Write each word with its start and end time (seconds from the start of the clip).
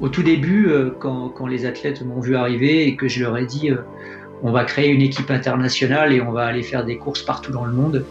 Au 0.00 0.08
tout 0.08 0.22
début, 0.22 0.68
euh, 0.68 0.90
quand, 0.98 1.46
les 1.46 1.66
athlètes 1.66 2.02
m'ont 2.02 2.20
vu 2.20 2.36
arriver 2.36 2.86
et 2.86 2.96
que 2.96 3.08
je 3.08 3.22
leur 3.22 3.36
ai 3.36 3.46
dit 3.46 3.70
on 4.42 4.52
va 4.52 4.64
créer 4.64 4.88
une 4.88 5.02
équipe 5.02 5.30
internationale 5.30 6.14
et 6.14 6.22
on 6.22 6.32
va 6.32 6.46
aller 6.46 6.62
faire 6.62 6.84
des 6.84 6.96
courses 6.96 7.22
partout 7.22 7.52
dans 7.52 7.66
le 7.66 7.72
monde, 7.72 8.06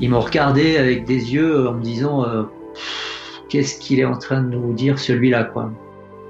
ils 0.00 0.08
m'ont 0.08 0.20
regardé 0.20 0.76
avec 0.76 1.04
des 1.04 1.34
yeux 1.34 1.68
en 1.68 1.74
me 1.74 1.82
disant 1.82 2.24
qu'est-ce 3.48 3.80
qu'il 3.80 3.98
est 3.98 4.04
en 4.04 4.16
train 4.16 4.40
de 4.40 4.50
nous 4.50 4.72
dire 4.72 5.00
celui-là 5.00 5.44
quoi. 5.44 5.72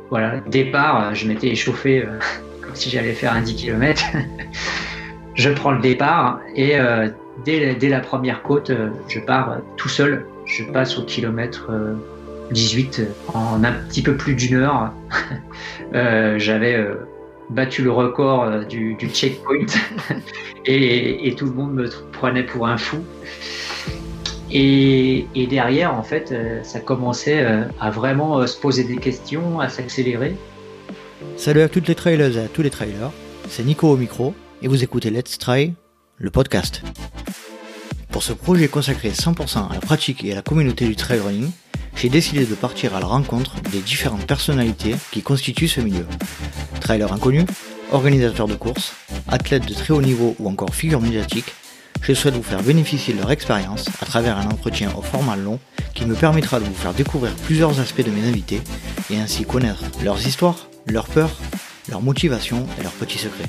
Voilà, 0.08 0.40
départ, 0.40 1.14
je 1.14 1.28
m'étais 1.28 1.48
échauffé 1.48 2.04
comme 2.62 2.74
si 2.74 2.88
j'allais 2.88 3.12
faire 3.12 3.34
un 3.34 3.42
10 3.42 3.54
km. 3.56 4.02
je 5.34 5.50
prends 5.50 5.72
le 5.72 5.80
départ 5.80 6.40
et 6.56 6.78
dès, 7.44 7.76
la 7.82 8.00
première 8.00 8.42
côte, 8.42 8.72
je 9.08 9.20
pars 9.20 9.58
tout 9.76 9.90
seul. 9.90 10.24
Je 10.46 10.64
passe 10.64 10.98
au 10.98 11.02
kilomètre 11.02 11.70
18 12.50 13.02
en 13.34 13.62
un 13.64 13.72
petit 13.72 14.02
peu 14.02 14.16
plus 14.16 14.34
d'une 14.34 14.56
heure. 14.56 14.92
Euh, 15.92 16.38
j'avais 16.38 16.76
euh, 16.76 16.94
battu 17.50 17.82
le 17.82 17.90
record 17.90 18.44
euh, 18.44 18.62
du, 18.62 18.96
checkpoint 19.12 19.66
et, 20.64 21.34
tout 21.36 21.46
le 21.46 21.50
monde 21.50 21.74
me 21.74 21.88
prenait 22.12 22.44
pour 22.44 22.68
un 22.68 22.76
fou. 22.76 22.98
Et, 24.52 25.26
derrière, 25.50 25.92
en 25.92 26.04
fait, 26.04 26.32
ça 26.62 26.78
commençait 26.78 27.44
à 27.80 27.90
vraiment 27.90 28.46
se 28.46 28.56
poser 28.56 28.84
des 28.84 28.98
questions, 28.98 29.58
à 29.58 29.68
s'accélérer. 29.68 30.36
Salut 31.36 31.62
à 31.62 31.68
toutes 31.68 31.88
les 31.88 31.96
trailers 31.96 32.36
et 32.36 32.44
à 32.44 32.48
tous 32.48 32.62
les 32.62 32.70
trailers, 32.70 33.10
c'est 33.48 33.64
Nico 33.64 33.88
au 33.88 33.96
micro 33.96 34.32
et 34.62 34.68
vous 34.68 34.84
écoutez 34.84 35.10
Let's 35.10 35.38
Try, 35.38 35.74
le 36.18 36.30
podcast. 36.30 36.82
Pour 38.12 38.22
ce 38.22 38.32
projet 38.32 38.68
consacré 38.68 39.10
100% 39.10 39.70
à 39.70 39.74
la 39.74 39.80
pratique 39.80 40.24
et 40.24 40.32
à 40.32 40.36
la 40.36 40.42
communauté 40.42 40.86
du 40.86 40.94
trail 40.94 41.18
running, 41.18 41.50
j'ai 41.96 42.08
décidé 42.08 42.44
de 42.46 42.54
partir 42.54 42.94
à 42.94 43.00
la 43.00 43.06
rencontre 43.06 43.56
des 43.72 43.80
différentes 43.80 44.26
personnalités 44.26 44.96
qui 45.10 45.22
constituent 45.22 45.68
ce 45.68 45.80
milieu. 45.80 46.06
Trailer 46.80 47.12
inconnu, 47.12 47.44
organisateurs 47.92 48.48
de 48.48 48.54
courses, 48.54 48.94
athlètes 49.28 49.66
de 49.66 49.74
très 49.74 49.92
haut 49.92 50.02
niveau 50.02 50.34
ou 50.38 50.48
encore 50.48 50.74
figures 50.74 51.00
médiatiques, 51.00 51.52
je 52.02 52.14
souhaite 52.14 52.34
vous 52.34 52.42
faire 52.42 52.62
bénéficier 52.62 53.14
de 53.14 53.18
leur 53.18 53.30
expérience 53.30 53.88
à 54.00 54.06
travers 54.06 54.38
un 54.38 54.46
entretien 54.46 54.90
au 54.96 55.02
format 55.02 55.36
long 55.36 55.58
qui 55.94 56.06
me 56.06 56.14
permettra 56.14 56.58
de 56.58 56.64
vous 56.64 56.74
faire 56.74 56.94
découvrir 56.94 57.34
plusieurs 57.44 57.78
aspects 57.80 58.04
de 58.04 58.10
mes 58.10 58.26
invités 58.26 58.62
et 59.10 59.18
ainsi 59.18 59.44
connaître 59.44 59.82
leurs 60.02 60.26
histoires, 60.26 60.68
leurs 60.86 61.06
peurs, 61.06 61.36
leurs 61.88 62.02
motivations 62.02 62.66
et 62.78 62.82
leurs 62.82 62.92
petits 62.92 63.18
secrets. 63.18 63.48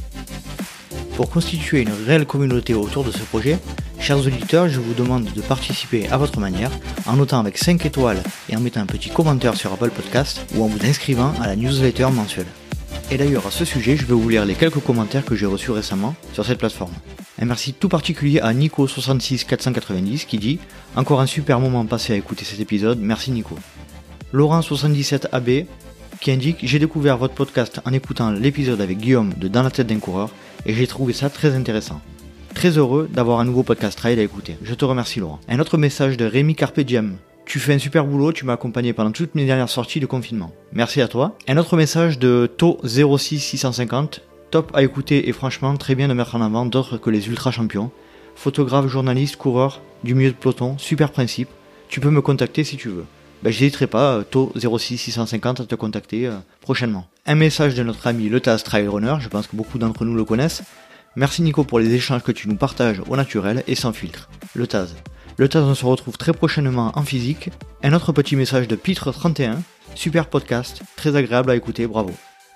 Pour 1.22 1.30
constituer 1.30 1.81
une 1.81 1.91
réelle 2.08 2.25
communauté 2.25 2.73
autour 2.73 3.03
de 3.03 3.11
ce 3.11 3.19
projet, 3.19 3.59
chers 4.00 4.17
auditeurs, 4.17 4.67
je 4.67 4.80
vous 4.80 4.95
demande 4.95 5.25
de 5.25 5.41
participer 5.41 6.08
à 6.08 6.17
votre 6.17 6.39
manière 6.39 6.72
en 7.05 7.16
notant 7.16 7.39
avec 7.39 7.59
5 7.59 7.86
étoiles 7.86 8.23
et 8.50 8.58
en 8.58 8.59
mettant 8.59 8.81
un 8.81 8.88
petit 8.88 9.11
commentaire 9.11 9.55
sur 9.55 9.72
Apple 9.72 9.91
Podcast 9.91 10.44
ou 10.55 10.63
en 10.63 10.67
vous 10.67 10.83
inscrivant 10.83 11.31
à 11.39 11.45
la 11.45 11.55
newsletter 11.55 12.08
mensuelle. 12.11 12.47
Et 13.11 13.17
d'ailleurs, 13.17 13.45
à 13.45 13.52
ce 13.52 13.66
sujet, 13.66 13.97
je 13.97 14.08
vais 14.08 14.16
vous 14.16 14.30
lire 14.30 14.45
les 14.45 14.55
quelques 14.55 14.80
commentaires 14.80 15.23
que 15.23 15.36
j'ai 15.36 15.45
reçus 15.45 15.69
récemment 15.69 16.16
sur 16.33 16.44
cette 16.44 16.58
plateforme. 16.58 16.94
Un 17.39 17.45
merci 17.45 17.73
tout 17.73 17.88
particulier 17.88 18.39
à 18.39 18.52
Nico66490 18.56 20.25
qui 20.25 20.39
dit 20.39 20.58
Encore 20.95 21.22
un 21.22 21.28
super 21.28 21.59
moment 21.59 21.85
passé 21.85 22.13
à 22.13 22.16
écouter 22.16 22.45
cet 22.45 22.61
épisode, 22.61 22.97
merci 23.00 23.30
Nico. 23.30 23.56
Laurent77AB 24.33 25.67
qui 26.19 26.31
indique 26.31 26.58
J'ai 26.63 26.80
découvert 26.80 27.17
votre 27.19 27.35
podcast 27.35 27.80
en 27.85 27.94
écoutant 27.94 28.31
l'épisode 28.31 28.81
avec 28.81 28.97
Guillaume 28.97 29.35
de 29.38 29.47
Dans 29.47 29.61
la 29.61 29.69
tête 29.69 29.85
d'un 29.85 30.00
coureur 30.00 30.31
et 30.66 30.73
j'ai 30.73 30.88
trouvé 30.88 31.14
ça 31.14 31.30
très 31.30 31.56
intéressant. 31.56 32.02
Très 32.54 32.78
heureux 32.78 33.09
d'avoir 33.12 33.40
un 33.40 33.45
nouveau 33.45 33.64
podcast 33.64 33.98
trail 33.98 34.20
à 34.20 34.23
écouter. 34.23 34.58
Je 34.62 34.73
te 34.73 34.86
remercie 34.86 35.20
Laurent. 35.20 35.40
Un 35.48 35.59
autre 35.59 35.78
message 35.78 36.18
de 36.18 36.26
Rémi 36.26 36.56
Carpe 36.56 36.81
Tu 37.45 37.59
fais 37.59 37.73
un 37.73 37.80
super 37.80 38.06
boulot, 38.06 38.31
tu 38.34 38.45
m'as 38.45 38.53
accompagné 38.53 38.94
pendant 38.94 39.12
toutes 39.12 39.36
mes 39.36 39.45
dernières 39.45 39.70
sorties 39.70 40.00
de 40.00 40.06
confinement. 40.06 40.52
Merci 40.73 41.02
à 41.02 41.08
toi. 41.08 41.38
Un 41.48 41.58
autre 41.58 41.78
message 41.78 42.20
de 42.20 42.50
To06650. 42.58 44.20
Top 44.52 44.72
à 44.73 44.84
écouter 44.84 45.30
et 45.30 45.31
franchement 45.31 45.78
très 45.78 45.95
bien 45.95 46.09
de 46.09 46.14
mettre 46.14 46.36
en 46.36 46.42
avant 46.42 46.66
d'autres 46.66 46.98
que 46.98 47.09
les 47.09 47.30
ultra 47.30 47.52
champions. 47.52 47.90
Photographe, 48.35 48.88
journaliste, 48.88 49.38
coureur, 49.38 49.81
du 50.03 50.14
milieu 50.14 50.31
de 50.31 50.35
peloton, 50.35 50.78
super 50.78 51.12
principe. 51.12 51.50
Tu 51.88 52.00
peux 52.00 52.09
me 52.09 52.22
contacter 52.22 52.64
si 52.64 52.75
tu 52.75 52.90
veux 52.90 53.06
ben, 53.44 53.52
j'hésiterai 53.52 53.88
pas, 53.88 54.24
tôt 54.29 54.52
06 54.56 54.97
650 54.97 55.62
à 55.62 55.66
te 55.66 55.75
contacter 55.75 56.28
euh, 56.28 56.38
prochainement. 56.62 57.07
Un 57.25 57.35
message 57.35 57.75
de 57.75 57.84
notre 57.84 58.07
ami 58.07 58.29
le 58.29 58.40
Taz 58.40 58.63
Trail 58.63 58.88
Runner, 58.88 59.16
je 59.19 59.29
pense 59.29 59.47
que 59.47 59.56
beaucoup 59.56 59.78
d'entre 59.78 60.06
nous 60.06 60.16
le 60.16 60.25
connaissent. 60.25 60.63
Merci 61.16 61.41
Nico 61.41 61.63
pour 61.63 61.79
les 61.79 61.94
échanges 61.94 62.24
que 62.24 62.31
tu 62.31 62.47
nous 62.47 62.56
partages 62.56 63.02
au 63.09 63.18
naturel 63.18 63.63
et 63.68 63.75
sans 63.75 63.94
filtre. 63.94 64.29
Le 64.53 64.68
Taz. 64.68 64.96
Le 65.38 65.50
Taz, 65.50 65.63
on 65.63 65.75
se 65.75 65.85
retrouve 65.85 66.18
très 66.18 66.34
prochainement 66.34 66.91
en 66.96 67.03
physique. 67.03 67.50
Un 67.84 67.94
autre 67.94 68.12
petit 68.12 68.35
message 68.35 68.68
de 68.68 68.75
Pitre31. 68.75 69.58
Super 69.96 70.28
podcast, 70.28 70.81
très 70.96 71.16
agréable 71.16 71.52
à 71.52 71.56
écouter, 71.56 71.88
bravo. 71.88 72.13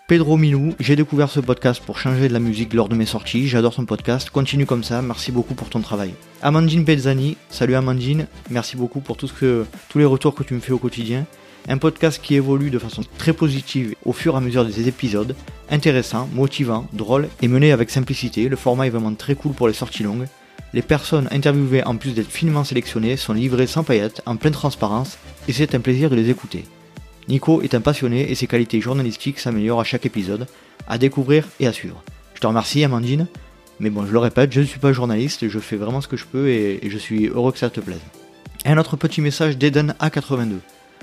Pedro 0.07 0.38
Milou, 0.38 0.75
j'ai 0.79 0.95
découvert 0.95 1.31
ce 1.31 1.39
podcast 1.39 1.81
pour 1.83 1.97
changer 1.97 2.27
de 2.27 2.33
la 2.33 2.39
musique 2.39 2.75
lors 2.75 2.89
de 2.89 2.93
mes 2.93 3.07
sorties, 3.07 3.47
j'adore 3.47 3.73
ton 3.73 3.85
podcast, 3.85 4.29
continue 4.29 4.67
comme 4.67 4.83
ça, 4.83 5.01
merci 5.01 5.31
beaucoup 5.31 5.55
pour 5.55 5.67
ton 5.67 5.81
travail. 5.81 6.13
Amandine 6.43 6.85
Pezzani, 6.85 7.38
salut 7.49 7.73
Amandine, 7.73 8.27
merci 8.51 8.77
beaucoup 8.77 8.99
pour 8.99 9.17
tous 9.17 9.33
les 9.95 10.05
retours 10.05 10.35
que 10.35 10.43
tu 10.43 10.53
me 10.53 10.59
fais 10.59 10.73
au 10.73 10.77
quotidien. 10.77 11.25
Un 11.67 11.79
podcast 11.79 12.21
qui 12.21 12.35
évolue 12.35 12.69
de 12.69 12.77
façon 12.77 13.01
très 13.17 13.33
positive 13.33 13.95
au 14.05 14.13
fur 14.13 14.35
et 14.35 14.38
à 14.38 14.41
mesure 14.41 14.63
des 14.63 14.88
épisodes, 14.88 15.35
intéressant, 15.71 16.29
motivant, 16.35 16.85
drôle 16.93 17.27
et 17.41 17.47
mené 17.47 17.72
avec 17.72 17.89
simplicité, 17.89 18.47
le 18.47 18.57
format 18.57 18.85
est 18.85 18.91
vraiment 18.91 19.16
très 19.16 19.33
cool 19.33 19.53
pour 19.53 19.67
les 19.67 19.73
sorties 19.73 20.03
longues. 20.03 20.27
Les 20.73 20.83
personnes 20.83 21.29
interviewées, 21.31 21.83
en 21.83 21.95
plus 21.95 22.13
d'être 22.13 22.29
finement 22.29 22.63
sélectionnées, 22.63 23.17
sont 23.17 23.33
livrées 23.33 23.66
sans 23.66 23.83
paillettes, 23.83 24.22
en 24.27 24.35
pleine 24.35 24.53
transparence, 24.53 25.17
et 25.47 25.51
c'est 25.51 25.73
un 25.73 25.79
plaisir 25.79 26.11
de 26.11 26.16
les 26.16 26.29
écouter. 26.29 26.63
Nico 27.28 27.62
est 27.62 27.74
un 27.74 27.81
passionné 27.81 28.30
et 28.31 28.36
ses 28.36 28.47
qualités 28.47 28.80
journalistiques 28.81 29.40
s'améliorent 29.40 29.81
à 29.81 29.84
chaque 29.84 30.06
épisode, 30.06 30.47
à 30.88 30.97
découvrir 30.97 31.47
et 31.59 31.68
à 31.68 31.74
suivre. 31.74 32.03
Je 32.36 32.40
te 32.40 32.47
remercie 32.47 32.84
Amandine, 32.84 33.28
mais 33.80 33.90
bon 33.90 34.06
je 34.06 34.12
le 34.12 34.19
répète, 34.19 34.52
je 34.52 34.62
ne 34.62 34.66
suis 34.66 34.80
pas 34.80 34.94
journaliste, 34.94 35.47
je 35.47 35.59
fais 35.59 35.75
vraiment 35.75 36.02
ce 36.02 36.08
que 36.08 36.18
je 36.18 36.25
peux 36.25 36.50
et, 36.50 36.80
je 36.88 36.97
suis 36.97 37.28
heureux 37.28 37.52
que 37.52 37.58
ça 37.58 37.69
te 37.69 37.80
plaise. 37.80 38.00
un 38.66 38.78
autre 38.78 38.96
petit 38.96 39.22
message 39.22 39.58
d'Eden 39.58 39.96
A82. 40.00 40.58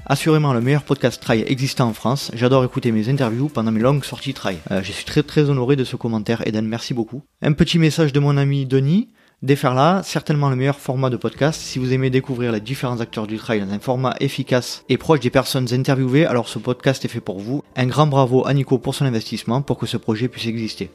Assurément 0.06 0.52
le 0.52 0.60
meilleur 0.60 0.82
podcast 0.82 1.22
trail 1.22 1.44
existant 1.46 1.88
en 1.88 1.92
France, 1.92 2.30
j'adore 2.34 2.64
écouter 2.64 2.92
mes 2.92 3.08
interviews 3.08 3.48
pendant 3.48 3.70
mes 3.70 3.80
longues 3.80 4.04
sorties 4.04 4.34
trail. 4.34 4.58
Euh, 4.70 4.82
je 4.82 4.90
suis 4.92 5.04
très 5.04 5.22
très 5.22 5.48
honoré 5.48 5.76
de 5.76 5.84
ce 5.84 5.96
commentaire 5.96 6.46
Eden, 6.46 6.66
merci 6.66 6.94
beaucoup. 6.94 7.22
Un 7.40 7.52
petit 7.52 7.78
message 7.78 8.12
de 8.12 8.20
mon 8.20 8.36
ami 8.36 8.66
Denis, 8.66 9.10
là, 9.42 10.02
certainement 10.04 10.50
le 10.50 10.56
meilleur 10.56 10.78
format 10.78 11.10
de 11.10 11.16
podcast. 11.16 11.60
Si 11.60 11.78
vous 11.78 11.92
aimez 11.92 12.10
découvrir 12.10 12.52
les 12.52 12.60
différents 12.60 13.00
acteurs 13.00 13.26
du 13.26 13.38
trail 13.38 13.60
dans 13.60 13.72
un 13.72 13.78
format 13.78 14.14
efficace 14.20 14.84
et 14.88 14.96
proche 14.96 15.20
des 15.20 15.30
personnes 15.30 15.72
interviewées, 15.72 16.26
alors 16.26 16.48
ce 16.48 16.58
podcast 16.58 17.04
est 17.04 17.08
fait 17.08 17.20
pour 17.20 17.40
vous. 17.40 17.62
Un 17.76 17.86
grand 17.86 18.06
bravo 18.06 18.46
à 18.46 18.54
Nico 18.54 18.78
pour 18.78 18.94
son 18.94 19.04
investissement 19.04 19.62
pour 19.62 19.78
que 19.78 19.86
ce 19.86 19.96
projet 19.96 20.28
puisse 20.28 20.46
exister. 20.46 20.90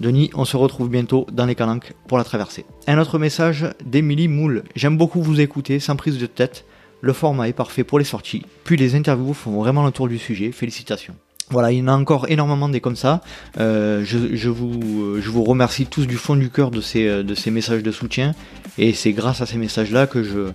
Denis, 0.00 0.30
on 0.34 0.46
se 0.46 0.56
retrouve 0.56 0.88
bientôt 0.88 1.26
dans 1.30 1.44
les 1.44 1.54
calanques 1.54 1.92
pour 2.08 2.16
la 2.16 2.24
traversée. 2.24 2.64
Un 2.86 2.98
autre 2.98 3.18
message 3.18 3.66
d'Emilie 3.84 4.28
Moule. 4.28 4.64
J'aime 4.74 4.96
beaucoup 4.96 5.20
vous 5.20 5.40
écouter 5.40 5.78
sans 5.78 5.96
prise 5.96 6.18
de 6.18 6.26
tête. 6.26 6.64
Le 7.02 7.12
format 7.12 7.48
est 7.48 7.52
parfait 7.52 7.84
pour 7.84 7.98
les 7.98 8.04
sorties. 8.06 8.46
Puis 8.64 8.78
les 8.78 8.94
interviews 8.94 9.34
font 9.34 9.52
vraiment 9.52 9.84
le 9.84 9.92
tour 9.92 10.08
du 10.08 10.18
sujet. 10.18 10.52
Félicitations. 10.52 11.16
Voilà, 11.50 11.72
il 11.72 11.78
y 11.78 11.82
en 11.82 11.88
a 11.88 11.92
encore 11.92 12.26
énormément 12.28 12.68
des 12.68 12.80
comme 12.80 12.96
ça. 12.96 13.22
Euh, 13.58 14.02
je, 14.04 14.48
vous, 14.48 15.20
je 15.20 15.30
vous 15.30 15.42
remercie 15.42 15.86
tous 15.86 16.06
du 16.06 16.16
fond 16.16 16.36
du 16.36 16.48
cœur 16.48 16.70
de 16.70 16.80
ces, 16.80 17.24
de 17.24 17.34
ces 17.34 17.50
messages 17.50 17.82
de 17.82 17.90
soutien. 17.90 18.34
Et 18.78 18.92
c'est 18.92 19.12
grâce 19.12 19.40
à 19.40 19.46
ces 19.46 19.58
messages-là 19.58 20.06
que 20.06 20.22
je, 20.22 20.52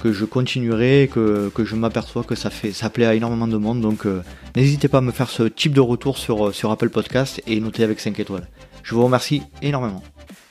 que 0.00 0.12
je 0.12 0.24
continuerai, 0.24 1.10
que, 1.12 1.50
que 1.54 1.64
je 1.64 1.74
m'aperçois 1.74 2.22
que 2.22 2.34
ça, 2.34 2.50
fait, 2.50 2.72
ça 2.72 2.90
plaît 2.90 3.06
à 3.06 3.14
énormément 3.14 3.48
de 3.48 3.56
monde. 3.56 3.80
Donc 3.80 4.06
euh, 4.06 4.22
n'hésitez 4.56 4.88
pas 4.88 4.98
à 4.98 5.02
me 5.02 5.12
faire 5.12 5.30
ce 5.30 5.42
type 5.42 5.72
de 5.72 5.80
retour 5.80 6.18
sur, 6.18 6.54
sur 6.54 6.70
Apple 6.70 6.90
Podcast 6.90 7.42
et 7.46 7.60
noter 7.60 7.84
avec 7.84 8.00
5 8.00 8.18
étoiles. 8.20 8.46
Je 8.82 8.94
vous 8.94 9.04
remercie 9.04 9.42
énormément. 9.60 10.02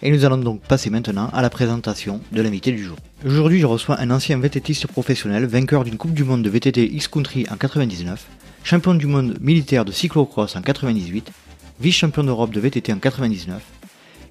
Et 0.03 0.11
nous 0.11 0.25
allons 0.25 0.37
donc 0.37 0.61
passer 0.61 0.91
maintenant 0.91 1.29
à 1.33 1.41
la 1.41 1.49
présentation 1.49 2.21
de 2.31 2.41
l'invité 2.41 2.71
du 2.71 2.83
jour. 2.83 2.97
Aujourd'hui, 3.25 3.59
je 3.59 3.65
reçois 3.65 3.99
un 3.99 4.11
ancien 4.11 4.37
VTTiste 4.37 4.85
professionnel, 4.85 5.45
vainqueur 5.47 5.83
d'une 5.83 5.97
Coupe 5.97 6.13
du 6.13 6.23
Monde 6.23 6.43
de 6.43 6.49
VTT 6.49 6.85
X-Country 6.93 7.47
en 7.49 7.55
99, 7.55 8.27
champion 8.67 8.95
du 8.95 9.07
monde 9.07 9.37
militaire 9.39 9.85
de 9.85 9.93
cyclocross 9.93 10.57
en 10.57 10.61
98, 10.61 11.31
vice-champion 11.79 12.25
d'Europe 12.25 12.51
de 12.51 12.59
VTT 12.59 12.91
en 12.91 12.99
99. 12.99 13.61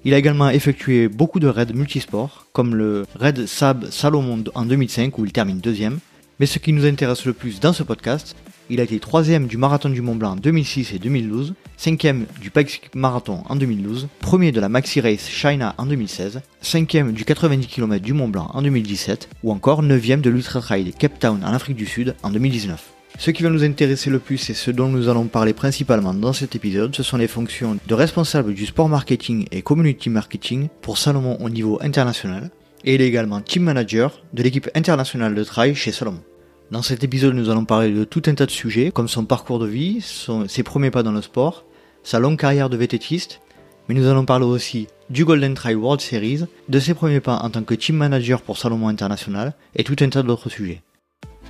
Il 0.05 0.13
a 0.13 0.17
également 0.19 0.51
effectué 0.51 1.07
beaucoup 1.07 1.39
de 1.39 1.47
raids 1.47 1.73
multisports, 1.73 2.45
comme 2.53 2.75
le 2.75 3.07
raid 3.15 3.47
Sab 3.47 3.89
Salomon 3.89 4.43
en 4.53 4.65
2005 4.65 5.17
où 5.17 5.25
il 5.25 5.31
termine 5.31 5.57
deuxième. 5.57 5.97
Mais 6.39 6.45
ce 6.45 6.59
qui 6.59 6.71
nous 6.71 6.85
intéresse 6.85 7.25
le 7.25 7.33
plus 7.33 7.59
dans 7.59 7.73
ce 7.73 7.81
podcast, 7.81 8.35
il 8.69 8.79
a 8.79 8.83
été 8.83 8.99
troisième 8.99 9.47
du 9.47 9.57
marathon 9.57 9.89
du 9.89 10.03
Mont 10.03 10.15
Blanc 10.15 10.33
en 10.33 10.35
2006 10.35 10.93
et 10.93 10.99
2012, 10.99 11.55
cinquième 11.75 12.27
du 12.39 12.51
Pacific 12.51 12.93
Marathon 12.93 13.41
en 13.49 13.55
2012, 13.55 14.07
premier 14.19 14.51
de 14.51 14.59
la 14.59 14.69
Maxi 14.69 15.01
Race 15.01 15.27
China 15.27 15.73
en 15.79 15.87
2016, 15.87 16.41
cinquième 16.61 17.11
du 17.11 17.25
90 17.25 17.65
km 17.65 18.05
du 18.05 18.13
Mont 18.13 18.27
Blanc 18.27 18.51
en 18.53 18.61
2017, 18.61 19.29
ou 19.41 19.51
encore 19.51 19.81
neuvième 19.81 20.21
de 20.21 20.29
l'Ultra 20.29 20.61
Trail 20.61 20.93
Cape 20.93 21.17
Town 21.17 21.43
en 21.43 21.53
Afrique 21.53 21.77
du 21.77 21.87
Sud 21.87 22.15
en 22.21 22.29
2019. 22.29 22.96
Ce 23.19 23.31
qui 23.31 23.41
va 23.41 23.49
nous 23.49 23.63
intéresser 23.63 24.11
le 24.11 24.19
plus 24.19 24.49
et 24.51 24.53
ce 24.53 24.69
dont 24.69 24.89
nous 24.89 25.09
allons 25.09 25.25
parler 25.25 25.53
principalement 25.53 26.13
dans 26.13 26.33
cet 26.33 26.55
épisode, 26.55 26.95
ce 26.95 27.01
sont 27.01 27.17
les 27.17 27.27
fonctions 27.27 27.77
de 27.87 27.93
responsable 27.95 28.53
du 28.53 28.67
sport 28.67 28.89
marketing 28.89 29.47
et 29.51 29.63
community 29.63 30.11
marketing 30.11 30.67
pour 30.81 30.99
Salomon 30.99 31.35
au 31.41 31.49
niveau 31.49 31.79
international, 31.81 32.51
et 32.85 32.93
il 32.93 33.01
est 33.01 33.07
également 33.07 33.41
team 33.41 33.63
manager 33.63 34.21
de 34.33 34.43
l'équipe 34.43 34.69
internationale 34.75 35.33
de 35.33 35.43
trail 35.43 35.73
chez 35.73 35.91
Salomon. 35.91 36.21
Dans 36.69 36.83
cet 36.83 37.03
épisode, 37.03 37.33
nous 37.33 37.49
allons 37.49 37.65
parler 37.65 37.91
de 37.91 38.03
tout 38.03 38.21
un 38.27 38.35
tas 38.35 38.45
de 38.45 38.51
sujets, 38.51 38.91
comme 38.91 39.07
son 39.07 39.25
parcours 39.25 39.57
de 39.57 39.67
vie, 39.67 39.99
ses 40.47 40.63
premiers 40.63 40.91
pas 40.91 41.01
dans 41.01 41.11
le 41.11 41.23
sport, 41.23 41.65
sa 42.03 42.19
longue 42.19 42.37
carrière 42.37 42.69
de 42.69 42.77
vététiste, 42.77 43.41
mais 43.89 43.95
nous 43.95 44.05
allons 44.05 44.25
parler 44.25 44.45
aussi 44.45 44.87
du 45.09 45.25
Golden 45.25 45.55
Trail 45.55 45.75
World 45.75 46.01
Series, 46.01 46.45
de 46.69 46.79
ses 46.79 46.93
premiers 46.93 47.19
pas 47.19 47.37
en 47.37 47.49
tant 47.49 47.63
que 47.63 47.73
team 47.73 47.95
manager 47.95 48.41
pour 48.41 48.59
Salomon 48.59 48.89
International 48.89 49.53
et 49.75 49.83
tout 49.83 49.95
un 50.01 50.09
tas 50.09 50.21
d'autres 50.21 50.49
sujets. 50.49 50.83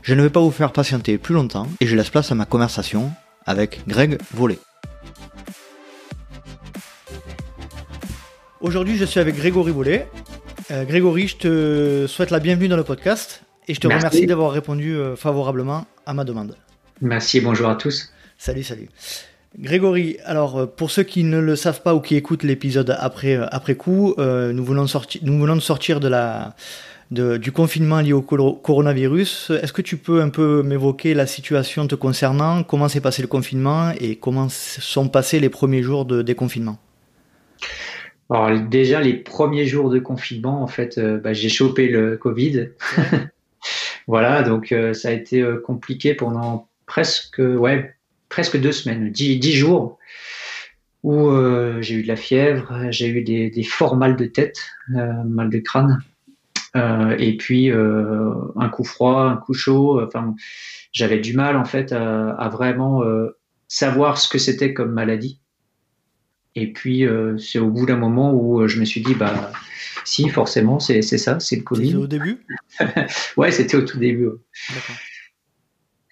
Je 0.07 0.13
ne 0.13 0.21
vais 0.21 0.29
pas 0.29 0.39
vous 0.39 0.51
faire 0.51 0.71
patienter 0.71 1.17
plus 1.17 1.33
longtemps 1.35 1.67
et 1.81 1.85
je 1.85 1.93
laisse 1.93 2.09
place 2.09 2.31
à 2.31 2.35
ma 2.35 2.45
conversation 2.45 3.11
avec 3.45 3.81
Greg 3.89 4.17
Vollet. 4.33 4.57
Aujourd'hui, 8.61 8.95
je 8.95 9.03
suis 9.03 9.19
avec 9.19 9.35
Grégory 9.35 9.73
Vollet. 9.73 10.07
Euh, 10.71 10.85
Grégory, 10.85 11.27
je 11.27 11.35
te 11.35 12.05
souhaite 12.07 12.31
la 12.31 12.39
bienvenue 12.39 12.69
dans 12.69 12.77
le 12.77 12.85
podcast 12.85 13.43
et 13.67 13.73
je 13.73 13.81
te 13.81 13.87
remercie 13.87 14.25
d'avoir 14.25 14.53
répondu 14.53 14.95
euh, 14.95 15.17
favorablement 15.17 15.85
à 16.05 16.13
ma 16.13 16.23
demande. 16.23 16.55
Merci, 17.01 17.41
bonjour 17.41 17.67
à 17.67 17.75
tous. 17.75 18.13
Salut, 18.37 18.63
salut. 18.63 18.87
Grégory, 19.59 20.19
alors 20.23 20.57
euh, 20.57 20.65
pour 20.67 20.89
ceux 20.89 21.03
qui 21.03 21.25
ne 21.25 21.39
le 21.39 21.57
savent 21.57 21.81
pas 21.81 21.93
ou 21.93 21.99
qui 21.99 22.15
écoutent 22.15 22.43
l'épisode 22.43 22.95
après, 22.97 23.35
après 23.51 23.75
coup, 23.75 24.15
nous, 24.17 24.63
venons 24.63 24.85
de 24.85 24.89
nous 25.23 25.41
venons 25.41 25.55
de 25.57 25.61
sortir 25.61 25.99
de 25.99 26.07
la, 26.07 26.55
du 27.11 27.51
confinement 27.51 28.01
lié 28.01 28.13
au 28.13 28.21
coronavirus. 28.21 29.51
Est-ce 29.61 29.73
que 29.73 29.81
tu 29.81 29.97
peux 29.97 30.21
un 30.21 30.29
peu 30.29 30.61
m'évoquer 30.63 31.13
la 31.13 31.25
situation 31.25 31.87
te 31.87 31.95
concernant 31.95 32.63
Comment 32.63 32.89
s'est 32.89 33.01
passé 33.01 33.21
le 33.21 33.27
confinement 33.27 33.91
et 33.99 34.17
comment 34.17 34.49
sont 34.49 35.07
passés 35.07 35.39
les 35.39 35.49
premiers 35.49 35.83
jours 35.83 36.05
de 36.05 36.21
déconfinement? 36.21 36.77
Alors 38.29 38.59
déjà 38.59 38.99
les 38.99 39.13
premiers 39.13 39.65
jours 39.65 39.89
de 39.89 39.99
confinement, 39.99 40.61
en 40.61 40.67
fait, 40.67 40.97
euh, 40.97 41.17
bah, 41.17 41.33
j'ai 41.33 41.49
chopé 41.49 41.87
le 41.87 42.17
Covid. 42.17 42.69
voilà, 44.07 44.43
donc 44.43 44.71
euh, 44.71 44.93
ça 44.93 45.09
a 45.09 45.11
été 45.11 45.41
euh, 45.41 45.61
compliqué 45.61 46.13
pendant 46.13 46.67
presque, 46.85 47.39
ouais, 47.39 47.95
presque 48.27 48.59
deux 48.59 48.73
semaines, 48.73 49.11
dix, 49.11 49.53
jours 49.53 49.97
où 51.03 51.31
j'ai 51.79 51.95
eu 51.95 52.03
de 52.03 52.07
la 52.07 52.17
fièvre, 52.17 52.87
j'ai 52.89 53.07
eu 53.07 53.21
des, 53.21 53.49
des, 53.49 53.63
forts 53.63 53.95
mal 53.95 54.17
de 54.17 54.25
tête, 54.25 54.57
mal 54.89 55.49
de 55.49 55.59
crâne. 55.59 55.99
Euh, 56.77 57.15
et 57.17 57.35
puis 57.37 57.71
euh, 57.71 58.31
un 58.55 58.69
coup 58.69 58.83
froid, 58.83 59.23
un 59.23 59.37
coup 59.37 59.53
chaud. 59.53 60.01
Enfin, 60.01 60.35
j'avais 60.91 61.19
du 61.19 61.33
mal 61.33 61.57
en 61.57 61.65
fait 61.65 61.91
à, 61.91 62.49
vraiment 62.51 63.03
euh, 63.03 63.37
savoir 63.67 64.17
ce 64.17 64.29
que 64.29 64.37
c'était 64.37 64.73
comme 64.73 64.91
maladie. 64.91 65.41
Et 66.55 66.71
puis 66.73 67.05
c'est 67.37 67.59
au 67.59 67.69
bout 67.69 67.85
d'un 67.85 67.97
moment 67.97 68.33
où 68.33 68.67
je 68.67 68.79
me 68.79 68.85
suis 68.85 69.01
dit 69.01 69.13
bah 69.13 69.51
si 70.05 70.27
forcément 70.29 70.79
c'est 70.79 71.03
ça, 71.03 71.39
c'est 71.39 71.57
le 71.57 71.61
Covid. 71.61 71.87
C'était 71.87 71.97
au 71.97 72.07
début? 72.07 72.45
Ouais, 73.37 73.51
c'était 73.51 73.77
au 73.77 73.83
tout 73.83 73.99
début. 73.99 74.29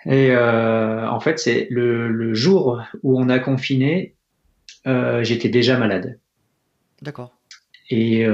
Et 0.06 0.38
en 0.38 1.20
fait, 1.20 1.40
c'est 1.40 1.68
le, 1.72 2.10
le, 2.10 2.36
jour 2.36 2.80
où 3.02 3.20
on 3.20 3.28
a 3.30 3.40
confiné, 3.40 4.16
j'étais 4.86 5.50
déjà 5.50 5.80
malade. 5.80 6.20
D'accord. 7.02 7.34
Et 7.90 8.28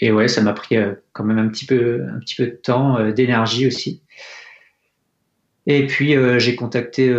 et 0.00 0.12
ouais, 0.12 0.28
ça 0.28 0.42
m'a 0.42 0.52
pris 0.52 0.76
euh, 0.76 0.94
quand 1.12 1.24
même 1.24 1.38
un 1.38 1.48
petit 1.48 1.66
peu, 1.66 2.04
un 2.08 2.18
petit 2.18 2.34
peu 2.34 2.46
de 2.46 2.56
temps, 2.56 2.98
euh, 2.98 3.12
d'énergie 3.12 3.66
aussi. 3.66 4.02
Et 5.66 5.86
puis 5.86 6.14
euh, 6.14 6.38
j'ai 6.38 6.56
contacté 6.56 7.14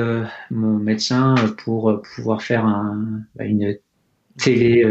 mon 0.52 0.78
médecin 0.78 1.34
pour 1.64 2.02
pouvoir 2.16 2.44
faire 2.44 2.64
un, 2.66 3.24
bah, 3.36 3.46
une 3.46 3.78
télé, 4.38 4.86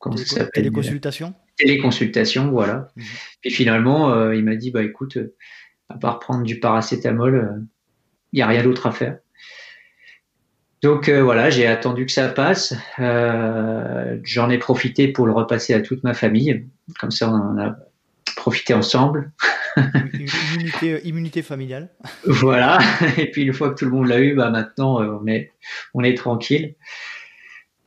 comment 0.00 0.16
ça 0.16 0.24
s'appelle? 0.24 0.64
Téléconsultation. 0.64 1.34
Téléconsultation, 1.56 2.50
voilà. 2.50 2.88
Mhm. 2.96 3.04
Puis 3.42 3.50
finalement, 3.50 4.32
il 4.32 4.44
m'a 4.44 4.56
dit 4.56 4.72
bah 4.72 4.82
écoute, 4.82 5.18
à 5.88 5.98
part 5.98 6.18
prendre 6.18 6.42
du 6.42 6.58
paracétamol, 6.58 7.64
il 8.32 8.36
n'y 8.36 8.42
a 8.42 8.48
rien 8.48 8.64
d'autre 8.64 8.86
à 8.88 8.92
faire. 8.92 9.18
Donc 10.82 11.08
euh, 11.08 11.22
voilà, 11.22 11.50
j'ai 11.50 11.66
attendu 11.66 12.06
que 12.06 12.12
ça 12.12 12.28
passe. 12.28 12.74
Euh, 13.00 14.18
J'en 14.22 14.48
ai 14.48 14.58
profité 14.58 15.08
pour 15.08 15.26
le 15.26 15.32
repasser 15.32 15.74
à 15.74 15.80
toute 15.80 16.04
ma 16.04 16.14
famille. 16.14 16.66
Comme 17.00 17.10
ça, 17.10 17.30
on 17.30 17.34
en 17.34 17.58
a 17.58 17.76
profité 18.36 18.74
ensemble. 18.74 19.32
immunité, 19.76 21.00
immunité, 21.04 21.42
familiale. 21.42 21.90
voilà. 22.24 22.78
Et 23.16 23.30
puis 23.30 23.42
une 23.42 23.52
fois 23.52 23.70
que 23.70 23.74
tout 23.74 23.84
le 23.84 23.90
monde 23.90 24.06
l'a 24.06 24.20
eu, 24.20 24.34
bah 24.34 24.50
maintenant 24.50 25.02
euh, 25.02 25.18
on 25.20 25.26
est 25.26 25.52
on 25.94 26.04
est 26.04 26.16
tranquille. 26.16 26.74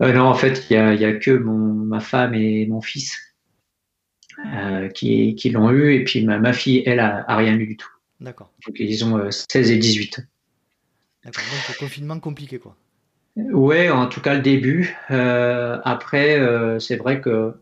Euh, 0.01 0.11
non, 0.13 0.25
en 0.25 0.33
fait, 0.33 0.65
il 0.69 0.73
y 0.73 0.77
a, 0.77 0.93
y 0.93 1.05
a, 1.05 1.13
que 1.13 1.31
mon, 1.31 1.73
ma 1.73 1.99
femme 1.99 2.33
et 2.33 2.65
mon 2.65 2.81
fils 2.81 3.17
euh, 4.53 4.89
qui, 4.89 5.35
qui 5.35 5.51
l'ont 5.51 5.69
eu, 5.69 5.93
et 5.93 6.03
puis 6.03 6.25
ma, 6.25 6.39
ma 6.39 6.53
fille, 6.53 6.81
elle, 6.87 6.99
a, 6.99 7.23
a 7.27 7.35
rien 7.37 7.55
eu 7.55 7.67
du 7.67 7.77
tout. 7.77 7.89
D'accord. 8.19 8.51
Donc 8.65 8.75
ils 8.79 9.05
ont 9.05 9.29
16 9.29 9.71
et 9.71 9.77
18. 9.77 10.21
D'accord, 11.23 11.43
donc 11.43 11.77
confinement 11.77 12.19
compliqué 12.19 12.59
quoi. 12.59 12.75
Ouais, 13.35 13.89
en 13.89 14.07
tout 14.07 14.21
cas 14.21 14.33
le 14.33 14.41
début. 14.41 14.95
Euh, 15.09 15.79
après, 15.85 16.39
euh, 16.39 16.79
c'est 16.79 16.97
vrai 16.97 17.21
que 17.21 17.53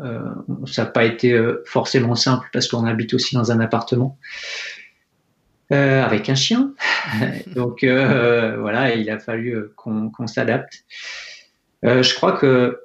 euh, 0.00 0.34
ça 0.66 0.84
n'a 0.84 0.90
pas 0.90 1.04
été 1.04 1.32
euh, 1.32 1.62
forcément 1.66 2.16
simple 2.16 2.48
parce 2.52 2.66
qu'on 2.66 2.84
habite 2.84 3.14
aussi 3.14 3.36
dans 3.36 3.52
un 3.52 3.60
appartement 3.60 4.18
euh, 5.72 6.02
avec 6.02 6.28
un 6.28 6.34
chien. 6.34 6.74
donc 7.54 7.84
euh, 7.84 8.56
voilà, 8.58 8.94
il 8.94 9.08
a 9.08 9.18
fallu 9.18 9.68
qu'on 9.76 10.26
s'adapte. 10.26 10.84
je 11.82 12.14
crois 12.14 12.32
que 12.32 12.80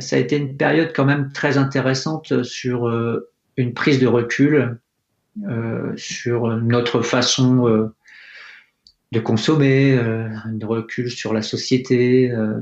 ça 0.00 0.16
a 0.16 0.18
été 0.18 0.36
une 0.36 0.56
période 0.56 0.92
quand 0.94 1.04
même 1.04 1.32
très 1.32 1.56
intéressante 1.56 2.42
sur 2.42 2.90
une 3.56 3.74
prise 3.74 4.00
de 4.00 4.06
recul 4.06 4.78
sur 5.96 6.46
notre 6.56 7.00
façon 7.00 7.90
de 9.12 9.20
consommer, 9.20 9.96
euh, 9.96 10.28
de 10.46 10.66
recul 10.66 11.10
sur 11.10 11.32
la 11.32 11.42
société, 11.42 12.30
euh, 12.30 12.60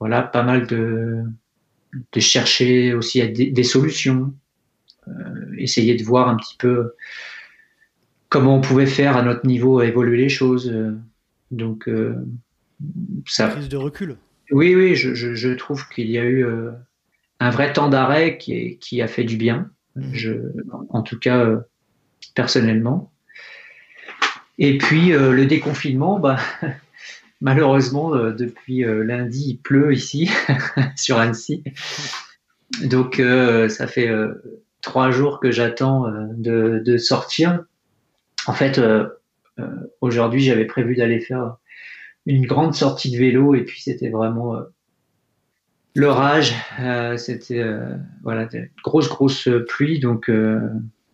voilà, 0.00 0.22
pas 0.22 0.42
mal 0.42 0.66
de, 0.66 1.22
de 2.12 2.20
chercher 2.20 2.94
aussi 2.94 3.26
des, 3.30 3.50
des 3.50 3.62
solutions, 3.62 4.34
euh, 5.08 5.12
essayer 5.58 5.94
de 5.94 6.02
voir 6.02 6.28
un 6.28 6.36
petit 6.36 6.56
peu 6.58 6.94
comment 8.28 8.56
on 8.56 8.60
pouvait 8.60 8.86
faire 8.86 9.16
à 9.16 9.22
notre 9.22 9.46
niveau 9.46 9.82
évoluer 9.82 10.16
les 10.16 10.30
choses. 10.30 10.74
donc 11.50 11.90
ça. 13.26 13.48
Prise 13.48 13.68
de 13.68 13.76
recul. 13.76 14.16
Oui, 14.50 14.74
oui, 14.74 14.96
je, 14.96 15.14
je, 15.14 15.34
je 15.34 15.50
trouve 15.50 15.86
qu'il 15.88 16.10
y 16.10 16.18
a 16.18 16.24
eu 16.24 16.46
un 17.40 17.50
vrai 17.50 17.74
temps 17.74 17.90
d'arrêt 17.90 18.38
qui, 18.38 18.78
qui 18.78 19.02
a 19.02 19.08
fait 19.08 19.24
du 19.24 19.36
bien. 19.36 19.70
Mmh. 19.96 20.14
Je, 20.14 20.32
en 20.88 21.02
tout 21.02 21.18
cas, 21.18 21.62
personnellement. 22.34 23.11
Et 24.58 24.78
puis 24.78 25.12
euh, 25.12 25.32
le 25.32 25.46
déconfinement, 25.46 26.18
bah, 26.18 26.38
malheureusement, 27.40 28.14
euh, 28.14 28.32
depuis 28.32 28.84
euh, 28.84 29.02
lundi, 29.02 29.50
il 29.50 29.56
pleut 29.58 29.92
ici, 29.92 30.30
sur 30.96 31.18
Annecy. 31.18 31.64
Donc 32.84 33.20
ça 33.68 33.86
fait 33.86 34.10
trois 34.80 35.10
jours 35.10 35.40
que 35.40 35.50
j'attends 35.50 36.06
de, 36.30 36.96
sortir. 36.96 37.64
En 38.46 38.54
fait, 38.54 38.80
aujourd'hui, 40.00 40.40
j'avais 40.40 40.64
prévu 40.64 40.96
d'aller 40.96 41.20
faire 41.20 41.58
une 42.24 42.46
grande 42.46 42.74
sortie 42.74 43.10
de 43.10 43.18
vélo 43.18 43.54
et 43.54 43.66
puis 43.66 43.82
c'était 43.82 44.08
vraiment 44.08 44.56
l'orage. 45.94 46.54
c'était 47.18 47.62
voilà, 48.22 48.46
de 48.46 48.70
grosses, 48.82 49.10
grosses 49.10 49.50
pluies. 49.68 50.00
Donc 50.00 50.30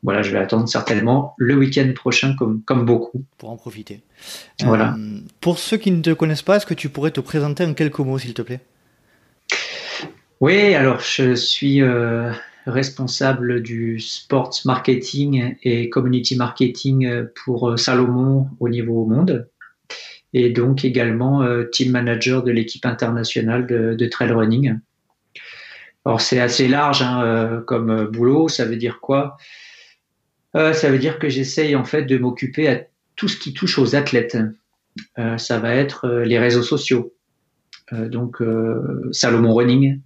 voilà, 0.02 0.22
je 0.22 0.30
vais 0.30 0.38
attendre 0.38 0.68
certainement 0.68 1.34
le 1.38 1.56
week-end 1.56 1.90
prochain 1.94 2.34
comme, 2.36 2.62
comme 2.62 2.84
beaucoup. 2.84 3.24
Pour 3.36 3.50
en 3.50 3.56
profiter. 3.56 4.00
Voilà. 4.62 4.94
Euh, 4.96 5.18
pour 5.40 5.58
ceux 5.58 5.76
qui 5.76 5.90
ne 5.90 6.02
te 6.02 6.10
connaissent 6.10 6.42
pas, 6.42 6.56
est-ce 6.56 6.66
que 6.66 6.74
tu 6.74 6.88
pourrais 6.88 7.10
te 7.10 7.20
présenter 7.20 7.64
en 7.64 7.74
quelques 7.74 7.98
mots, 7.98 8.18
s'il 8.18 8.34
te 8.34 8.42
plaît? 8.42 8.60
Oui, 10.40 10.74
alors 10.74 11.00
je 11.00 11.34
suis 11.34 11.82
euh, 11.82 12.30
responsable 12.66 13.60
du 13.60 13.98
sports 13.98 14.54
marketing 14.64 15.56
et 15.64 15.90
community 15.90 16.36
marketing 16.36 17.26
pour 17.44 17.70
euh, 17.70 17.76
Salomon 17.76 18.48
au 18.60 18.68
niveau 18.68 19.04
monde 19.04 19.48
et 20.32 20.50
donc 20.50 20.84
également 20.84 21.42
team 21.72 21.90
manager 21.90 22.42
de 22.42 22.50
l'équipe 22.50 22.84
internationale 22.84 23.66
de, 23.66 23.94
de, 23.94 24.06
trail 24.06 24.30
running. 24.30 24.78
Alors 26.04 26.20
c'est 26.20 26.38
assez 26.38 26.68
large 26.68 27.00
hein, 27.00 27.62
comme 27.66 28.04
boulot, 28.08 28.48
ça 28.48 28.66
veut 28.66 28.76
dire 28.76 29.00
quoi? 29.00 29.38
Euh, 30.56 30.72
ça 30.72 30.90
veut 30.90 30.98
dire 30.98 31.18
que 31.18 31.28
j'essaye 31.28 31.76
en 31.76 31.84
fait 31.84 32.04
de 32.04 32.18
m'occuper 32.18 32.68
à 32.68 32.82
tout 33.16 33.28
ce 33.28 33.36
qui 33.36 33.52
touche 33.52 33.78
aux 33.78 33.94
athlètes. 33.94 34.38
Euh, 35.18 35.38
ça 35.38 35.58
va 35.58 35.74
être 35.74 36.06
euh, 36.06 36.24
les 36.24 36.38
réseaux 36.38 36.62
sociaux, 36.62 37.14
donc 37.92 38.42
Salomon 39.12 39.54
Running. 39.54 40.00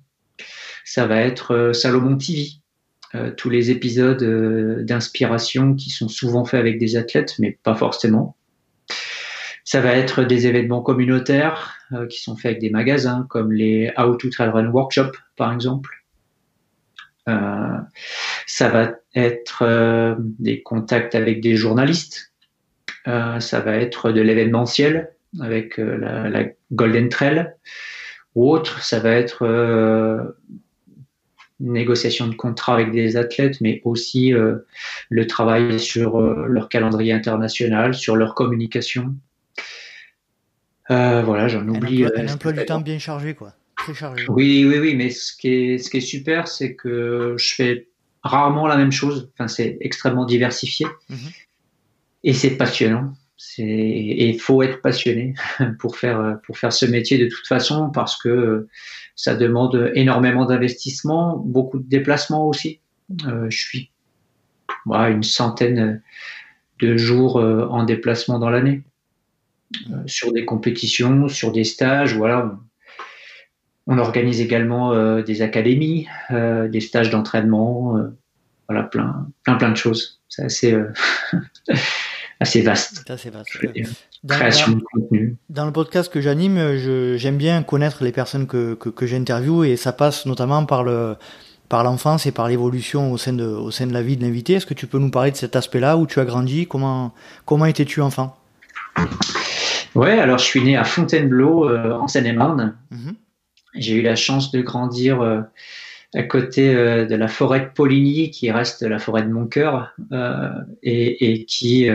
Ça 0.84 1.06
va 1.06 1.20
être 1.20 1.72
Salomon 1.72 2.16
TV, 2.16 2.50
tous 3.36 3.50
les 3.50 3.70
épisodes 3.70 4.22
d'inspiration 4.84 5.74
qui 5.74 5.90
sont 5.90 6.08
souvent 6.08 6.44
faits 6.44 6.60
avec 6.60 6.78
des 6.78 6.96
athlètes, 6.96 7.34
mais 7.40 7.58
pas 7.62 7.74
forcément. 7.74 8.36
Ça 9.64 9.80
va 9.80 9.94
être 9.94 10.22
des 10.22 10.46
événements 10.46 10.82
communautaires 10.82 11.76
qui 12.08 12.20
sont 12.20 12.36
faits 12.36 12.52
avec 12.52 12.60
des 12.60 12.70
magasins, 12.70 13.26
comme 13.30 13.52
les 13.52 13.92
How 13.96 14.14
to 14.16 14.28
Trail 14.28 14.50
Run 14.50 14.68
Workshop, 14.68 15.10
par 15.36 15.52
exemple. 15.52 16.04
ça 17.26 18.68
va 18.68 18.92
être 19.14 20.16
des 20.18 20.62
contacts 20.62 21.14
avec 21.14 21.40
des 21.40 21.56
journalistes. 21.56 22.32
ça 23.04 23.60
va 23.64 23.76
être 23.76 24.10
de 24.10 24.20
l'événementiel 24.20 25.12
avec 25.40 25.76
la, 25.76 26.28
la, 26.28 26.44
Golden 26.72 27.08
Trail 27.08 27.52
ou 28.34 28.50
autre. 28.50 28.82
Ça 28.82 29.00
va 29.00 29.10
être 29.10 29.44
négociation 31.62 32.26
de 32.26 32.34
contrats 32.34 32.74
avec 32.74 32.90
des 32.90 33.16
athlètes, 33.16 33.60
mais 33.60 33.80
aussi 33.84 34.34
euh, 34.34 34.56
le 35.08 35.26
travail 35.26 35.78
sur 35.78 36.20
euh, 36.20 36.46
leur 36.48 36.68
calendrier 36.68 37.12
international, 37.12 37.94
sur 37.94 38.16
leur 38.16 38.34
communication. 38.34 39.14
Euh, 40.90 41.22
voilà, 41.22 41.48
j'en 41.48 41.66
oublie. 41.68 42.04
Un 42.04 42.28
emploi, 42.28 42.52
du 42.52 42.64
temps 42.64 42.80
bien 42.80 42.98
chargé, 42.98 43.34
quoi. 43.34 43.54
Très 43.76 43.94
chargé. 43.94 44.26
Oui, 44.28 44.64
oui, 44.68 44.78
oui, 44.78 44.94
mais 44.94 45.10
ce 45.10 45.34
qui 45.36 45.48
est, 45.48 45.78
ce 45.78 45.90
qui 45.90 45.98
est 45.98 46.00
super, 46.00 46.48
c'est 46.48 46.74
que 46.74 47.36
je 47.38 47.54
fais 47.54 47.88
rarement 48.22 48.66
la 48.66 48.76
même 48.76 48.92
chose. 48.92 49.30
Enfin, 49.34 49.48
c'est 49.48 49.78
extrêmement 49.80 50.24
diversifié. 50.24 50.86
Mhm. 51.08 51.18
Et 52.24 52.32
c'est 52.32 52.56
passionnant. 52.56 53.12
Et 53.58 54.30
il 54.30 54.40
faut 54.40 54.62
être 54.62 54.80
passionné 54.80 55.34
pour 55.80 55.96
faire, 55.96 56.38
pour 56.46 56.58
faire 56.58 56.72
ce 56.72 56.86
métier 56.86 57.18
de 57.18 57.26
toute 57.26 57.46
façon 57.46 57.90
parce 57.90 58.16
que 58.16 58.68
ça 59.16 59.34
demande 59.34 59.90
énormément 59.94 60.44
d'investissement, 60.44 61.36
beaucoup 61.38 61.78
de 61.78 61.88
déplacements 61.88 62.46
aussi. 62.46 62.80
Euh, 63.26 63.50
je 63.50 63.58
suis 63.58 63.90
une 64.86 65.22
centaine 65.22 66.02
de 66.80 66.96
jours 66.96 67.38
euh, 67.38 67.66
en 67.68 67.84
déplacement 67.84 68.38
dans 68.38 68.50
l'année, 68.50 68.82
euh, 69.90 70.02
sur 70.06 70.32
des 70.32 70.44
compétitions, 70.44 71.28
sur 71.28 71.52
des 71.52 71.64
stages. 71.64 72.16
Voilà. 72.16 72.58
On 73.86 73.98
organise 73.98 74.40
également 74.40 74.94
des 75.22 75.42
académies, 75.42 76.06
des 76.30 76.80
stages 76.80 77.10
d'entraînement, 77.10 77.96
voilà, 78.68 78.84
plein, 78.84 79.26
plein, 79.42 79.56
plein 79.56 79.70
de 79.70 79.76
choses. 79.76 80.20
C'est 80.28 80.44
assez, 80.44 80.78
assez 82.40 82.62
vaste. 82.62 83.02
C'est 83.04 83.12
assez 83.12 83.30
vaste. 83.30 83.48
Dans, 84.22 84.36
création 84.36 84.72
de 84.72 84.82
contenu. 84.92 85.36
Dans 85.50 85.66
le 85.66 85.72
podcast 85.72 86.12
que 86.12 86.20
j'anime, 86.20 86.76
j'aime 87.16 87.36
bien 87.36 87.62
connaître 87.64 88.04
les 88.04 88.12
personnes 88.12 88.46
que, 88.46 88.74
que, 88.74 88.88
que 88.88 89.06
j'interviewe 89.06 89.64
et 89.64 89.76
ça 89.76 89.92
passe 89.92 90.26
notamment 90.26 90.64
par 90.64 90.84
le 90.84 91.16
par 91.72 91.84
l'enfance 91.84 92.26
et 92.26 92.32
par 92.32 92.48
l'évolution 92.48 93.12
au 93.12 93.16
sein 93.16 93.32
de 93.32 93.46
au 93.46 93.70
sein 93.70 93.86
de 93.86 93.94
la 93.94 94.02
vie 94.02 94.18
de 94.18 94.22
l'invité. 94.22 94.52
Est-ce 94.52 94.66
que 94.66 94.74
tu 94.74 94.86
peux 94.86 94.98
nous 94.98 95.10
parler 95.10 95.30
de 95.30 95.36
cet 95.36 95.56
aspect-là 95.56 95.96
où 95.96 96.06
tu 96.06 96.20
as 96.20 96.26
grandi 96.26 96.66
Comment 96.66 97.14
comment 97.46 97.64
étais-tu 97.64 98.02
enfant? 98.02 98.36
Ouais, 99.94 100.18
alors 100.18 100.36
je 100.36 100.44
suis 100.44 100.62
né 100.62 100.76
à 100.76 100.84
Fontainebleau 100.84 101.68
euh, 101.68 101.94
en 101.94 102.08
Seine-et-Marne. 102.08 102.76
Mhm. 102.90 103.14
J'ai 103.74 103.94
eu 103.94 104.02
la 104.02 104.16
chance 104.16 104.50
de 104.50 104.60
grandir 104.60 105.20
euh, 105.20 105.40
à 106.14 106.22
côté 106.22 106.74
euh, 106.74 107.06
de 107.06 107.14
la 107.14 107.28
forêt 107.28 107.60
de 107.60 107.66
Poligny, 107.66 108.30
qui 108.30 108.50
reste 108.50 108.82
la 108.82 108.98
forêt 108.98 109.22
de 109.22 109.30
mon 109.30 109.46
cœur, 109.46 109.94
et, 110.82 111.32
et, 111.32 111.44
qui 111.44 111.88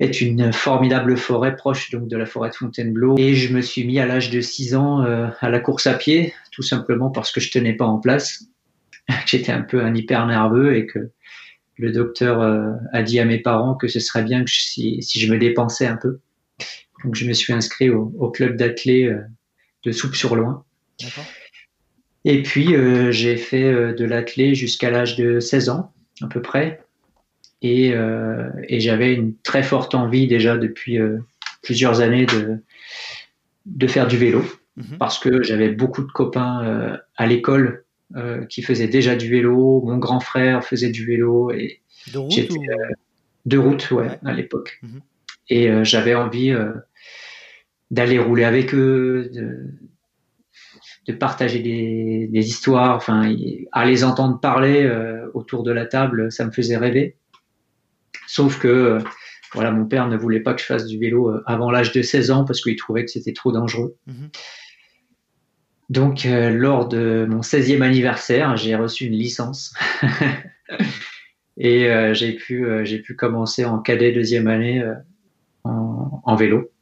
est 0.00 0.20
une 0.20 0.52
formidable 0.52 1.16
forêt 1.16 1.56
proche 1.56 1.90
donc 1.90 2.08
de 2.08 2.16
la 2.16 2.26
forêt 2.26 2.50
de 2.50 2.54
Fontainebleau. 2.54 3.16
Et 3.18 3.34
je 3.34 3.54
me 3.54 3.60
suis 3.60 3.84
mis 3.84 3.98
à 4.00 4.06
l'âge 4.06 4.30
de 4.30 4.40
6 4.40 4.74
ans 4.74 5.02
euh, 5.02 5.28
à 5.40 5.50
la 5.50 5.60
course 5.60 5.86
à 5.86 5.94
pied, 5.94 6.34
tout 6.50 6.62
simplement 6.62 7.10
parce 7.10 7.30
que 7.30 7.40
je 7.40 7.50
tenais 7.50 7.74
pas 7.74 7.86
en 7.86 7.98
place. 7.98 8.44
J'étais 9.26 9.52
un 9.52 9.62
peu 9.62 9.82
un 9.82 9.94
hyper 9.94 10.26
nerveux 10.26 10.76
et 10.76 10.86
que 10.86 11.10
le 11.76 11.92
docteur 11.92 12.40
euh, 12.40 12.72
a 12.92 13.02
dit 13.02 13.20
à 13.20 13.24
mes 13.24 13.38
parents 13.38 13.74
que 13.74 13.88
ce 13.88 14.00
serait 14.00 14.24
bien 14.24 14.44
que 14.44 14.50
si, 14.50 15.00
je 15.02 15.32
me 15.32 15.38
dépensais 15.38 15.86
un 15.86 15.96
peu. 15.96 16.18
Donc 17.04 17.14
je 17.14 17.26
me 17.26 17.32
suis 17.32 17.52
inscrit 17.52 17.90
au, 17.90 18.30
club 18.30 18.56
d'athlètes 18.56 19.10
euh, 19.10 19.20
de 19.84 19.92
Soupe 19.92 20.14
sur 20.14 20.36
Loin. 20.36 20.64
Et 22.24 22.42
puis 22.42 22.74
j'ai 23.10 23.36
fait 23.36 23.94
de 23.94 24.04
l'athlète 24.04 24.54
jusqu'à 24.54 24.90
l'âge 24.90 25.16
de 25.16 25.40
16 25.40 25.68
ans 25.68 25.92
à 26.22 26.26
peu 26.26 26.40
près. 26.40 26.84
Euh, 27.64 28.50
et, 28.68 28.80
j'avais 28.80 29.14
une 29.14 29.34
très 29.42 29.62
forte 29.62 29.94
envie 29.94 30.26
déjà 30.26 30.56
depuis 30.56 30.98
euh, 30.98 31.18
plusieurs 31.62 32.00
années 32.00 32.26
de, 32.26 32.58
de 33.66 33.86
faire 33.86 34.06
du 34.06 34.18
vélo 34.18 34.44
mhm. 34.76 34.98
parce 34.98 35.18
que 35.18 35.42
j'avais 35.42 35.70
beaucoup 35.70 36.02
de 36.02 36.10
copains 36.10 36.64
euh, 36.64 36.96
à 37.16 37.26
l'école 37.26 37.82
qui 38.48 38.62
faisaient 38.62 38.86
déjà 38.86 39.16
du 39.16 39.28
vélo. 39.28 39.82
Mon 39.84 39.96
grand 39.96 40.20
frère 40.20 40.62
faisait 40.62 40.90
du 40.90 41.04
vélo 41.04 41.50
et 41.50 41.80
de 42.12 42.18
route, 42.18 42.50
ou... 42.50 42.64
de 43.44 43.58
route 43.58 43.90
ouais, 43.90 44.06
à 44.24 44.32
l'époque. 44.32 44.78
Mhm. 44.82 45.00
Et 45.48 45.84
j'avais 45.84 46.14
envie 46.14 46.54
d'aller 47.90 48.18
rouler 48.18 48.44
avec 48.44 48.74
eux, 48.74 49.30
de, 49.32 49.70
de 51.06 51.12
partager 51.12 51.60
des, 51.60 52.28
des, 52.30 52.48
histoires, 52.48 52.96
enfin, 52.96 53.34
à 53.72 53.84
les 53.84 54.04
entendre 54.04 54.40
parler 54.40 54.90
autour 55.34 55.62
de 55.62 55.72
la 55.72 55.86
table, 55.86 56.32
ça 56.32 56.44
me 56.44 56.50
faisait 56.50 56.76
rêver. 56.76 57.16
Sauf 58.26 58.58
que 58.58 58.68
euh, 58.68 58.98
voilà, 59.52 59.70
mon 59.70 59.86
père 59.86 60.08
ne 60.08 60.16
voulait 60.16 60.40
pas 60.40 60.54
que 60.54 60.60
je 60.60 60.66
fasse 60.66 60.86
du 60.86 60.98
vélo 60.98 61.30
euh, 61.30 61.42
avant 61.46 61.70
l'âge 61.70 61.92
de 61.92 62.02
16 62.02 62.30
ans 62.30 62.44
parce 62.44 62.60
qu'il 62.60 62.76
trouvait 62.76 63.04
que 63.04 63.10
c'était 63.10 63.32
trop 63.32 63.52
dangereux. 63.52 63.96
Mhm. 64.06 64.30
Donc, 65.90 66.26
euh, 66.26 66.50
lors 66.50 66.88
de 66.88 67.26
mon 67.28 67.42
16e 67.42 67.82
anniversaire, 67.82 68.56
j'ai 68.56 68.74
reçu 68.74 69.04
une 69.04 69.12
licence. 69.12 69.74
et 71.56 71.88
j'ai 72.14 72.32
pu, 72.32 72.66
j'ai 72.82 72.98
pu 72.98 73.14
commencer 73.14 73.64
en 73.64 73.78
cadet 73.78 74.10
deuxième 74.10 74.48
année 74.48 74.82
en, 75.62 76.34
vélo. 76.34 76.72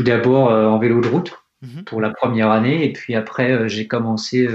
Tout 0.00 0.04
d'abord 0.04 0.50
en 0.50 0.78
vélo 0.78 1.02
de 1.02 1.08
route 1.08 1.32
mhm. 1.60 1.84
pour 1.84 2.00
la 2.00 2.08
première 2.08 2.50
année. 2.50 2.86
Et 2.86 2.92
puis 2.92 3.14
après, 3.14 3.68
j'ai 3.68 3.86
commencé 3.86 4.48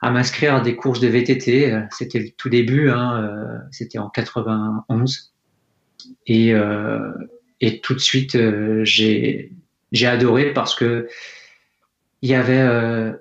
à 0.00 0.10
m'inscrire 0.10 0.56
à 0.56 0.60
des 0.60 0.76
courses 0.76 1.00
de 1.00 1.08
VTT. 1.08 1.72
Euh, 1.72 1.80
c'était 1.90 2.18
le 2.20 2.30
tout 2.30 2.48
début, 2.48 2.90
hein, 2.90 3.22
euh, 3.22 3.58
c'était 3.70 3.98
en 3.98 4.08
91. 4.08 5.34
Et, 6.26 6.54
euh, 6.54 7.12
et 7.60 7.80
tout 7.80 7.94
de 7.94 7.98
suite, 7.98 8.38
j'ai 8.84 9.52
j'ai 9.92 10.06
adoré 10.06 10.52
parce 10.52 10.74
que 10.74 11.08
il 12.22 12.30
y 12.30 12.34
avait 12.34 13.14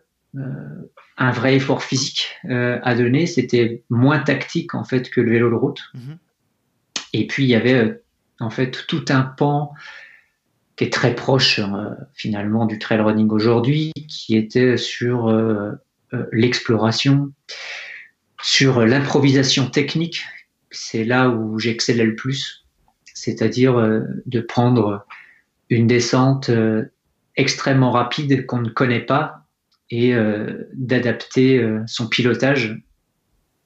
un 1.18 1.32
vrai 1.32 1.56
effort 1.56 1.84
physique 1.84 2.36
à 2.50 2.96
donner. 2.96 3.26
C'était 3.26 3.84
moins 3.90 4.20
tactique 4.20 4.76
en 4.76 4.84
fait 4.84 5.10
que 5.10 5.22
le 5.22 5.32
vélo 5.32 5.50
de 5.50 5.56
route. 5.56 5.84
Mhm. 5.94 6.18
Et 7.14 7.28
puis 7.28 7.46
il 7.46 7.50
y 7.50 7.56
avait 7.56 8.02
en 8.40 8.50
fait 8.50 8.86
tout 8.88 9.06
un 9.10 9.22
pan 9.22 9.74
qui 10.76 10.84
est 10.84 10.94
très 10.94 11.16
proche 11.16 11.60
finalement 12.14 12.66
du 12.66 12.80
trail 12.80 13.00
running 13.00 13.30
aujourd'hui, 13.30 13.94
qui 14.08 14.36
était 14.36 14.78
sur 14.78 15.30
euh, 16.16 16.26
l'exploration, 16.32 17.32
sur 18.42 18.86
l'improvisation 18.86 19.70
technique. 19.70 20.24
C'est 20.72 21.04
là 21.04 21.30
où 21.30 21.60
j'excellais 21.60 22.06
le 22.06 22.16
plus, 22.16 22.66
c'est-à-dire 23.06 23.78
euh, 23.78 24.02
de 24.26 24.40
prendre 24.40 25.06
une 25.70 25.88
descente 25.88 26.50
euh, 26.50 26.86
extrêmement 27.36 27.92
rapide 27.92 28.46
qu'on 28.46 28.62
ne 28.62 28.70
connaît 28.70 29.02
pas 29.02 29.42
et 29.92 30.16
d'adapter 30.74 31.64
son 31.86 32.08
pilotage 32.08 32.76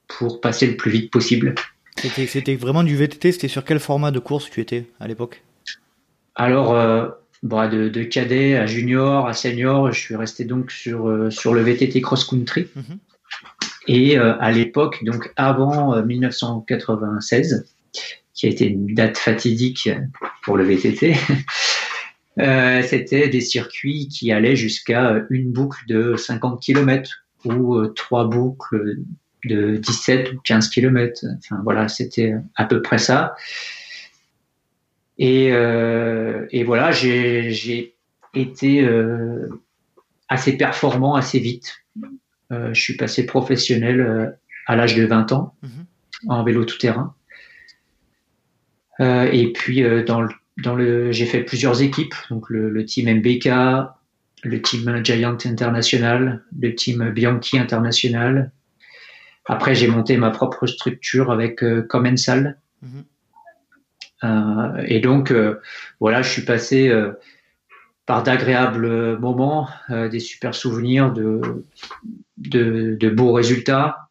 pour 0.09 0.41
passer 0.41 0.67
le 0.67 0.75
plus 0.75 0.91
vite 0.91 1.11
possible. 1.11 1.55
C'était 1.95 2.55
vraiment 2.55 2.83
du 2.83 2.97
VTT, 2.97 3.31
c'était 3.31 3.47
sur 3.47 3.63
quel 3.63 3.79
format 3.79 4.11
de 4.11 4.19
course 4.19 4.49
tu 4.49 4.59
étais 4.59 4.85
à 4.99 5.07
l'époque? 5.07 5.41
Alors, 6.39 6.73
bah, 7.43 7.69
de, 7.69 7.87
de, 7.87 8.03
cadet 8.03 8.57
à 8.57 8.65
junior 8.65 9.27
à 9.27 9.33
senior, 9.33 9.91
je 9.93 9.99
suis 9.99 10.15
resté 10.15 10.43
donc 10.43 10.71
sur, 10.71 11.07
euh, 11.07 11.29
sur 11.29 11.53
le 11.53 11.61
VTT 11.61 12.01
cross 12.01 12.25
country. 12.25 12.67
Mhm. 12.75 12.99
Et 13.87 14.17
euh, 14.17 14.33
à 14.39 14.51
l'époque, 14.51 15.03
donc 15.05 15.31
avant 15.37 16.01
1996, 16.03 17.53
euh, 17.53 18.01
qui 18.33 18.45
a 18.45 18.49
été 18.49 18.67
une 18.67 18.93
date 18.93 19.17
fatidique 19.17 19.89
pour 20.43 20.57
le 20.57 20.65
VTT, 20.65 21.15
c'était 22.83 23.29
des 23.29 23.41
circuits 23.41 24.09
qui 24.09 24.31
allaient 24.31 24.55
jusqu'à 24.55 25.23
une 25.29 25.51
boucle 25.51 25.81
de 25.87 26.15
50 26.17 26.61
km 26.61 27.25
ou 27.45 27.85
trois 27.87 28.27
boucles 28.27 28.97
de 29.45 29.77
17 29.77 30.33
ou 30.33 30.39
15 30.43 30.69
km. 30.69 31.25
Enfin 31.37 31.61
voilà, 31.63 31.87
c'était 31.87 32.33
à 32.55 32.65
peu 32.65 32.81
près 32.81 32.97
ça. 32.97 33.35
Et, 35.19 35.51
euh, 35.51 36.47
et 36.49 36.63
voilà, 36.63 36.91
j'ai 36.91 37.95
été 38.33 38.81
euh, 38.81 39.49
assez 40.29 40.57
performant 40.57 41.15
assez 41.15 41.39
vite. 41.39 41.75
Euh, 42.51 42.73
je 42.73 42.81
suis 42.81 42.95
passé 42.95 43.25
professionnel 43.25 44.37
à 44.65 44.75
l'âge 44.77 44.95
de 44.95 45.05
20 45.05 45.33
ans 45.33 45.55
mhm. 45.61 45.85
en 46.29 46.43
vélo 46.43 46.65
tout-terrain. 46.65 47.13
Et 49.01 49.53
puis 49.53 49.81
dans 50.05 50.21
le, 50.21 50.29
dans 50.57 50.75
le, 50.75 51.13
j'ai 51.13 51.25
fait 51.25 51.41
plusieurs 51.41 51.81
équipes, 51.81 52.15
donc 52.29 52.49
le, 52.49 52.69
le, 52.69 52.83
team 52.83 53.09
MBK, 53.09 53.47
le 54.43 54.61
team 54.61 55.05
Giant 55.05 55.37
International, 55.45 56.43
le 56.59 56.75
team 56.75 57.09
Bianchi 57.11 57.57
International. 57.57 58.51
Après, 59.45 59.73
j'ai 59.73 59.87
monté 59.87 60.17
ma 60.17 60.31
propre 60.31 60.67
structure 60.67 61.31
avec 61.31 61.63
Commensal. 61.87 62.59
Mhm. 62.81 63.03
Et 64.23 64.99
donc, 64.99 65.31
euh, 65.31 65.59
voilà, 65.99 66.21
je 66.21 66.29
suis 66.29 66.41
passé 66.43 66.89
euh, 66.89 67.13
par 68.05 68.23
d'agréables 68.23 69.17
moments, 69.19 69.69
des 69.89 70.19
super 70.19 70.55
souvenirs, 70.55 71.11
de, 71.11 71.63
de, 72.37 73.09
beaux 73.09 73.33
résultats. 73.33 74.09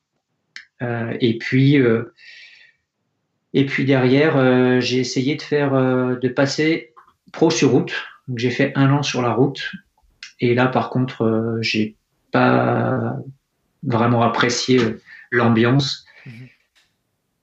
et 0.80 1.36
puis 1.38 1.76
et 3.54 3.66
puis 3.66 3.84
derrière, 3.84 4.80
j'ai 4.80 4.98
essayé 4.98 5.34
de 5.34 5.42
faire 5.42 5.72
de 5.72 6.28
passer 6.28 6.94
pro 7.32 7.50
sur 7.50 7.72
route. 7.72 7.92
j'ai 8.36 8.50
fait 8.50 8.72
un 8.76 8.92
an 8.92 9.02
sur 9.02 9.20
la 9.20 9.32
route. 9.32 9.72
Et 10.38 10.54
là, 10.54 10.66
par 10.68 10.90
contre, 10.90 11.58
j'ai 11.60 11.96
pas 12.30 13.16
vraiment 13.82 14.22
apprécié 14.22 14.78
l'ambiance. 15.32 16.06
Mhm. 16.24 16.48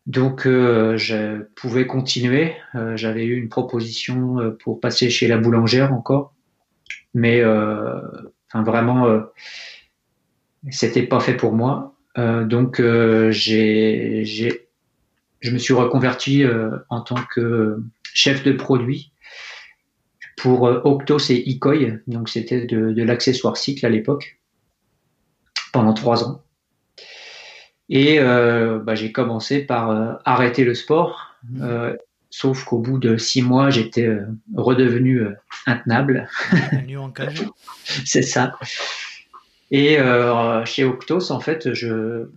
Donc, 0.06 0.46
euh, 0.46 0.98
je 0.98 1.44
pouvais 1.56 1.88
continuer. 1.88 2.54
Euh, 2.76 2.96
j'avais 2.96 3.26
eu 3.26 3.38
une 3.38 3.50
proposition 3.50 4.40
euh, 4.40 4.52
pour 4.52 4.80
passer 4.80 5.10
chez 5.10 5.28
la 5.28 5.38
boulangère 5.38 5.94
encore, 5.94 6.34
mais 7.14 7.44
enfin 7.44 8.64
vraiment, 8.64 9.24
c'était 10.70 11.04
pas 11.04 11.20
fait 11.20 11.36
pour 11.36 11.54
moi. 11.54 11.96
donc, 12.18 12.82
j'ai, 13.30 14.24
je 15.40 15.52
me 15.52 15.58
suis 15.58 15.74
reconverti 15.74 16.44
en 16.90 17.02
tant 17.02 17.24
que 17.34 17.82
chef 18.14 18.44
de 18.44 18.52
produit 18.52 19.14
pour 20.38 20.64
Octos 20.64 21.32
et 21.32 21.50
Icoy. 21.50 22.00
Donc, 22.08 22.28
c'était 22.30 22.66
de 22.66 23.04
l'accessoire 23.04 23.56
cycle 23.56 23.86
à 23.86 23.90
l'époque 23.90 24.40
pendant 25.72 25.94
trois 25.94 26.26
ans. 26.26 26.45
Et 27.90 28.20
euh, 28.20 28.80
bah, 28.80 28.96
j'ai 28.96 29.12
commencé 29.12 29.62
par 29.62 29.92
euh, 29.92 30.14
arrêter 30.26 30.64
le 30.64 30.74
sport, 30.74 31.36
mmh. 31.44 31.62
euh, 31.62 31.96
sauf 32.30 32.64
qu'au 32.64 32.80
bout 32.80 32.98
de 32.98 33.18
six 33.18 33.42
mois, 33.42 33.70
j'étais 33.70 34.10
redevenu 34.56 35.28
intenable. 35.66 36.28
C'est 38.06 38.24
ça. 38.24 38.58
Et 39.72 39.98
chez 40.66 40.84
Octos, 40.84 41.32
en 41.32 41.40
fait, 41.40 41.74
je, 41.74 42.28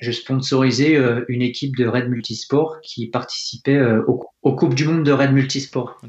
je 0.00 0.10
sponsorisais 0.10 0.98
une 1.28 1.42
équipe 1.42 1.76
de 1.76 1.86
Red 1.86 2.08
Multisport 2.08 2.80
qui 2.82 3.08
participait 3.08 3.80
aux, 4.06 4.52
Coupes 4.54 4.74
du 4.74 4.86
Monde 4.86 5.04
de 5.04 5.12
Red 5.12 5.32
Multisport. 5.32 6.00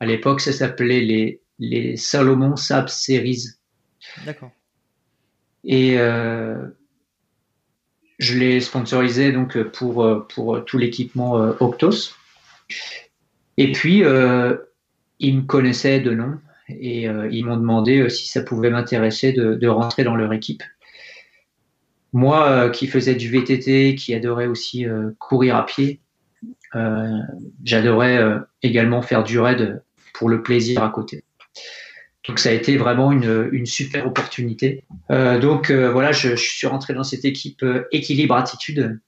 À 0.00 0.06
l'époque, 0.06 0.40
ça 0.40 0.52
s'appelait 0.52 1.00
les, 1.00 1.40
les 1.58 1.96
Salomon 1.96 2.56
Sab 2.56 2.88
Series. 2.88 3.46
D'accord. 4.26 4.50
Et 5.64 5.98
je 8.18 8.38
l'ai 8.38 8.60
sponsorisé 8.60 9.32
donc 9.32 9.60
pour, 9.62 10.26
pour 10.28 10.64
tout 10.64 10.78
l'équipement 10.78 11.34
Octos. 11.60 12.14
Et 13.56 13.72
puis, 13.72 14.02
ils 15.18 15.36
me 15.36 15.42
connaissaient 15.42 16.00
de 16.00 16.12
nom 16.12 16.38
et 16.68 17.04
ils 17.04 17.44
m'ont 17.44 17.56
demandé 17.56 18.08
si 18.10 18.28
ça 18.28 18.42
pouvait 18.42 18.70
m'intéresser 18.70 19.32
de, 19.32 19.54
de, 19.54 19.68
rentrer 19.68 20.04
dans 20.04 20.16
leur 20.16 20.32
équipe. 20.32 20.62
Moi, 22.12 22.70
qui 22.70 22.86
faisais 22.86 23.14
du 23.14 23.30
VTT, 23.30 23.94
qui 23.94 24.14
adorais 24.14 24.46
aussi 24.46 24.84
courir 25.18 25.56
à 25.56 25.64
pied, 25.64 26.00
j'adorais 27.64 28.20
également 28.62 29.02
faire 29.02 29.22
du 29.22 29.38
raid 29.38 29.82
pour 30.12 30.28
le 30.28 30.42
plaisir 30.42 30.82
à 30.82 30.90
côté. 30.90 31.24
Donc 32.26 32.38
ça 32.38 32.50
a 32.50 32.52
été 32.52 32.76
vraiment 32.76 33.12
une, 33.12 33.66
super 33.66 34.06
opportunité. 34.06 34.84
Euh, 35.10 35.38
donc 35.38 35.70
euh, 35.70 35.90
voilà, 35.90 36.12
je, 36.12 36.34
suis 36.34 36.66
rentré 36.66 36.94
dans 36.94 37.04
cette 37.04 37.24
équipe 37.24 37.62
euh, 37.62 37.84
équilibre 37.92 38.34
attitude. 38.34 39.00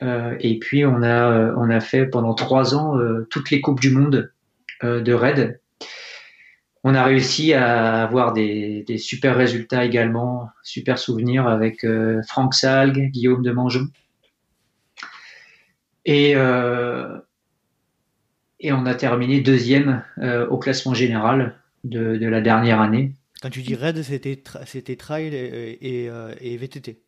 Et 0.00 0.60
puis 0.60 0.86
on 0.86 1.02
a 1.02 1.52
on 1.56 1.68
a 1.70 1.80
fait 1.80 2.06
pendant 2.06 2.32
trois 2.32 2.76
ans 2.76 2.96
toutes 3.30 3.50
les 3.50 3.60
coupes 3.60 3.80
du 3.80 3.90
monde 3.90 4.32
de 4.80 5.12
raid. 5.12 5.60
On 6.84 6.94
a 6.94 7.02
réussi 7.02 7.52
à 7.52 8.04
avoir 8.04 8.32
des, 8.32 8.84
des, 8.86 8.96
super 8.96 9.36
résultats 9.36 9.84
également, 9.84 10.50
super 10.62 11.00
souvenirs 11.00 11.48
avec 11.48 11.84
Franck 12.28 12.54
Salgue, 12.54 13.10
Guillaume 13.10 13.42
de 13.42 13.50
Mangeon. 13.50 13.88
Et 16.04 16.34
et 18.60 18.72
on 18.72 18.86
a 18.86 18.94
terminé 18.94 19.40
deuxième 19.40 20.04
au 20.48 20.58
classement 20.58 20.94
général 20.94 21.56
de, 21.88 22.26
la 22.26 22.40
dernière 22.40 22.80
année. 22.80 23.12
Quand 23.42 23.50
tu 23.50 23.62
dis 23.62 23.74
raid, 23.74 24.02
c'était 24.02 24.42
c'était 24.66 24.96
trail 24.96 25.34
et, 25.34 26.08
euh, 26.08 26.34
et, 26.40 26.56
VTT. 26.56 27.00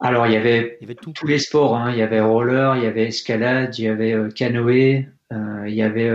Alors 0.00 0.26
il 0.26 0.32
y 0.32 0.36
avait, 0.36 0.78
tous 1.00 1.26
les 1.26 1.38
sports. 1.38 1.76
Hein. 1.76 1.90
Il 1.90 1.98
y 1.98 2.02
avait 2.02 2.20
roller, 2.20 2.76
il 2.76 2.84
y 2.84 2.86
avait 2.86 3.08
escalade, 3.08 3.76
il 3.78 3.84
y 3.84 3.88
avait 3.88 4.12
euh, 4.12 4.30
canoë, 4.30 5.08
euh, 5.32 5.64
il 5.66 5.74
y 5.74 5.82
avait 5.82 6.10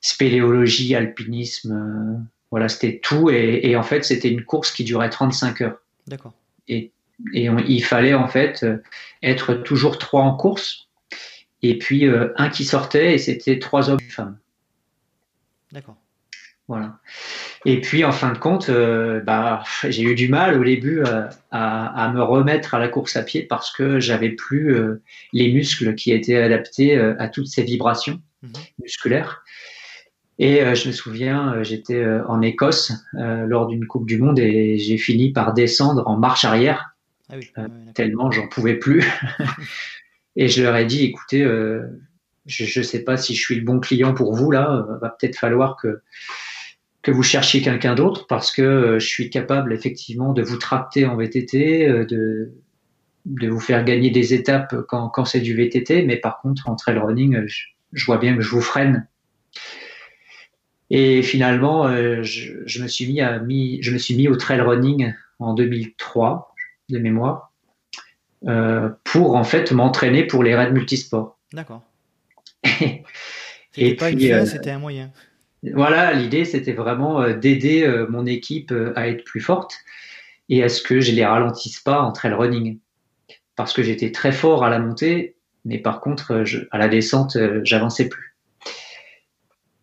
spéléologie, 0.00 0.94
alpinisme. 0.94 2.26
voilà, 2.50 2.68
c'était 2.68 2.98
tout. 2.98 3.30
Et, 3.30 3.74
en 3.76 3.82
fait, 3.82 4.04
c'était 4.04 4.28
une 4.28 4.44
course 4.44 4.70
qui 4.70 4.84
durait 4.84 5.08
35 5.08 5.60
heures. 5.62 5.78
D'accord. 6.06 6.34
Et, 6.68 6.92
et 7.32 7.48
il 7.68 7.84
fallait 7.84 8.14
en 8.14 8.28
fait 8.28 8.66
être 9.22 9.54
toujours 9.54 9.98
trois 9.98 10.22
en 10.22 10.36
course. 10.36 10.88
Et 11.62 11.78
puis 11.78 12.04
un 12.36 12.50
qui 12.50 12.64
sortait 12.64 13.14
et 13.14 13.18
c'était 13.18 13.58
trois 13.58 13.88
hommes 13.88 14.00
et 14.06 14.10
femmes. 14.10 14.36
D'accord. 15.72 15.96
Voilà. 16.68 16.98
Et 17.64 17.80
puis 17.80 18.04
en 18.04 18.12
fin 18.12 18.32
de 18.32 18.38
compte, 18.38 18.68
euh, 18.68 19.20
bah, 19.20 19.62
j'ai 19.88 20.02
eu 20.02 20.14
du 20.14 20.28
mal 20.28 20.58
au 20.58 20.64
début 20.64 21.00
euh, 21.00 21.28
à, 21.50 22.10
me 22.14 22.22
remettre 22.22 22.74
à 22.74 22.78
la 22.78 22.88
course 22.88 23.16
à 23.16 23.22
pied 23.22 23.42
parce 23.42 23.72
que 23.72 24.00
j'avais 24.00 24.30
plus 24.30 24.74
euh, 24.74 25.02
les 25.32 25.52
muscles 25.52 25.94
qui 25.94 26.12
étaient 26.12 26.36
adaptés 26.36 26.96
à 26.96 27.28
toutes 27.28 27.48
ces 27.48 27.62
vibrations 27.62 28.20
mhm. 28.42 28.52
musculaires. 28.80 29.44
Et 30.38 30.74
je 30.74 30.88
me 30.88 30.92
souviens, 30.92 31.62
j'étais 31.62 32.04
en 32.26 32.40
Écosse 32.40 32.92
lors 33.12 33.66
d'une 33.66 33.86
Coupe 33.86 34.06
du 34.06 34.18
Monde 34.18 34.40
et 34.40 34.78
j'ai 34.78 34.96
fini 34.96 35.30
par 35.30 35.52
descendre 35.52 36.02
en 36.08 36.16
marche 36.16 36.44
arrière 36.44 36.96
ah 37.54 37.66
tellement 37.94 38.30
j'en 38.30 38.48
pouvais 38.48 38.74
plus. 38.74 39.04
et 40.36 40.48
je 40.48 40.62
leur 40.62 40.74
ai 40.74 40.84
dit, 40.84 41.04
écoutez, 41.04 41.44
je 42.46 42.80
ne 42.80 42.84
sais 42.84 43.04
pas 43.04 43.16
si 43.16 43.36
je 43.36 43.40
suis 43.40 43.54
le 43.54 43.62
bon 43.62 43.78
client 43.78 44.14
pour 44.14 44.34
vous 44.34 44.50
là, 44.50 44.84
va 45.00 45.10
peut-être 45.10 45.36
falloir 45.36 45.76
que 45.76 46.00
que 47.02 47.10
vous 47.10 47.22
cherchiez 47.22 47.62
quelqu'un 47.62 47.94
d'autre 47.94 48.26
parce 48.26 48.52
que 48.52 48.62
euh, 48.62 48.98
je 48.98 49.06
suis 49.06 49.30
capable 49.30 49.72
effectivement 49.72 50.32
de 50.32 50.42
vous 50.42 50.56
tracter 50.56 51.04
en 51.04 51.16
VTT, 51.16 51.88
euh, 51.88 52.04
de, 52.04 52.52
de 53.26 53.48
vous 53.48 53.60
faire 53.60 53.84
gagner 53.84 54.10
des 54.10 54.34
étapes 54.34 54.74
quand, 54.88 55.08
quand 55.08 55.24
c'est 55.24 55.40
du 55.40 55.54
VTT, 55.54 56.04
mais 56.04 56.16
par 56.16 56.40
contre 56.40 56.68
en 56.68 56.76
trail 56.76 56.98
running, 56.98 57.44
je, 57.92 58.04
vois 58.04 58.18
bien 58.18 58.36
que 58.36 58.42
je 58.42 58.50
vous 58.50 58.60
freine. 58.60 59.06
Et 60.90 61.22
finalement, 61.22 61.86
euh, 61.86 62.22
je, 62.22 62.52
je, 62.66 62.82
me 62.82 62.88
suis 62.88 63.06
mis 63.06 63.20
à 63.20 63.38
mis, 63.38 63.82
je 63.82 63.92
me 63.92 63.98
suis 63.98 64.14
mis 64.14 64.28
au 64.28 64.36
trail 64.36 64.60
running 64.60 65.12
en 65.38 65.54
2003 65.54 66.54
de 66.88 66.98
mémoire 66.98 67.52
euh, 68.46 68.90
pour 69.04 69.36
en 69.36 69.44
fait 69.44 69.70
m'entraîner 69.70 70.26
pour 70.26 70.42
les 70.42 70.54
raids 70.54 70.72
multisports. 70.72 71.38
D'accord. 71.52 71.82
C'était 72.64 73.94
pas 73.94 74.10
une 74.10 74.20
fin, 74.20 74.44
c'était 74.44 74.70
un 74.70 74.78
moyen. 74.78 75.10
Voilà, 75.62 76.12
l'idée 76.12 76.44
c'était 76.44 76.72
vraiment 76.72 77.22
euh, 77.22 77.34
d'aider 77.34 77.84
euh, 77.84 78.06
mon 78.08 78.26
équipe 78.26 78.72
euh, 78.72 78.92
à 78.96 79.08
être 79.08 79.24
plus 79.24 79.40
forte 79.40 79.76
et 80.48 80.62
à 80.62 80.68
ce 80.68 80.82
que 80.82 81.00
je 81.00 81.12
les 81.12 81.24
ralentisse 81.24 81.78
pas 81.78 82.00
en 82.00 82.10
trail 82.12 82.32
running. 82.32 82.78
Parce 83.54 83.72
que 83.72 83.82
j'étais 83.82 84.10
très 84.10 84.32
fort 84.32 84.64
à 84.64 84.70
la 84.70 84.80
montée, 84.80 85.36
mais 85.64 85.78
par 85.78 86.00
contre, 86.00 86.44
à 86.70 86.78
la 86.78 86.88
descente, 86.88 87.36
j'avançais 87.62 88.08
plus. 88.08 88.34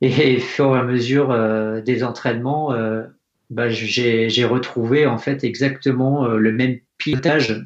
Et 0.01 0.37
au 0.37 0.39
fur 0.39 0.75
et 0.75 0.79
à 0.79 0.83
mesure 0.83 1.83
des 1.83 2.03
entraînements, 2.03 2.73
bah, 3.51 3.69
j'ai 3.69 4.45
retrouvé 4.45 5.05
en 5.05 5.19
fait 5.19 5.43
exactement 5.43 6.27
le 6.27 6.51
même 6.51 6.79
pilotage 6.97 7.63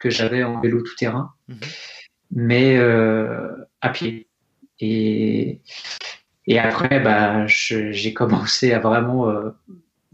que 0.00 0.10
j'avais 0.10 0.42
en 0.42 0.60
vélo 0.60 0.82
tout 0.82 0.96
terrain, 0.96 1.32
mhm. 1.46 1.56
mais 2.32 2.78
à 3.80 3.88
pied. 3.90 4.26
Et 4.80 5.60
et 6.48 6.58
après, 6.58 6.98
bah, 6.98 7.46
j'ai 7.46 8.14
commencé 8.14 8.72
à 8.72 8.78
vraiment 8.78 9.28
euh, 9.28 9.50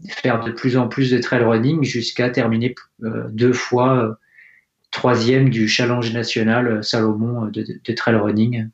faire 0.09 0.43
de 0.43 0.51
plus 0.51 0.75
en 0.75 0.89
plus 0.89 1.09
de 1.09 1.17
trail 1.17 1.41
running 1.41 1.81
jusqu'à 1.85 2.29
terminer 2.29 2.75
euh, 3.03 3.29
deux 3.29 3.53
fois 3.53 3.97
euh, 3.97 4.13
troisième 4.91 5.49
du 5.49 5.69
challenge 5.69 6.11
national 6.11 6.83
Salomon 6.83 7.45
de, 7.45 7.65
de, 7.81 7.93
trail 7.93 8.15
running 8.15 8.67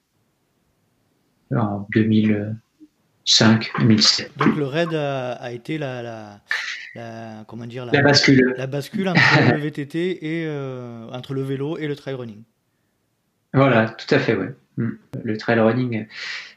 en 1.56 1.88
2005, 1.94 3.72
2007. 3.80 4.32
Donc 4.38 4.56
le 4.56 4.66
raid 4.66 4.96
a, 4.96 5.52
été 5.52 5.78
la, 5.78 6.42
la, 6.96 7.44
comment 7.48 7.68
dire 7.68 7.86
la, 7.86 8.02
bascule, 8.02 8.56
la 8.58 8.66
bascule 8.66 9.08
entre 9.08 9.22
le 9.54 9.60
VTT 9.62 10.26
et 10.26 10.50
entre 11.12 11.36
le 11.36 11.44
vélo 11.44 11.78
et 11.78 11.88
le 11.88 11.96
trail 11.96 12.16
running. 12.16 12.42
Voilà, 13.54 13.90
tout 13.90 14.16
à 14.16 14.18
fait, 14.18 14.34
ouais. 14.34 14.56
Mm. 14.78 14.90
Le 15.24 15.38
trail 15.38 15.60
running 15.60 16.08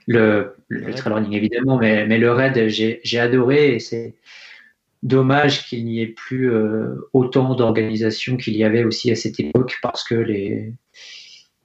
le, 0.07 0.55
le 0.69 0.95
trail 0.95 1.13
running 1.13 1.33
évidemment, 1.33 1.79
mais, 1.79 2.07
mais 2.07 2.19
le 2.19 2.31
raid, 2.31 2.69
j'ai 2.69 3.19
adoré 3.19 3.75
et 3.75 3.81
c'est 3.81 4.15
dommage 5.03 5.67
qu'il 5.67 5.85
n'y 5.85 6.01
ait 6.01 6.07
plus 6.07 6.51
euh, 6.51 7.09
autant 7.13 7.55
d'organisations 7.55 8.37
qu'il 8.37 8.57
y 8.57 8.65
avait 8.65 8.85
aussi 8.85 9.11
à 9.11 9.17
cette 9.17 9.39
époque 9.39 9.79
parce 9.83 10.03
que 10.03 10.15
les, 10.15 10.73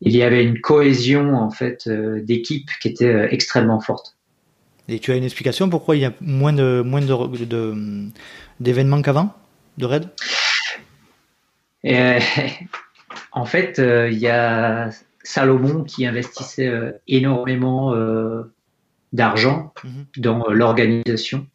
il 0.02 0.16
y 0.16 0.24
avait 0.24 0.44
une 0.44 0.60
cohésion 0.60 1.34
en 1.36 1.50
fait 1.50 1.88
euh, 1.88 2.22
d'équipes 2.22 2.70
qui 2.82 2.90
était 2.90 3.06
euh, 3.06 3.28
extrêmement 3.32 3.80
forte. 3.80 4.18
Et 4.88 5.00
tu 5.00 5.12
as 5.12 5.16
une 5.16 5.24
explication 5.24 5.70
pourquoi 5.70 5.96
il 5.96 6.02
y 6.02 6.06
a 6.06 6.14
moins 6.20 6.54
de 6.54 6.82
moins 6.82 7.02
de 7.02 8.02
d'événements 8.60 9.02
qu'avant 9.02 9.34
de 9.78 9.86
raid 9.86 10.10
Et, 11.84 12.18
en 13.32 13.46
fait, 13.46 13.78
il 13.78 14.18
y 14.18 14.28
a 14.28 14.90
Salomon 15.30 15.84
qui 15.84 16.06
investissait 16.06 16.72
énormément 17.08 17.94
d'argent 19.14 19.74
mhm. 19.84 20.06
dans 20.18 20.50
l'organisation 20.50 21.48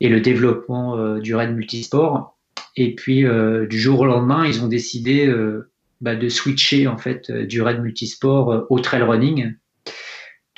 et 0.00 0.08
le 0.08 0.20
développement 0.20 1.18
du 1.18 1.34
raid 1.34 1.54
multisport. 1.54 2.36
Et 2.76 2.94
puis, 2.94 3.24
du 3.68 3.78
jour 3.78 4.00
au 4.00 4.06
lendemain, 4.06 4.46
ils 4.46 4.62
ont 4.64 4.68
décidé 4.68 5.32
bah, 6.00 6.16
de 6.16 6.28
switcher 6.28 6.86
en 6.86 6.98
fait 6.98 7.30
du 7.30 7.62
raid 7.62 7.80
multisport 7.80 8.66
au 8.68 8.80
trail 8.80 9.02
running 9.02 9.54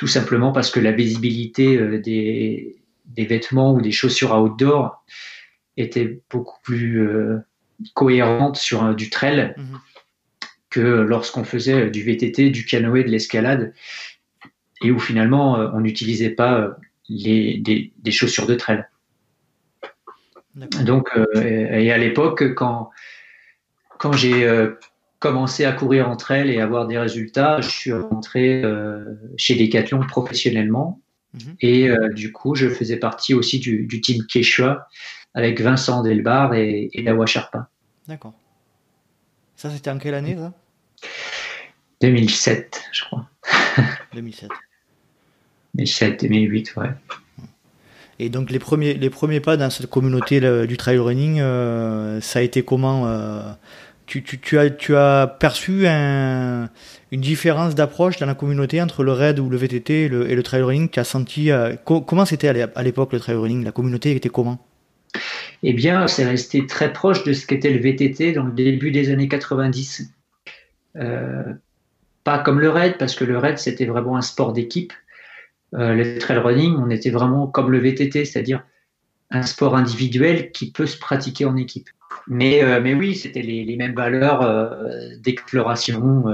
tout 0.02 0.09
simplement 0.09 0.50
parce 0.50 0.72
que 0.72 0.81
la 0.81 0.90
visibilité 0.90 1.76
euh, 1.76 2.00
des, 2.00 2.76
vêtements 3.16 3.72
ou 3.72 3.81
des 3.81 3.92
chaussures 3.92 4.35
outdoor 4.35 5.05
était 5.76 6.20
beaucoup 6.28 6.59
plus 6.64 7.07
euh, 7.07 7.38
cohérente 7.94 8.57
sur 8.57 8.96
du 8.96 9.11
trail 9.11 9.55
mhm. 9.57 9.78
Que 10.73 10.81
lorsqu'on 10.81 11.45
faisait 11.45 11.91
du 11.91 12.03
VTT, 12.03 12.51
du 12.51 12.65
canoë, 12.65 13.05
de 13.05 13.11
l'escalade, 13.11 13.73
et 14.83 14.91
où 14.91 14.99
finalement 14.99 15.59
euh, 15.59 15.69
on 15.75 15.81
n'utilisait 15.81 16.31
pas 16.31 16.77
les, 17.09 17.59
des, 17.59 18.11
chaussures 18.11 18.47
de 18.47 18.55
trail. 18.55 18.85
Donc, 20.55 21.09
et 21.35 21.91
à 21.93 21.99
l'époque, 21.99 22.55
quand, 22.55 22.91
quand 23.99 24.13
j'ai 24.13 24.47
commencé 25.23 25.65
à 25.65 25.73
courir 25.73 26.09
entre 26.09 26.33
elles 26.33 26.51
et 26.51 26.61
avoir 26.61 26.89
des 26.89 26.99
résultats, 26.99 27.61
je 27.61 27.69
suis 27.69 27.93
rentré 27.93 28.61
euh, 28.65 29.05
chez 29.37 29.55
Decathlon 29.55 30.01
professionnellement. 30.01 31.01
Mhm. 31.35 31.57
Et 31.61 31.89
euh, 31.89 32.09
du 32.09 32.33
coup, 32.33 32.57
je 32.57 32.69
faisais 32.69 32.97
partie 32.97 33.33
aussi 33.33 33.61
du, 33.61 34.01
team 34.01 34.25
Quechua 34.27 34.89
avec 35.33 35.61
Vincent 35.61 36.03
Delbar 36.03 36.55
et, 36.55 36.91
et 36.93 37.27
Sharpa. 37.27 37.69
D'accord. 38.09 38.35
Ça, 39.55 39.71
c'était 39.71 39.91
en 39.91 39.99
quelle 39.99 40.15
année, 40.15 40.37
ça? 40.37 40.53
2007, 42.03 42.83
je 42.93 43.05
crois. 43.05 43.27
2007. 44.15 44.51
2007, 45.75 46.21
2008, 46.21 46.75
ouais. 46.77 46.88
Et 48.19 48.29
donc 48.29 48.51
les 48.51 48.59
premiers, 48.59 48.95
les 48.95 49.09
premiers 49.09 49.41
pas 49.41 49.57
dans 49.57 49.71
cette 49.71 49.88
communauté 49.88 50.41
du 50.67 50.77
trail 50.77 50.99
running, 50.99 51.41
euh, 51.41 52.21
ça 52.21 52.41
a 52.41 52.43
été 52.43 52.62
comment 52.62 53.07
tu, 54.07 54.59
as, 54.59 54.71
tu 54.71 54.97
as 54.97 55.27
perçu 55.27 55.87
une 55.87 56.69
différence 57.12 57.75
d'approche 57.75 58.19
dans 58.19 58.27
la 58.27 58.35
communauté 58.35 58.83
entre 58.83 59.03
le 59.05 59.12
raid 59.12 59.38
ou 59.38 59.49
le 59.49 59.57
VTT 59.57 60.05
et 60.05 60.09
le, 60.09 60.43
trail 60.43 60.62
running? 60.62 60.88
Tu 60.88 61.01
as 61.01 61.05
senti 61.05 61.51
euh, 61.51 61.75
comment 61.85 62.25
c'était 62.25 62.49
à 62.49 62.83
l'époque 62.83 63.12
le 63.12 63.21
trail 63.21 63.37
running? 63.37 63.65
La 63.65 63.73
communauté 63.73 64.15
était 64.15 64.29
comment? 64.29 64.59
Eh 65.62 65.73
bien, 65.73 66.07
c'est 66.09 66.25
resté 66.25 66.67
très 66.67 66.93
proche 66.93 67.23
de 67.25 67.33
ce 67.33 67.47
qu'était 67.47 67.71
le 67.71 67.81
VTT 67.81 68.33
dans 68.33 68.45
le 68.45 68.53
début 68.53 68.91
des 68.91 69.11
années 69.11 69.29
90. 69.29 70.12
Pas 72.25 72.39
comme 72.39 72.61
le 72.61 72.71
raid, 72.71 72.97
parce 72.99 73.15
que 73.15 73.25
le 73.25 73.39
raid 73.39 73.59
c'était 73.59 73.87
vraiment 73.87 74.17
un 74.17 74.23
sport 74.23 74.53
d'équipe. 74.53 74.93
Euh, 75.75 75.95
le 75.95 76.19
trail 76.19 76.39
running, 76.39 76.77
on 76.77 76.91
était 76.91 77.11
vraiment 77.11 77.47
comme 77.47 77.71
le 77.71 77.79
VTT, 77.79 78.25
c'est-à-dire 78.25 78.63
un 79.31 79.43
sport 79.43 79.75
individuel 79.75 80.53
qui 80.53 80.71
peut 80.71 80.87
se 80.87 80.99
pratiquer 80.99 81.47
en 81.47 81.57
équipe. 81.57 81.89
Mais, 82.29 82.63
euh, 82.63 82.81
mais 82.83 82.95
oui, 82.95 83.15
c'était 83.15 83.41
les, 83.41 83.77
mêmes 83.77 83.95
valeurs 83.95 84.43
euh, 84.43 85.09
d'exploration, 85.21 86.25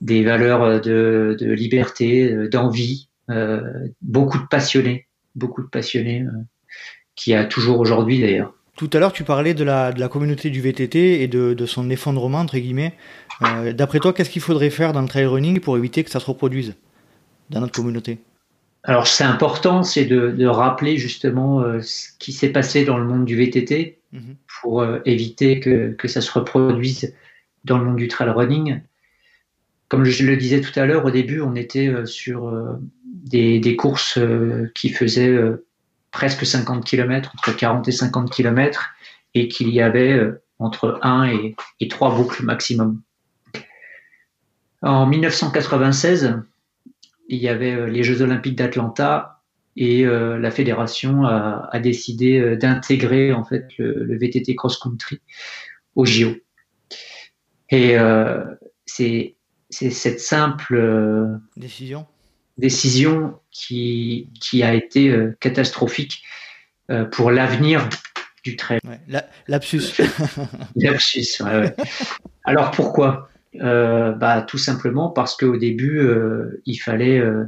des 0.00 0.24
valeurs 0.24 0.80
de, 0.80 1.36
liberté, 1.40 2.48
d'envie, 2.48 3.08
beaucoup 4.00 4.38
de 4.38 4.46
passionnés, 4.50 5.06
beaucoup 5.36 5.62
de 5.62 5.68
passionnés, 5.68 6.26
qui 7.14 7.34
a 7.34 7.44
toujours 7.44 7.78
aujourd'hui 7.78 8.20
d'ailleurs. 8.20 8.52
Tout 8.76 8.90
à 8.94 8.98
l'heure, 8.98 9.12
tu 9.12 9.22
parlais 9.22 9.54
de 9.54 9.62
la, 9.62 9.92
communauté 10.10 10.50
du 10.50 10.60
VTT 10.60 11.22
et 11.22 11.28
de 11.28 11.66
son 11.66 11.88
effondrement, 11.88 12.40
entre 12.40 12.58
guillemets. 12.58 12.94
D'après 13.40 13.98
toi, 13.98 14.12
qu'est-ce 14.12 14.30
qu'il 14.30 14.42
faudrait 14.42 14.70
faire 14.70 14.92
dans 14.92 15.02
le 15.02 15.08
trail 15.08 15.26
running 15.26 15.60
pour 15.60 15.76
éviter 15.76 16.04
que 16.04 16.10
ça 16.10 16.20
se 16.20 16.26
reproduise 16.26 16.74
dans 17.50 17.60
notre 17.60 17.72
communauté? 17.72 18.18
Alors 18.84 19.06
c'est 19.06 19.24
important, 19.24 19.82
c'est 19.84 20.04
de, 20.06 20.46
rappeler 20.46 20.96
justement 20.96 21.60
euh, 21.60 21.80
ce 21.80 22.08
qui 22.18 22.32
s'est 22.32 22.50
passé 22.50 22.84
dans 22.84 22.98
le 22.98 23.04
monde 23.04 23.24
du 23.24 23.36
VTT 23.36 24.00
mhm. 24.12 24.36
pour 24.60 24.82
euh, 24.82 24.98
éviter 25.04 25.60
que, 25.60 26.08
ça 26.08 26.20
se 26.20 26.32
reproduise 26.32 27.14
dans 27.64 27.78
le 27.78 27.84
monde 27.84 27.96
du 27.96 28.08
trail 28.08 28.30
running. 28.30 28.80
Comme 29.88 30.04
je 30.04 30.26
le 30.26 30.36
disais 30.36 30.60
tout 30.60 30.78
à 30.78 30.86
l'heure, 30.86 31.04
au 31.04 31.10
début, 31.10 31.40
on 31.40 31.54
était 31.54 31.86
euh, 31.86 32.06
sur 32.06 32.52
des, 33.06 33.76
courses 33.76 34.18
qui 34.74 34.88
faisaient 34.88 35.38
presque 36.10 36.44
50 36.44 36.84
km, 36.84 37.32
entre 37.38 37.56
40 37.56 37.86
et 37.86 37.92
50 37.92 38.30
km, 38.30 38.90
et 39.34 39.48
qu'il 39.48 39.68
y 39.68 39.80
avait 39.80 40.20
entre 40.58 40.98
1 41.02 41.26
et, 41.26 41.56
et 41.80 41.88
3 41.88 42.16
boucles 42.16 42.42
maximum. 42.42 43.00
En 44.82 45.06
1996, 45.06 46.42
il 47.28 47.38
y 47.38 47.48
avait 47.48 47.72
euh, 47.72 47.86
les 47.86 48.02
Jeux 48.02 48.20
Olympiques 48.20 48.56
d'Atlanta 48.56 49.40
et 49.76 50.04
euh, 50.04 50.38
la 50.38 50.50
fédération 50.50 51.24
a, 51.24 51.78
décidé 51.78 52.38
euh, 52.38 52.56
d'intégrer 52.56 53.32
en 53.32 53.44
fait 53.44 53.68
le, 53.78 54.18
VTT 54.18 54.54
cross 54.54 54.78
country 54.78 55.20
au 55.94 56.04
JO. 56.04 56.32
Et 57.70 57.96
c'est 58.84 59.36
cette 59.70 60.20
simple 60.20 61.40
décision 61.56 62.06
décision 62.58 63.40
qui, 63.50 64.28
qui 64.38 64.62
a 64.62 64.74
été 64.74 65.16
catastrophique 65.40 66.22
pour 67.12 67.30
l'avenir 67.30 67.88
du 68.44 68.56
trail. 68.56 68.78
Ouais, 68.84 69.00
lapsus. 69.48 70.02
lapsus, 70.76 71.40
ouais, 71.40 71.74
Alors 72.44 72.72
pourquoi? 72.72 73.30
Euh, 73.60 74.12
bah, 74.12 74.42
Tout 74.42 74.58
simplement 74.58 75.10
parce 75.10 75.36
qu'au 75.36 75.56
début, 75.56 76.00
euh, 76.00 76.62
il 76.66 76.76
fallait 76.76 77.18
euh, 77.18 77.44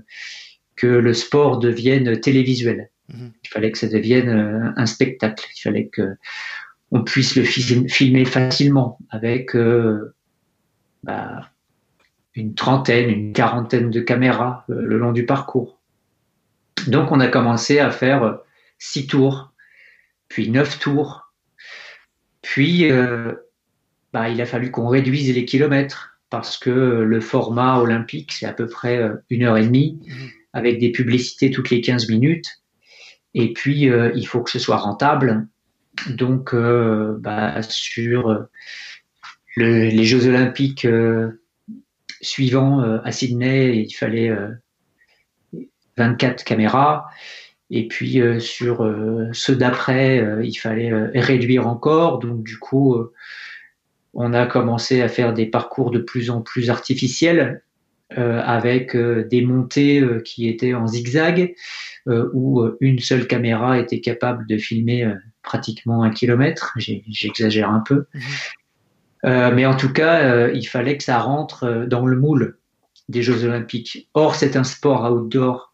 que 0.76 0.86
le 0.86 1.14
sport 1.14 1.58
devienne 1.58 2.20
télévisuel. 2.20 2.90
Mhm. 3.12 3.32
Il 3.42 3.48
fallait 3.48 3.72
que 3.72 3.78
ça 3.78 3.88
devienne 3.88 4.74
un 4.76 4.86
spectacle. 4.86 5.46
Il 5.56 5.60
fallait 5.60 5.88
que 5.88 6.16
on 6.90 7.02
puisse 7.02 7.34
le 7.34 7.42
filmer 7.42 8.24
facilement 8.24 8.98
avec 9.10 9.56
bah, 11.02 11.50
une 12.34 12.54
trentaine, 12.54 13.10
une 13.10 13.32
quarantaine 13.32 13.90
de 13.90 14.00
caméras 14.00 14.64
le 14.68 14.96
long 14.96 15.12
du 15.12 15.26
parcours. 15.26 15.80
Donc 16.86 17.10
on 17.10 17.18
a 17.18 17.26
commencé 17.26 17.80
à 17.80 17.90
faire 17.90 18.38
six 18.78 19.06
tours, 19.08 19.52
puis 20.28 20.50
neuf 20.50 20.78
tours, 20.78 21.32
puis 22.42 22.88
bah, 24.14 24.28
il 24.28 24.40
a 24.40 24.46
fallu 24.46 24.70
qu'on 24.70 24.86
réduise 24.86 25.34
les 25.34 25.44
kilomètres 25.44 26.20
parce 26.30 26.56
que 26.56 26.70
le 26.70 27.20
format 27.20 27.80
olympique, 27.80 28.30
c'est 28.30 28.46
à 28.46 28.52
peu 28.52 28.68
près 28.68 28.96
euh, 28.96 29.16
une 29.28 29.42
heure 29.42 29.58
et 29.58 29.64
demie 29.64 29.98
mmh. 30.06 30.12
avec 30.52 30.78
des 30.78 30.92
publicités 30.92 31.50
toutes 31.50 31.70
les 31.70 31.80
15 31.80 32.08
minutes. 32.08 32.62
Et 33.34 33.52
puis, 33.52 33.90
euh, 33.90 34.12
il 34.14 34.24
faut 34.28 34.40
que 34.40 34.52
ce 34.52 34.60
soit 34.60 34.76
rentable. 34.76 35.48
Donc, 36.08 36.54
euh, 36.54 37.16
bah, 37.18 37.60
sur 37.62 38.46
les 39.56 40.04
Jeux 40.04 40.28
olympiques 40.28 40.86
suivants 42.20 42.80
à 42.80 43.12
Sydney, 43.12 43.84
il 43.84 43.92
fallait 43.92 44.32
24 45.96 46.44
caméras. 46.44 47.06
Et 47.70 47.86
puis 47.86 48.20
sur 48.40 48.84
ceux 49.32 49.54
d'après, 49.54 50.24
il 50.42 50.54
fallait 50.54 50.92
réduire 51.14 51.68
encore. 51.68 52.18
Donc 52.18 52.42
du 52.42 52.58
coup, 52.58 52.96
on 54.14 54.32
a 54.32 54.46
commencé 54.46 55.02
à 55.02 55.08
faire 55.08 55.32
des 55.32 55.46
parcours 55.46 55.90
de 55.90 55.98
plus 55.98 56.30
en 56.30 56.40
plus 56.40 56.70
artificiels 56.70 57.62
euh, 58.18 58.40
avec 58.44 58.94
euh, 58.94 59.26
des 59.26 59.40
montées 59.40 60.00
euh, 60.00 60.20
qui 60.20 60.46
étaient 60.46 60.74
en 60.74 60.86
zigzag 60.86 61.54
où 62.06 62.62
une 62.80 62.98
seule 62.98 63.26
caméra 63.26 63.78
était 63.78 64.02
capable 64.02 64.46
de 64.46 64.58
filmer 64.58 65.10
pratiquement 65.42 66.02
un 66.02 66.10
kilomètre. 66.10 66.74
J'exagère 66.76 67.70
un 67.70 67.80
peu. 67.80 68.04
Mhm. 69.22 69.54
mais 69.54 69.64
en 69.64 69.74
tout 69.74 69.90
cas, 69.90 70.50
il 70.50 70.68
fallait 70.68 70.98
que 70.98 71.02
ça 71.02 71.18
rentre 71.18 71.86
dans 71.88 72.04
le 72.04 72.18
moule 72.18 72.58
des 73.08 73.22
Jeux 73.22 73.46
Olympiques. 73.46 74.10
Or, 74.12 74.34
c'est 74.34 74.54
un 74.54 74.64
sport 74.64 75.10
outdoor 75.10 75.72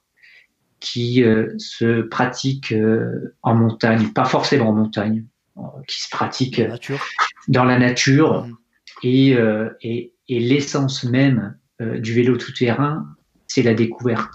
qui 0.79 1.25
se 1.59 2.03
pratique 2.03 2.73
en 3.43 3.55
montagne, 3.57 4.13
pas 4.15 4.25
forcément 4.25 4.69
en 4.69 4.75
montagne, 4.75 5.25
qui 5.87 6.03
se 6.03 6.09
pratique 6.11 6.61
dans 7.49 7.65
la 7.65 7.79
nature. 7.79 8.47
Mm. 8.47 8.57
Euh, 9.05 9.71
et, 9.83 10.13
l'essence 10.29 11.05
même 11.05 11.59
euh, 11.81 11.99
du 11.99 12.13
vélo 12.13 12.37
tout-terrain, 12.37 13.07
c'est 13.49 13.63
la 13.63 13.75
découverte, 13.75 14.33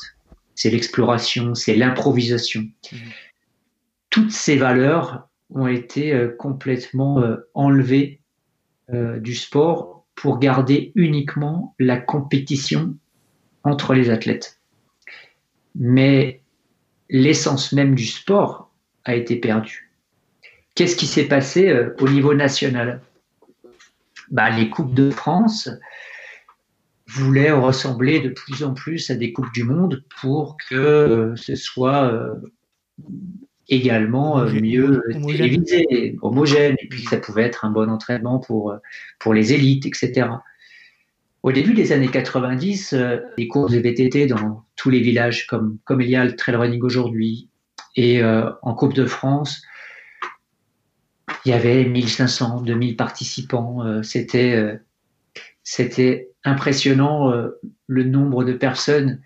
c'est 0.56 0.70
l'exploration, 0.70 1.56
c'est 1.56 1.76
l'improvisation. 1.76 2.62
Mm. 2.92 2.98
Toutes 4.10 4.32
ces 4.32 4.58
valeurs 4.58 5.30
ont 5.50 5.68
été 5.68 6.14
euh, 6.14 6.30
complètement 6.38 7.24
enlevées 7.54 8.22
du 8.92 9.34
sport 9.34 10.06
pour 10.14 10.38
garder 10.38 10.92
uniquement 10.94 11.76
la 11.80 11.98
compétition 11.98 12.96
entre 13.64 13.96
les 13.96 14.12
athlètes. 14.12 14.62
Mais 15.74 16.44
l'essence 17.10 17.74
même 17.74 17.96
du 17.96 18.06
sport 18.06 18.72
a 19.06 19.16
été 19.16 19.38
perdue. 19.38 19.85
Qu'est-ce 20.76 20.96
qui 20.96 21.08
s'est 21.08 21.28
passé 21.28 21.70
euh, 21.70 21.96
au 22.00 22.10
niveau 22.10 22.34
national? 22.34 23.02
Bah, 24.30 24.50
les 24.50 24.70
Coupes 24.70 24.94
de 24.94 25.10
France 25.10 25.70
voulaient 27.08 27.52
ressembler 27.52 28.20
de 28.20 28.30
plus 28.30 28.64
en 28.64 28.74
plus 28.74 29.10
à 29.10 29.16
des 29.16 29.32
Coupes 29.32 29.54
du 29.54 29.64
Monde 29.64 30.04
pour 30.22 30.58
que 30.70 31.34
ce 31.36 31.56
soit 31.56 32.36
également 33.70 34.44
mieux 34.46 35.04
télévisé, 35.14 36.18
homogène, 36.24 36.76
et 36.80 36.88
puis 36.88 37.04
ça 37.04 37.18
pouvait 37.18 37.44
être 37.44 37.64
un 37.64 37.70
bon 37.70 37.90
entraînement 37.90 38.40
pour, 38.40 38.76
pour 39.20 39.36
les 39.36 39.54
élites, 39.54 39.86
etc. 39.86 40.30
Au 41.46 41.52
début 41.52 41.76
des 41.76 41.92
années 41.92 42.08
90, 42.08 42.94
euh, 42.94 43.20
les 43.38 43.48
courses 43.48 43.72
de 43.72 43.78
VTT 43.78 44.26
dans 44.26 44.66
tous 44.76 44.90
les 44.90 45.00
villages, 45.00 45.46
comme, 45.46 45.78
comme 45.86 46.02
il 46.02 46.10
y 46.10 46.16
a 46.16 46.26
le 46.26 46.36
trail 46.36 46.56
running 46.56 46.82
aujourd'hui, 46.82 47.50
et 47.96 48.24
euh, 48.24 48.50
en 48.64 48.74
Coupe 48.74 48.96
de 48.96 49.06
France, 49.06 49.62
il 51.46 51.50
y 51.50 51.54
avait 51.54 51.86
1500, 51.86 52.62
2000 52.62 52.96
participants. 52.96 53.86
Euh, 53.86 54.04
c'était, 54.04 54.80
c'était 55.64 56.30
impressionnant 56.44 57.34
le 57.88 58.04
nombre 58.04 58.44
de 58.44 58.54
personnes 58.54 59.22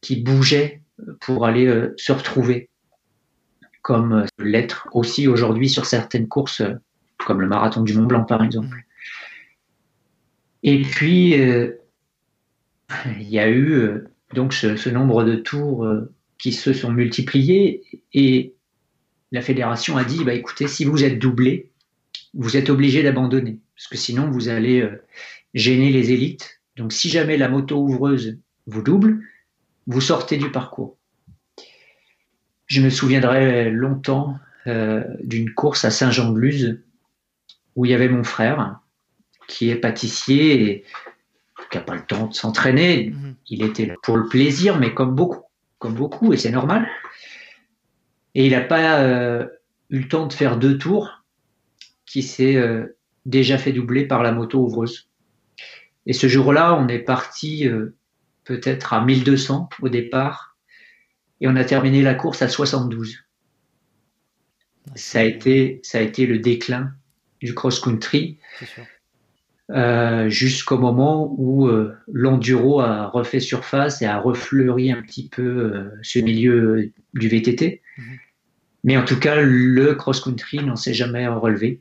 qui 0.00 0.22
bougeaient 0.22 0.82
pour 1.20 1.46
aller 1.46 1.88
se 1.96 2.12
retrouver, 2.12 2.70
comme 3.82 4.26
l'être 4.38 4.88
aussi 4.92 5.26
aujourd'hui 5.26 5.68
sur 5.68 5.86
certaines 5.86 6.28
courses, 6.28 6.62
comme 7.18 7.40
le 7.40 7.48
marathon 7.48 7.82
du 7.82 7.94
Mont 7.94 8.06
Blanc 8.06 8.24
par 8.24 8.44
exemple. 8.44 8.84
Et 10.62 10.82
puis, 10.82 11.40
euh, 11.40 11.72
il 13.18 13.28
y 13.28 13.38
a 13.38 13.48
eu 13.48 13.72
euh, 13.72 14.04
donc 14.34 14.52
ce, 14.52 14.88
nombre 14.88 15.24
de 15.24 15.36
tours 15.36 15.84
euh, 15.84 16.12
qui 16.38 16.52
se 16.52 16.72
sont 16.72 16.92
multipliés 16.92 17.82
et 18.12 18.54
la 19.32 19.40
fédération 19.40 19.96
a 19.96 20.04
dit, 20.04 20.22
bah, 20.24 20.34
écoutez, 20.34 20.68
si 20.68 20.84
vous 20.84 21.02
êtes 21.02 21.18
doublé, 21.18 21.70
vous 22.34 22.56
êtes 22.56 22.70
obligé 22.70 23.02
d'abandonner, 23.02 23.58
parce 23.74 23.88
que 23.88 23.96
sinon 23.96 24.30
vous 24.30 24.48
allez 24.48 24.88
gêner 25.54 25.90
les 25.90 26.12
élites. 26.12 26.60
Donc 26.76 26.92
si 26.92 27.10
jamais 27.10 27.36
la 27.36 27.48
moto 27.48 27.78
ouvreuse 27.78 28.38
vous 28.66 28.82
double, 28.82 29.20
vous 29.86 30.00
sortez 30.00 30.36
du 30.38 30.50
parcours. 30.50 30.96
Je 32.66 32.80
me 32.80 32.88
souviendrai 32.88 33.70
longtemps 33.70 34.38
d'une 34.66 35.52
course 35.52 35.84
à 35.84 35.90
Saint-Jean-de-Luz 35.90 36.80
où 37.76 37.84
il 37.84 37.90
y 37.90 37.94
avait 37.94 38.08
mon 38.08 38.24
frère 38.24 38.80
qui 39.48 39.68
est 39.68 39.76
pâtissier 39.76 40.62
et 40.62 40.84
qui 41.70 41.76
n'a 41.76 41.84
pas 41.84 41.96
le 41.96 42.02
temps 42.02 42.28
de 42.28 42.34
s'entraîner. 42.34 43.10
Mhm. 43.10 43.34
Il 43.48 43.62
était 43.62 43.86
là 43.86 43.94
pour 44.02 44.16
le 44.16 44.26
plaisir, 44.26 44.78
mais 44.78 44.94
comme 44.94 45.14
beaucoup, 45.14 45.42
comme 45.78 45.94
beaucoup, 45.94 46.32
et 46.32 46.36
c'est 46.36 46.50
normal. 46.50 46.88
Et 48.34 48.46
il 48.46 48.52
n'a 48.52 48.60
pas 48.60 49.00
euh, 49.00 49.46
eu 49.90 50.00
le 50.00 50.08
temps 50.08 50.26
de 50.26 50.32
faire 50.32 50.56
deux 50.56 50.78
tours, 50.78 51.22
qui 52.06 52.22
s'est 52.22 52.56
euh, 52.56 52.98
déjà 53.26 53.58
fait 53.58 53.72
doubler 53.72 54.06
par 54.06 54.22
la 54.22 54.32
moto 54.32 54.60
ouvreuse. 54.60 55.08
Et 56.06 56.12
ce 56.12 56.28
jour-là, 56.28 56.74
on 56.74 56.88
est 56.88 56.98
parti 56.98 57.68
euh, 57.68 57.94
peut-être 58.44 58.92
à 58.92 59.04
1200 59.04 59.68
au 59.80 59.88
départ, 59.88 60.56
et 61.40 61.48
on 61.48 61.56
a 61.56 61.64
terminé 61.64 62.02
la 62.02 62.14
course 62.14 62.42
à 62.42 62.48
72. 62.48 63.24
Ça 64.94 65.20
a 65.20 65.22
été, 65.22 65.80
ça 65.82 65.98
a 65.98 66.00
été 66.00 66.26
le 66.26 66.38
déclin 66.38 66.92
du 67.40 67.54
cross-country. 67.54 68.38
Euh, 69.72 70.28
jusqu'au 70.28 70.76
moment 70.76 71.34
où 71.38 71.66
euh, 71.66 71.96
l'enduro 72.12 72.80
a 72.80 73.06
refait 73.06 73.40
surface 73.40 74.02
et 74.02 74.06
a 74.06 74.18
refleuri 74.18 74.92
un 74.92 75.00
petit 75.00 75.28
peu 75.28 75.42
euh, 75.42 75.90
ce 76.02 76.18
milieu 76.18 76.90
du 77.14 77.28
VTT. 77.28 77.80
Mhm. 77.96 78.04
Mais 78.84 78.98
en 78.98 79.04
tout 79.04 79.18
cas, 79.18 79.40
le 79.40 79.94
cross-country 79.94 80.58
n'en 80.58 80.76
s'est 80.76 80.92
jamais 80.92 81.26
relevé. 81.26 81.80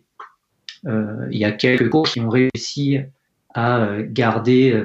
Il 0.84 1.38
y 1.38 1.46
a 1.46 1.52
quelques 1.52 1.90
courses 1.90 2.14
qui 2.14 2.22
ont 2.22 2.30
réussi 2.30 2.98
à 3.54 3.98
garder 4.02 4.84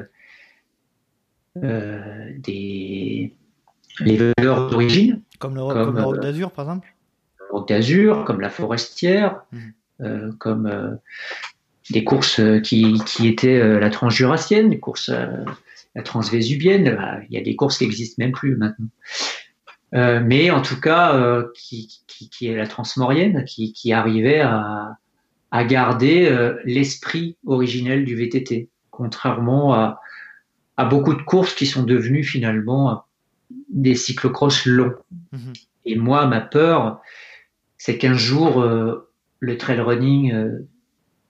des 1.55 3.35
les 4.01 4.33
valeurs 4.39 4.69
d'origine. 4.71 5.23
Comme 5.39 5.55
le, 5.55 5.63
Rock 5.63 6.21
d'Azur, 6.21 6.51
par 6.53 6.67
exemple 6.67 6.95
d'Azur, 7.69 8.25
comme 8.25 8.41
la 8.43 8.51
Forestière, 8.51 9.43
mhm. 9.53 10.37
comme 10.37 10.99
des 11.91 12.05
courses 12.05 12.41
euh, 12.41 12.61
qui, 12.61 13.01
qui 13.07 13.29
étaient 13.29 13.61
euh, 13.61 13.79
la 13.79 13.91
transjurassienne, 13.91 14.71
des 14.71 14.79
courses 14.79 15.11
euh, 15.11 15.45
la 15.95 16.03
transvésubienne. 16.03 16.97
Bah, 16.97 17.19
il 17.29 17.35
y 17.35 17.39
a 17.39 17.43
des 17.43 17.57
courses 17.57 17.79
qui 17.79 17.85
existent 17.85 18.23
même 18.23 18.33
plus 18.33 18.57
maintenant. 18.57 18.89
mais 19.93 20.51
en 20.51 20.61
tout 20.61 20.79
cas, 20.79 21.43
qui, 21.55 22.03
qui, 22.07 22.29
qui, 22.29 22.49
est 22.49 22.57
la 22.57 22.67
transmorienne, 22.67 23.45
qui, 23.45 23.73
qui 23.73 23.95
arrivait 23.95 24.41
à, 24.41 24.99
à 25.51 25.65
garder 25.65 26.31
l'esprit 26.65 27.39
originel 27.47 28.05
du 28.05 28.15
VTT, 28.15 28.69
contrairement 28.91 29.73
à, 29.73 30.01
à 30.77 30.85
beaucoup 30.85 31.15
de 31.15 31.23
courses 31.23 31.55
qui 31.55 31.65
sont 31.65 31.83
devenues 31.83 32.25
finalement 32.25 33.05
des 33.71 33.95
cyclocross 33.95 34.67
longs. 34.67 34.97
Mhm. 35.33 35.53
Et 35.87 35.97
moi, 35.97 36.27
ma 36.27 36.43
peur, 36.43 37.01
c'est 37.79 37.97
qu'un 37.97 38.19
jour, 38.19 38.63
le 39.41 39.57
trail 39.57 39.81
running 39.81 40.67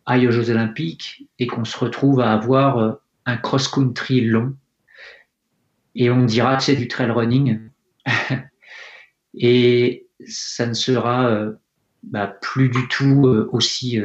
aille 0.06 0.28
aux 0.28 0.30
Jeux 0.30 0.50
Olympiques 0.50 1.28
et 1.38 1.46
qu'on 1.46 1.64
se 1.64 1.76
retrouve 1.76 2.20
à 2.20 2.32
avoir 2.32 2.78
euh, 2.78 2.92
un 3.26 3.36
cross-country 3.36 4.22
long. 4.22 4.56
Et 5.94 6.10
on 6.10 6.24
dira 6.24 6.56
que 6.56 6.62
c'est 6.62 6.76
du 6.76 6.88
trail 6.88 7.10
running. 7.10 7.60
Et 9.34 10.06
ça 10.26 10.66
ne 10.66 10.74
sera 10.74 11.28
euh, 11.28 11.52
bah, 12.02 12.26
plus 12.26 12.70
du 12.70 12.88
tout 12.88 13.26
euh, 13.26 13.48
aussi 13.52 14.00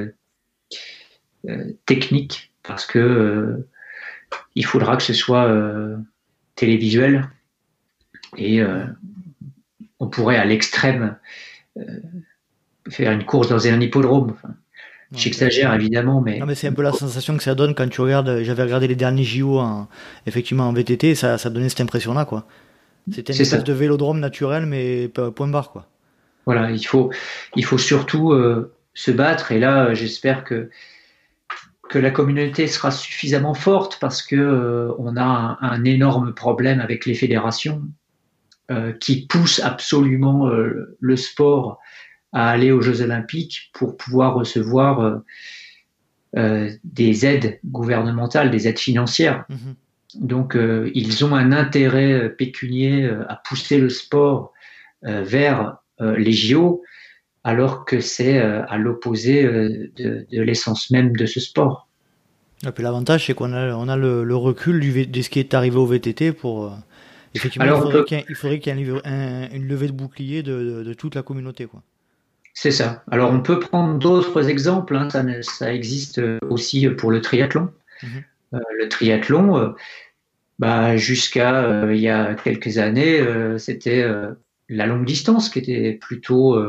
technique 1.85 2.53
parce 2.61 2.85
que 2.85 3.65
il 4.55 4.65
faudra 4.65 4.97
que 4.97 5.03
ce 5.03 5.13
soit 5.13 5.51
télévisuel. 6.55 7.29
Et 8.37 8.61
on 9.99 10.07
pourrait 10.07 10.37
à 10.37 10.45
l'extrême 10.45 11.17
faire 12.89 13.11
une 13.11 13.25
course 13.25 13.49
dans 13.49 13.65
un 13.65 13.81
hippodrome. 13.81 14.37
J'exagère 15.13 15.73
évidemment, 15.73 16.21
mais. 16.21 16.39
Non, 16.39 16.45
mais 16.45 16.55
c'est 16.55 16.67
un 16.67 16.73
peu 16.73 16.83
la 16.83 16.93
sensation 16.93 17.35
que 17.35 17.43
ça 17.43 17.53
donne 17.53 17.75
quand 17.75 17.87
tu 17.89 17.99
regardes. 17.99 18.43
J'avais 18.43 18.63
regardé 18.63 18.87
les 18.87 18.95
derniers 18.95 19.23
JO 19.23 19.59
en, 19.59 19.87
effectivement 20.25 20.69
en 20.69 20.73
VTT, 20.73 21.15
ça, 21.15 21.37
ça 21.37 21.49
donnait 21.49 21.69
cette 21.69 21.81
impression-là, 21.81 22.25
quoi. 22.25 22.45
C'était 23.11 23.33
une 23.33 23.41
espèce 23.41 23.63
de 23.63 23.73
vélodrome 23.73 24.19
naturel, 24.19 24.65
mais 24.65 25.09
point 25.09 25.47
barre, 25.47 25.71
quoi. 25.71 25.87
Voilà, 26.45 26.71
il 26.71 26.85
faut, 26.85 27.11
il 27.55 27.65
faut 27.65 27.77
surtout 27.77 28.31
euh, 28.31 28.73
se 28.93 29.11
battre, 29.11 29.51
et 29.51 29.59
là, 29.59 29.93
j'espère 29.93 30.43
que 30.43 30.69
que 31.89 31.99
la 31.99 32.09
communauté 32.09 32.67
sera 32.67 32.89
suffisamment 32.89 33.53
forte 33.53 33.97
parce 33.99 34.21
que 34.21 34.37
euh, 34.37 34.93
on 34.97 35.17
a 35.17 35.23
un, 35.23 35.57
un, 35.59 35.83
énorme 35.83 36.33
problème 36.33 36.79
avec 36.79 37.05
les 37.05 37.15
fédérations 37.15 37.81
euh, 38.71 38.93
qui 38.93 39.27
poussent 39.27 39.59
absolument 39.59 40.47
le 40.47 41.15
sport 41.17 41.80
à 42.33 42.49
aller 42.49 42.71
aux 42.71 42.81
Jeux 42.81 43.01
Olympiques 43.01 43.69
pour 43.73 43.97
pouvoir 43.97 44.35
recevoir 44.35 44.99
euh, 45.01 45.17
euh, 46.37 46.69
des 46.83 47.25
aides 47.25 47.59
gouvernementales, 47.65 48.51
des 48.51 48.67
aides 48.67 48.79
financières. 48.79 49.45
Mhm. 49.49 49.75
Donc, 50.15 50.55
euh, 50.55 50.91
ils 50.93 51.23
ont 51.25 51.35
un 51.35 51.51
intérêt 51.51 52.29
pécunier 52.29 53.09
à 53.29 53.35
pousser 53.35 53.77
le 53.77 53.89
sport 53.89 54.53
vers 55.03 55.77
les 55.99 56.31
JO, 56.31 56.83
alors 57.43 57.85
que 57.85 58.01
c'est 58.01 58.39
à 58.39 58.77
l'opposé 58.77 59.43
de, 59.43 60.27
l'essence 60.31 60.91
même 60.91 61.15
de 61.15 61.25
ce 61.25 61.39
sport. 61.39 61.87
Et 62.67 62.71
puis 62.71 62.83
l'avantage, 62.83 63.25
c'est 63.25 63.33
qu'on 63.33 63.53
a, 63.53 63.73
on 63.73 63.87
a 63.87 63.97
le, 63.97 64.35
recul 64.35 64.79
du, 64.79 65.07
de 65.07 65.21
ce 65.21 65.29
qui 65.29 65.39
est 65.39 65.55
arrivé 65.55 65.77
au 65.77 65.87
VTT 65.87 66.33
pour. 66.33 66.71
effectivement, 67.33 67.65
il 67.65 68.35
faudrait 68.35 68.59
qu'il 68.59 68.77
y 68.77 68.81
ait, 68.81 69.49
une 69.53 69.67
levée 69.67 69.87
de 69.87 69.93
bouclier 69.93 70.43
de, 70.43 70.83
de 70.83 70.93
toute 70.93 71.15
la 71.15 71.23
communauté. 71.23 71.65
Quoi. 71.65 71.81
C'est 72.53 72.71
ça. 72.71 73.03
Alors 73.09 73.31
on 73.31 73.41
peut 73.41 73.59
prendre 73.59 73.97
d'autres 73.97 74.49
exemples, 74.49 74.95
hein. 74.95 75.07
ça, 75.41 75.73
existe 75.73 76.21
aussi 76.49 76.87
pour 76.89 77.11
le 77.11 77.21
triathlon. 77.21 77.71
Mhm. 78.03 78.23
Euh, 78.53 78.59
le 78.77 78.89
triathlon, 78.89 79.57
euh, 79.57 79.69
bah, 80.59 80.97
jusqu'à 80.97 81.63
euh, 81.63 81.95
il 81.95 82.01
y 82.01 82.09
a 82.09 82.35
quelques 82.35 82.77
années, 82.77 83.23
c'était 83.57 84.05
la 84.69 84.85
longue 84.85 85.05
distance 85.05 85.49
qui 85.49 85.59
était 85.59 85.93
plutôt 85.93 86.61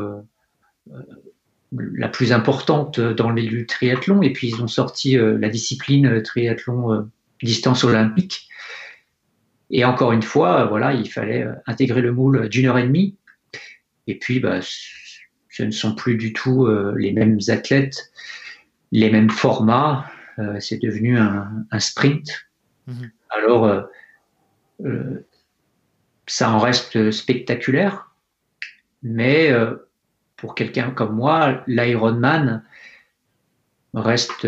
la 1.71 2.07
plus 2.07 2.31
importante 2.31 2.99
dans 2.99 3.31
les 3.31 3.65
triathlon. 3.65 4.21
Et 4.21 4.31
puis 4.31 4.49
ils 4.49 4.61
ont 4.61 4.67
sorti 4.67 5.17
la 5.17 5.49
discipline 5.49 6.21
triathlon 6.23 7.09
distance 7.41 7.83
olympique. 7.83 8.47
Et 9.69 9.85
encore 9.85 10.11
une 10.11 10.21
fois, 10.21 10.65
voilà, 10.65 10.93
il 10.93 11.09
fallait 11.09 11.47
intégrer 11.65 12.01
le 12.01 12.11
moule 12.11 12.47
d'une 12.47 12.67
heure 12.67 12.77
et 12.77 12.83
demie. 12.83 13.15
Et 14.07 14.19
puis, 14.19 14.39
bah, 14.39 14.59
ce 15.53 15.61
ne 15.61 15.71
sont 15.71 15.93
plus 15.93 16.15
du 16.15 16.33
tout 16.33 16.65
euh, 16.65 16.95
les 16.97 17.11
mêmes 17.11 17.37
athlètes, 17.47 18.11
les 18.91 19.11
mêmes 19.11 19.29
formats. 19.29 20.09
Euh, 20.39 20.59
c'est 20.59 20.81
devenu 20.81 21.19
un, 21.19 21.65
sprint. 21.77 22.47
Mhm. 22.87 23.11
Alors, 23.29 23.87
euh, 24.83 25.27
ça 26.25 26.49
en 26.49 26.57
reste 26.57 27.11
spectaculaire, 27.11 28.11
mais 29.03 29.51
pour 30.37 30.55
quelqu'un 30.55 30.89
comme 30.89 31.15
moi, 31.15 31.63
l'Ironman 31.67 32.63
reste 33.93 34.47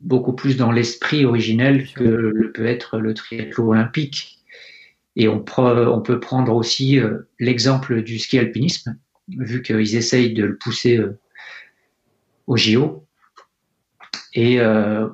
beaucoup 0.00 0.34
plus 0.34 0.56
dans 0.56 0.70
l'esprit 0.70 1.24
originel 1.24 1.88
que 1.92 2.04
le 2.04 2.52
peut 2.52 2.66
être 2.66 2.98
le 2.98 3.14
triathlon 3.14 3.70
olympique. 3.70 4.38
Et 5.16 5.26
on, 5.28 5.44
on 5.56 6.00
peut 6.02 6.20
prendre 6.20 6.54
aussi 6.54 7.00
l'exemple 7.40 8.02
du 8.02 8.18
ski 8.18 8.38
alpinisme, 8.38 8.96
vu 9.28 9.62
qu'ils 9.62 9.96
essayent 9.96 10.34
de 10.34 10.44
le 10.44 10.56
pousser 10.56 11.00
au 12.46 12.56
JO, 12.56 13.06
et 14.34 14.60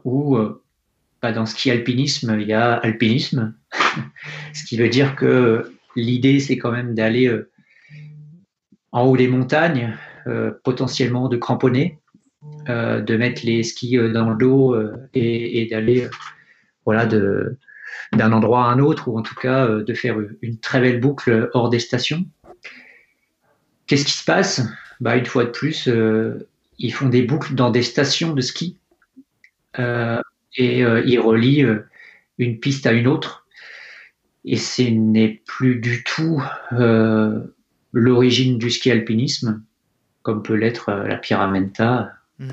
où 0.05 0.39
pas 1.21 1.33
dans 1.33 1.47
ski 1.47 1.71
alpinisme, 1.71 2.39
il 2.41 2.49
y 2.49 2.53
a 2.53 2.75
alpinisme, 2.75 3.55
ce 4.53 4.65
qui 4.65 4.77
veut 4.77 4.89
dire 4.89 5.17
que 5.17 5.73
l'idée 5.97 6.41
c'est 6.41 6.59
quand 6.59 6.73
même 6.73 6.95
d'aller 6.95 7.31
en 8.93 9.05
haut 9.05 9.17
des 9.17 9.29
montagnes, 9.29 9.97
euh, 10.27 10.53
potentiellement 10.65 11.29
de 11.29 11.37
cramponner, 11.37 11.99
euh, 12.69 13.01
de 13.01 13.17
mettre 13.17 13.43
les 13.45 13.63
skis 13.63 13.97
euh, 13.97 14.13
dans 14.13 14.31
le 14.31 14.37
dos 14.37 14.77
et, 15.15 15.67
d'aller 15.71 16.09
voilà, 16.85 17.07
d'un 17.07 18.33
endroit 18.33 18.65
à 18.65 18.69
un 18.69 18.79
autre, 18.79 19.09
ou 19.09 19.19
en 19.19 19.23
tout 19.23 19.35
cas 19.35 19.67
de 19.69 19.95
faire 19.95 20.17
une 20.43 20.59
très 20.59 20.81
belle 20.81 21.01
boucle 21.01 21.51
hors 21.55 21.71
des 21.71 21.79
stations. 21.79 22.25
Qu'est-ce 23.91 24.05
qui 24.05 24.13
se 24.13 24.25
passe? 24.25 24.63
Bah, 25.01 25.17
Une 25.17 25.27
fois 25.27 25.45
de 25.45 25.51
plus, 25.51 25.91
ils 26.79 26.93
font 26.93 27.09
des 27.09 27.23
boucles 27.23 27.57
dans 27.57 27.71
des 27.71 27.83
stations 27.83 28.35
de 28.35 28.41
ski 28.41 28.79
et 29.77 30.81
ils 30.81 31.19
relient 31.19 31.67
une 32.39 32.61
piste 32.61 32.87
à 32.87 32.93
une 32.93 33.09
autre. 33.09 33.49
Et 34.45 34.57
ce 34.57 34.83
n'est 34.83 35.43
plus 35.45 35.81
du 35.81 36.05
tout 36.05 36.41
l'origine 37.93 38.59
du 38.59 38.71
ski 38.71 38.91
alpinisme, 38.91 39.63
comme 40.23 40.43
peut 40.43 40.55
l'être 40.55 40.91
euh, 40.91 41.07
la 41.07 41.17
pyramenta, 41.17 42.13
mm. 42.39 42.51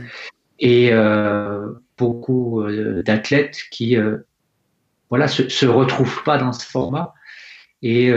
et 0.59 0.89
euh, 0.91 1.73
beaucoup 1.97 2.61
euh, 2.61 3.03
d'athlètes 3.03 3.59
qui 3.71 3.95
voilà 5.09 5.27
se, 5.27 5.47
se 5.47 5.65
retrouvent 5.65 6.23
pas 6.23 6.37
dans 6.37 6.51
ce 6.51 6.65
format 6.65 7.13
et, 7.81 8.11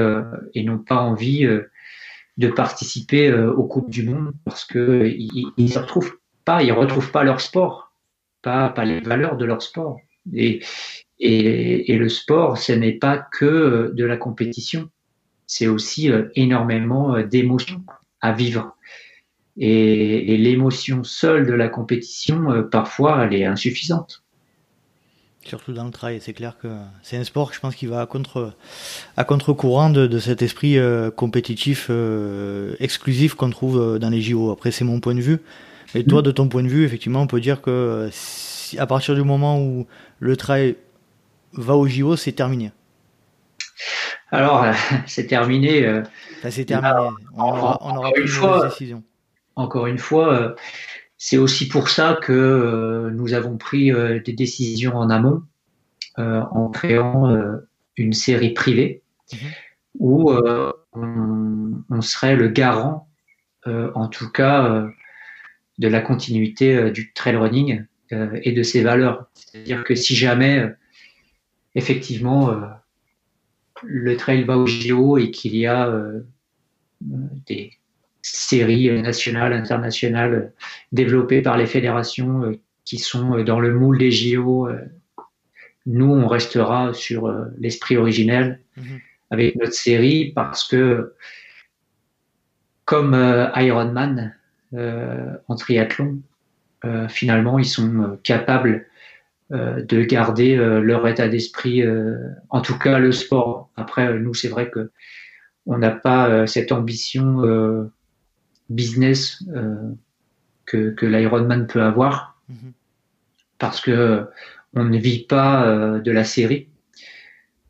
et 0.54 0.64
n'ont 0.64 0.78
pas 0.78 0.96
envie 0.96 1.46
de 2.36 2.48
participer 2.48 3.32
aux 3.32 3.64
coupes 3.64 3.90
du 3.90 4.08
monde 4.08 4.32
parce 4.44 4.64
que 4.64 5.06
ils, 5.06 5.52
ne 5.58 5.78
retrouvent 5.78 6.16
pas, 6.44 6.62
ils 6.62 6.72
retrouvent 6.72 7.10
pas 7.10 7.24
leur 7.24 7.40
sport, 7.40 7.92
pas 8.42 8.72
les 8.84 9.00
valeurs 9.00 9.36
de 9.36 9.44
leur 9.44 9.62
sport. 9.62 9.98
Et, 10.32 10.60
le 11.18 12.08
sport, 12.08 12.56
ce 12.58 12.72
n'est 12.72 12.98
pas 12.98 13.18
que 13.18 13.92
de 13.94 14.04
la 14.04 14.16
compétition 14.16 14.90
c'est 15.50 15.66
aussi 15.66 16.12
euh, 16.12 16.28
énormément 16.36 17.16
euh, 17.16 17.24
d'émotions 17.24 17.82
à 18.20 18.32
vivre. 18.32 18.76
Et, 19.56 20.36
l'émotion 20.36 21.02
seule 21.02 21.44
de 21.44 21.52
la 21.52 21.68
compétition, 21.68 22.52
euh, 22.52 22.62
parfois, 22.62 23.24
elle 23.24 23.34
est 23.34 23.44
insuffisante. 23.44 24.22
Surtout 25.44 25.72
dans 25.72 25.85
le 25.85 25.90
trail, 25.90 26.20
c'est 26.20 26.35
clair 26.35 26.57
que 26.61 26.68
c'est 27.03 27.16
un 27.16 27.24
sport, 27.24 27.53
je 27.53 27.61
pense, 27.61 27.74
qui 27.74 27.87
va 27.87 28.03
à 28.03 28.07
contre 28.07 28.53
à 29.16 29.24
contre-courant 29.24 29.88
de, 29.88 30.18
cet 30.18 30.42
esprit 30.42 30.76
compétitif 31.16 31.90
exclusif 32.79 33.35
qu'on 33.35 33.48
trouve 33.48 33.98
dans 33.98 34.11
les 34.11 34.20
JO. 34.20 34.50
Après, 34.50 34.70
c'est 34.70 34.85
mon 34.85 35.00
point 35.00 35.14
de 35.14 35.20
vue. 35.20 35.38
Mais 35.94 36.05
toi, 36.05 36.20
mm. 36.20 36.24
de 36.24 36.31
ton 36.31 36.48
point 36.48 36.62
de 36.62 36.68
vue, 36.68 36.85
effectivement, 36.85 37.22
on 37.22 37.26
peut 37.26 37.40
dire 37.40 37.62
que 37.62 38.11
à 38.79 38.87
partir 38.87 39.14
du 39.14 39.22
moment 39.22 39.61
où 39.61 39.87
le 40.18 40.37
trail 40.37 40.76
va 41.55 41.74
au 41.74 41.87
JO, 41.87 42.16
c'est 42.16 42.33
terminé. 42.33 42.72
Alors, 44.31 44.64
c'est 45.07 45.26
terminé. 45.26 45.85
Euh, 45.85 46.03
c'est 46.48 46.64
terminé. 46.64 46.92
on 47.37 47.42
aura, 47.42 48.12
plus 48.12 48.22
une 48.22 48.29
fois, 48.29 48.66
décision. 48.68 49.03
Encore 49.57 49.87
une 49.87 49.98
fois, 49.98 50.33
euh, 50.33 50.55
c'est 51.22 51.37
aussi 51.37 51.68
pour 51.68 51.90
ça 51.90 52.18
que 52.22 52.33
euh, 52.33 53.11
nous 53.11 53.35
avons 53.35 53.59
pris 53.59 53.92
des 54.24 54.33
décisions 54.33 54.96
en 54.96 55.11
amont 55.11 55.42
en 56.16 56.68
créant 56.68 57.35
une 57.96 58.12
série 58.12 58.52
privée 58.52 59.02
mhm. 59.33 59.38
où 59.98 60.33
on, 60.92 62.00
serait 62.02 62.37
le 62.37 62.48
garant, 62.48 63.09
en 63.66 64.09
tout 64.09 64.30
cas, 64.30 64.87
de 65.78 65.88
la 65.88 66.00
continuité 66.02 66.90
du 66.90 67.12
trail 67.14 67.37
running 67.37 67.85
et 68.11 68.52
de 68.52 68.62
ses 68.62 68.83
valeurs. 68.83 69.30
C'est-à-dire 69.35 69.85
que 69.85 69.94
si 69.94 70.14
jamais, 70.14 70.66
effectivement, 71.74 72.54
le 73.83 74.16
trail 74.16 74.44
va 74.44 74.59
au 74.59 74.66
JO 74.66 75.18
et 75.18 75.30
qu'il 75.30 75.56
y 75.56 75.66
a 75.66 75.88
euh, 75.88 76.20
des 77.46 77.72
séries 78.22 78.90
nationales, 79.02 79.52
internationales 79.52 80.52
développées 80.92 81.42
par 81.42 81.56
les 81.56 81.66
fédérations 81.66 82.44
euh, 82.44 82.59
qui 82.85 82.98
sont 82.98 83.38
euh, 83.38 83.44
dans 83.44 83.61
le 83.61 83.72
moule 83.74 83.98
des 83.98 84.11
JO, 84.11 84.68
nous, 85.87 86.12
on 86.12 86.26
restera 86.28 86.92
sur 86.92 87.35
l'esprit 87.59 87.96
originel 87.96 88.61
mhm. 88.76 89.00
avec 89.30 89.56
notre 89.56 89.72
série 89.72 90.33
parce 90.35 90.68
que, 90.68 91.14
comme 92.85 93.14
Ironman 93.56 94.35
en 94.72 95.56
triathlon, 95.56 96.20
finalement, 97.09 97.59
ils 97.59 97.64
sont 97.64 98.18
capables 98.22 98.87
euh, 99.52 99.83
de 99.83 100.02
garder 100.02 100.56
euh, 100.56 100.78
leur 100.80 101.09
état 101.09 101.26
d'esprit, 101.28 101.83
euh, 101.83 102.16
en 102.50 102.61
tout 102.61 102.78
cas 102.78 103.00
le 103.00 103.11
sport. 103.11 103.68
Après, 103.74 104.16
nous, 104.16 104.33
c'est 104.33 104.46
vrai 104.46 104.70
que 104.70 104.92
on 105.66 105.76
n'a 105.76 105.90
pas 105.90 106.46
cette 106.46 106.70
ambition 106.70 107.42
business 108.70 109.44
que, 110.66 110.90
que 110.90 111.06
l'Ironman 111.06 111.66
peut 111.66 111.83
avoir, 111.83 112.40
mhm. 112.48 112.72
parce 113.59 113.80
que 113.80 114.26
on 114.74 114.85
ne 114.85 114.98
vit 114.98 115.24
pas 115.24 115.98
de 115.98 116.12
la 116.12 116.24
série. 116.24 116.68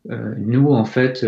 nous, 0.06 0.68
en 0.68 0.84
fait, 0.84 1.26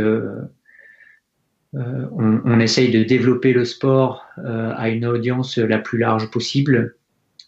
on, 1.72 2.40
on, 2.44 2.60
essaye 2.60 2.90
de 2.90 3.02
développer 3.02 3.54
le 3.54 3.64
sport 3.64 4.26
à 4.36 4.90
une 4.90 5.06
audience 5.06 5.56
la 5.56 5.78
plus 5.78 5.98
large 5.98 6.30
possible, 6.30 6.96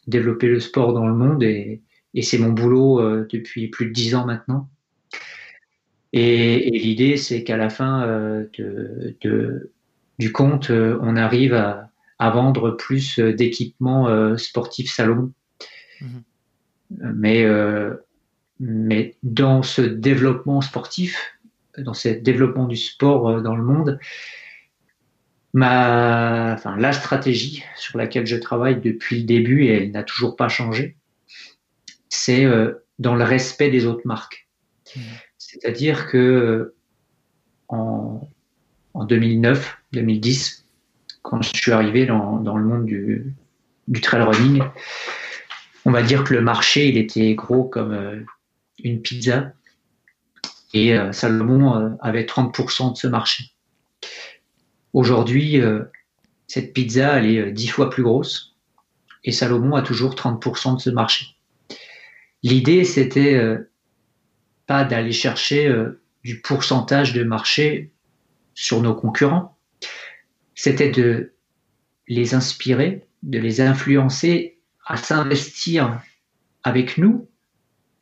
développer 0.06 0.48
le 0.48 0.60
sport 0.60 0.94
dans 0.94 1.06
le 1.06 1.14
monde 1.14 1.42
et, 1.42 1.82
et 2.14 2.22
c'est 2.22 2.38
mon 2.38 2.52
boulot 2.52 3.00
euh, 3.00 3.26
depuis 3.30 3.68
plus 3.68 3.86
de 3.86 3.92
dix 3.92 4.14
ans 4.14 4.24
maintenant. 4.24 4.68
Et, 6.12 6.70
l'idée, 6.70 7.16
c'est 7.16 7.42
qu'à 7.42 7.56
la 7.56 7.68
fin 7.68 8.06
euh, 8.06 8.46
de, 9.20 9.72
du 10.20 10.30
compte, 10.30 10.70
euh, 10.70 10.96
on 11.02 11.16
arrive 11.16 11.54
à, 11.54 11.90
vendre 12.20 12.70
plus 12.70 13.18
d'équipements 13.18 14.36
sportifs 14.36 14.92
salon. 14.92 15.32
Mhm. 16.00 16.22
Mais, 17.14 17.46
mais 18.60 19.16
dans 19.22 19.62
ce 19.62 19.82
développement 19.82 20.60
sportif, 20.60 21.38
dans 21.78 21.94
ce 21.94 22.08
développement 22.08 22.66
du 22.66 22.76
sport 22.76 23.42
dans 23.42 23.56
le 23.56 23.64
monde, 23.64 23.98
ma, 25.54 26.52
enfin, 26.52 26.76
la 26.76 26.92
stratégie 26.92 27.64
sur 27.76 27.96
laquelle 27.96 28.26
je 28.26 28.36
travaille 28.36 28.80
depuis 28.80 29.20
le 29.20 29.24
début, 29.24 29.64
et 29.64 29.84
elle 29.84 29.92
n'a 29.92 30.02
toujours 30.02 30.36
pas 30.36 30.48
changé, 30.48 30.96
c'est 32.10 32.44
euh, 32.44 32.84
dans 32.98 33.14
le 33.14 33.24
respect 33.24 33.70
des 33.70 33.86
autres 33.86 34.02
marques. 34.04 34.48
Mmh. 34.94 35.00
C'est-à-dire 35.38 36.08
que 36.08 36.18
euh, 36.18 36.76
en, 37.68 38.28
2009, 38.94 39.78
2010, 39.92 40.63
quand 41.24 41.42
je 41.42 41.50
suis 41.52 41.72
arrivé 41.72 42.06
dans, 42.06 42.38
le 42.38 42.64
monde 42.64 42.86
du, 42.86 44.00
trail 44.00 44.22
running, 44.22 44.62
on 45.84 45.90
va 45.90 46.02
dire 46.02 46.22
que 46.22 46.32
le 46.32 46.40
marché, 46.40 46.88
il 46.88 46.96
était 46.96 47.34
gros 47.34 47.64
comme 47.64 47.92
euh, 47.92 48.20
une 48.84 49.02
pizza. 49.02 49.52
Et 50.72 50.96
Salomon 51.12 51.96
avait 52.00 52.24
30% 52.24 52.94
de 52.94 52.96
ce 52.96 53.06
marché. 53.06 53.44
Aujourd'hui, 54.92 55.62
cette 56.48 56.72
pizza, 56.72 57.18
elle 57.18 57.26
est 57.26 57.52
dix 57.52 57.68
fois 57.68 57.90
plus 57.90 58.02
grosse. 58.02 58.56
Et 59.22 59.32
Salomon 59.32 59.76
a 59.76 59.82
toujours 59.82 60.14
30% 60.14 60.76
de 60.76 60.80
ce 60.80 60.90
marché. 60.90 61.34
L'idée, 62.44 62.84
c'était 62.84 63.34
euh, 63.34 63.70
pas 64.66 64.84
d'aller 64.84 65.12
chercher 65.12 65.66
euh, 65.66 66.00
du 66.22 66.42
pourcentage 66.42 67.14
de 67.14 67.24
marché 67.24 67.90
sur 68.54 68.82
nos 68.82 68.94
concurrents, 68.94 69.53
c'était 70.54 70.90
de 70.90 71.32
les 72.08 72.34
inspirer, 72.34 73.06
de 73.22 73.38
les 73.38 73.60
influencer 73.60 74.58
à 74.86 74.96
s'investir 74.96 76.00
avec 76.62 76.98
nous 76.98 77.28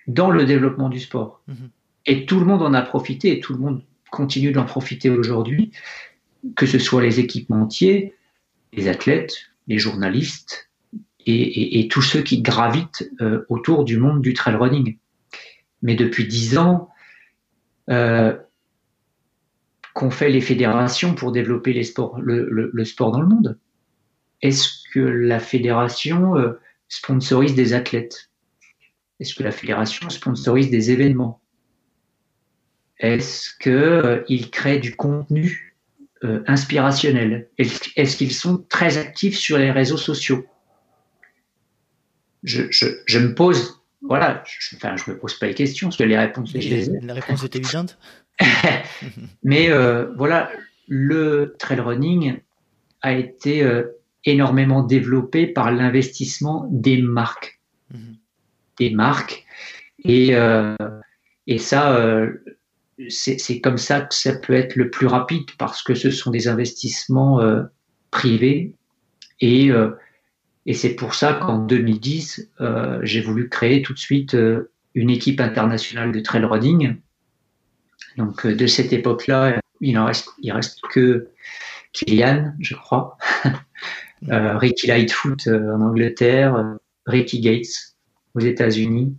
dans 0.06 0.30
le 0.30 0.44
développement 0.44 0.88
du 0.88 1.00
sport. 1.00 1.42
Mhm. 1.48 1.70
Et 2.06 2.26
tout 2.26 2.40
le 2.40 2.44
monde 2.44 2.62
en 2.62 2.74
a 2.74 2.82
profité, 2.82 3.36
et 3.36 3.40
tout 3.40 3.52
le 3.52 3.60
monde 3.60 3.84
continue 4.10 4.52
d'en 4.52 4.64
profiter 4.64 5.08
aujourd'hui, 5.08 5.70
que 6.56 6.66
ce 6.66 6.78
soit 6.78 7.02
les 7.02 7.20
équipementiers, 7.20 8.14
les 8.72 8.88
athlètes, 8.88 9.34
les 9.68 9.78
journalistes, 9.78 10.70
et, 11.24 11.86
tous 11.88 12.02
ceux 12.02 12.22
qui 12.22 12.42
gravitent 12.42 13.08
euh, 13.20 13.46
autour 13.48 13.84
du 13.84 13.96
monde 13.96 14.22
du 14.22 14.34
trail 14.34 14.56
running. 14.56 14.96
Mais 15.80 15.94
depuis 15.94 16.26
dix 16.26 16.58
ans, 16.58 16.88
euh, 17.90 18.36
qu'ont 19.94 20.10
fait 20.10 20.30
les 20.30 20.40
fédérations 20.40 21.14
pour 21.14 21.32
développer 21.32 21.72
les 21.72 21.84
sports, 21.84 22.18
le, 22.20 22.84
sport 22.84 23.12
dans 23.12 23.20
le 23.20 23.28
monde. 23.28 23.58
Est-ce 24.40 24.88
que 24.92 25.00
la 25.00 25.38
fédération 25.38 26.36
euh, 26.36 26.52
sponsorise 26.88 27.54
des 27.54 27.74
athlètes? 27.74 28.30
Est-ce 29.20 29.34
que 29.34 29.42
la 29.42 29.52
fédération 29.52 30.10
sponsorise 30.10 30.70
des 30.70 30.90
événements? 30.90 31.40
Est-ce 32.98 33.50
qu'ils 33.58 34.50
créent 34.50 34.78
du 34.78 34.94
contenu 34.94 35.76
inspirationnel? 36.46 37.48
Est-ce 37.58 38.16
qu'ils 38.16 38.32
sont 38.32 38.58
très 38.68 38.96
actifs 38.96 39.36
sur 39.36 39.58
les 39.58 39.70
réseaux 39.70 39.96
sociaux? 39.96 40.46
Je, 42.44 42.62
je, 42.70 43.18
me 43.18 43.34
pose, 43.34 43.82
voilà, 44.00 44.42
je, 44.46 44.76
enfin, 44.76 44.96
je 44.96 45.10
me 45.10 45.18
pose 45.18 45.38
pas 45.38 45.46
les 45.46 45.54
questions 45.54 45.88
parce 45.88 45.96
que 45.96 46.04
les 46.04 46.18
réponses. 46.18 46.52
La 46.54 47.14
réponse 47.14 47.44
est 47.44 47.56
évidente. 47.56 47.98
Mais 49.42 49.70
euh, 49.70 50.12
voilà, 50.16 50.50
le 50.88 51.54
trail 51.58 51.80
running 51.80 52.38
a 53.02 53.12
été 53.12 53.62
euh, 53.62 53.84
énormément 54.24 54.82
développé 54.82 55.46
par 55.46 55.72
l'investissement 55.72 56.68
des 56.70 57.00
marques, 57.00 57.60
mhm. 57.92 58.16
des 58.78 58.90
marques, 58.90 59.44
et 60.04 60.34
euh, 60.34 60.76
et 61.48 61.58
ça, 61.58 62.24
c'est 63.08 63.60
comme 63.60 63.78
ça 63.78 64.02
que 64.02 64.14
ça 64.14 64.36
peut 64.36 64.52
être 64.52 64.76
le 64.76 64.90
plus 64.90 65.08
rapide 65.08 65.50
parce 65.58 65.82
que 65.82 65.94
ce 65.94 66.12
sont 66.12 66.30
des 66.30 66.46
investissements 66.46 67.40
privés 68.12 68.74
et 69.40 69.72
et 70.66 70.74
c'est 70.74 70.94
pour 70.94 71.14
ça 71.14 71.34
qu'en 71.34 71.58
2010, 71.58 72.50
euh, 72.60 73.00
j'ai 73.02 73.20
voulu 73.20 73.48
créer 73.48 73.82
tout 73.82 73.92
de 73.92 73.98
suite 73.98 74.36
une 74.94 75.10
équipe 75.10 75.40
internationale 75.40 76.12
de 76.12 76.20
trail 76.20 76.44
running. 76.44 76.96
Donc 78.16 78.46
euh, 78.46 78.54
de 78.54 78.66
cette 78.66 78.92
époque-là, 78.92 79.60
il 79.80 79.98
en 79.98 80.06
reste, 80.06 80.28
il 80.40 80.52
reste 80.52 80.80
que 80.90 81.28
Kylian, 81.92 82.52
je 82.60 82.74
crois, 82.74 83.16
euh, 84.30 84.56
Ricky 84.56 84.86
Lightfoot 84.86 85.46
en 85.48 85.80
Angleterre, 85.80 86.76
Ricky 87.06 87.40
Gates 87.40 87.96
aux 88.34 88.40
États-Unis. 88.40 89.16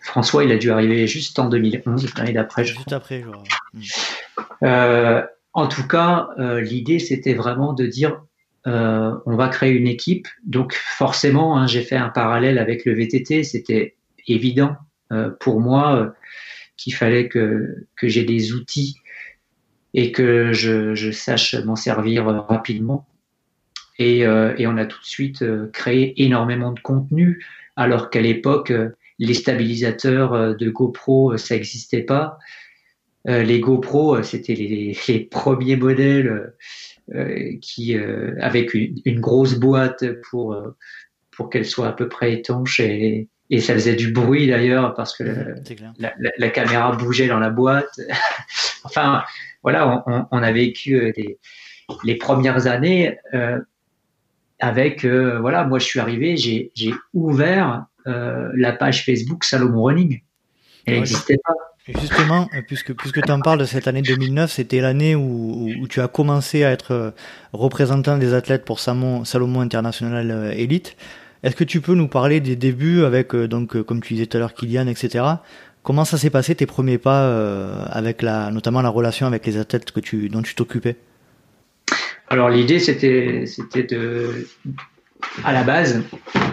François, 0.00 0.44
il 0.44 0.50
a 0.50 0.58
dû 0.58 0.70
arriver 0.70 1.06
juste 1.06 1.38
en 1.38 1.48
2011, 1.48 2.14
l'année 2.16 2.32
d'après, 2.32 2.64
je 2.64 2.74
Juste 2.74 2.92
après, 2.92 3.24
en 5.54 5.66
tout 5.66 5.86
cas, 5.86 6.28
l'idée, 6.38 6.98
c'était 6.98 7.34
vraiment 7.34 7.72
de 7.72 7.86
dire 7.86 8.22
euh, 8.66 9.16
on 9.26 9.36
va 9.36 9.48
créer 9.48 9.72
une 9.72 9.88
équipe. 9.88 10.28
Donc 10.44 10.74
forcément, 10.74 11.56
hein, 11.56 11.66
j'ai 11.66 11.82
fait 11.82 11.96
un 11.96 12.08
parallèle 12.08 12.58
avec 12.58 12.84
le 12.84 12.94
VTT. 12.94 13.42
C'était 13.44 13.96
évident 14.28 14.76
euh, 15.12 15.30
pour 15.40 15.60
moi 15.60 15.96
euh, 15.96 16.10
qu'il 16.82 16.94
fallait 16.94 17.28
que, 17.28 17.86
que 17.96 18.08
j'ai 18.08 18.24
des 18.24 18.52
outils 18.52 18.96
et 19.94 20.12
que 20.12 20.52
je, 20.52 20.94
je 20.94 21.10
sache 21.10 21.54
m'en 21.54 21.76
servir 21.76 22.26
rapidement. 22.26 23.06
Et, 23.98 24.20
et, 24.20 24.66
on 24.66 24.78
a 24.78 24.86
tout 24.86 24.98
de 24.98 25.04
suite 25.04 25.44
créé 25.72 26.24
énormément 26.24 26.72
de 26.72 26.80
contenu, 26.80 27.44
alors 27.76 28.10
qu'à 28.10 28.22
l'époque, 28.22 28.72
les 29.18 29.34
stabilisateurs 29.34 30.56
de 30.56 30.70
GoPro, 30.70 31.36
ça 31.36 31.54
n'existait 31.54 32.02
pas. 32.02 32.38
les 33.26 33.60
GoPro, 33.60 34.22
c'était 34.22 34.54
les, 34.54 34.96
les, 35.06 35.20
premiers 35.20 35.76
modèles 35.76 36.52
euh, 37.14 37.56
qui 37.60 37.96
euh, 37.96 38.36
avec 38.40 38.74
une, 38.74 39.20
grosse 39.20 39.54
boîte 39.54 40.04
pour 40.30 40.54
euh, 40.54 40.70
pour 41.32 41.50
qu'elle 41.50 41.66
soit 41.66 41.88
à 41.88 41.92
peu 41.92 42.08
près 42.08 42.32
étanche 42.32 42.78
et, 42.78 43.28
et 43.52 43.60
ça 43.60 43.74
faisait 43.74 43.94
du 43.94 44.12
bruit 44.12 44.46
d'ailleurs 44.48 44.94
parce 44.94 45.16
que 45.16 45.24
la, 45.98 46.12
la, 46.38 46.48
caméra 46.50 46.92
bougeait 46.92 47.28
dans 47.28 47.38
la 47.38 47.50
boîte. 47.50 48.00
enfin, 48.84 49.22
voilà, 49.62 50.02
on, 50.06 50.26
on, 50.30 50.42
a 50.42 50.52
vécu 50.52 51.12
des, 51.14 51.38
les 52.02 52.16
premières 52.16 52.66
années 52.66 53.18
euh, 53.34 53.60
avec, 54.58 55.04
voilà, 55.04 55.64
moi 55.64 55.78
je 55.78 55.84
suis 55.84 56.00
arrivé, 56.00 56.36
j'ai 56.36 56.94
ouvert 57.14 57.84
euh, 58.06 58.50
la 58.54 58.72
page 58.72 59.04
Facebook 59.04 59.44
Salomon 59.44 59.84
Running. 59.84 60.20
Elle 60.86 60.94
n'existait 60.94 61.38
pas. 61.44 61.54
Justement, 61.88 62.48
euh, 62.54 62.62
puisque, 62.66 62.94
puisque 62.94 63.22
tu 63.22 63.32
en 63.32 63.40
parles 63.40 63.58
de 63.58 63.64
cette 63.64 63.88
année 63.88 64.02
2009, 64.02 64.52
c'était 64.52 64.80
l'année 64.80 65.16
où, 65.16 65.68
où, 65.80 65.88
tu 65.88 66.00
as 66.00 66.06
commencé 66.06 66.62
à 66.62 66.70
être 66.70 66.92
euh, 66.92 67.10
représentant 67.52 68.18
des 68.18 68.34
athlètes 68.34 68.64
pour 68.64 68.78
Salomon, 68.78 69.24
Salomon 69.24 69.60
International 69.60 70.30
euh, 70.30 70.52
Elite. 70.52 70.96
Est-ce 71.42 71.56
que 71.56 71.64
tu 71.64 71.80
peux 71.80 71.94
nous 71.94 72.08
parler 72.08 72.40
des 72.40 72.56
débuts 72.56 73.02
avec, 73.02 73.34
donc, 73.34 73.80
comme 73.82 74.00
tu 74.00 74.14
disais 74.14 74.26
tout 74.26 74.36
à 74.36 74.40
l'heure, 74.40 74.54
Kylian, 74.54 74.86
etc. 74.86 75.24
Comment 75.82 76.04
ça 76.04 76.16
s'est 76.16 76.30
passé 76.30 76.54
tes 76.54 76.66
premiers 76.66 76.98
pas 76.98 77.86
avec 77.86 78.22
la, 78.22 78.50
notamment 78.52 78.82
la 78.82 78.88
relation 78.88 79.26
avec 79.26 79.44
les 79.46 79.56
athlètes 79.56 79.90
que 79.90 80.00
tu, 80.00 80.28
dont 80.28 80.42
tu 80.42 80.54
t'occupais? 80.54 80.96
Alors 82.28 82.48
l'idée 82.48 82.78
c'était, 82.78 83.44
c'était 83.46 83.82
de, 83.82 84.46
à 85.44 85.52
la 85.52 85.64
base, 85.64 86.02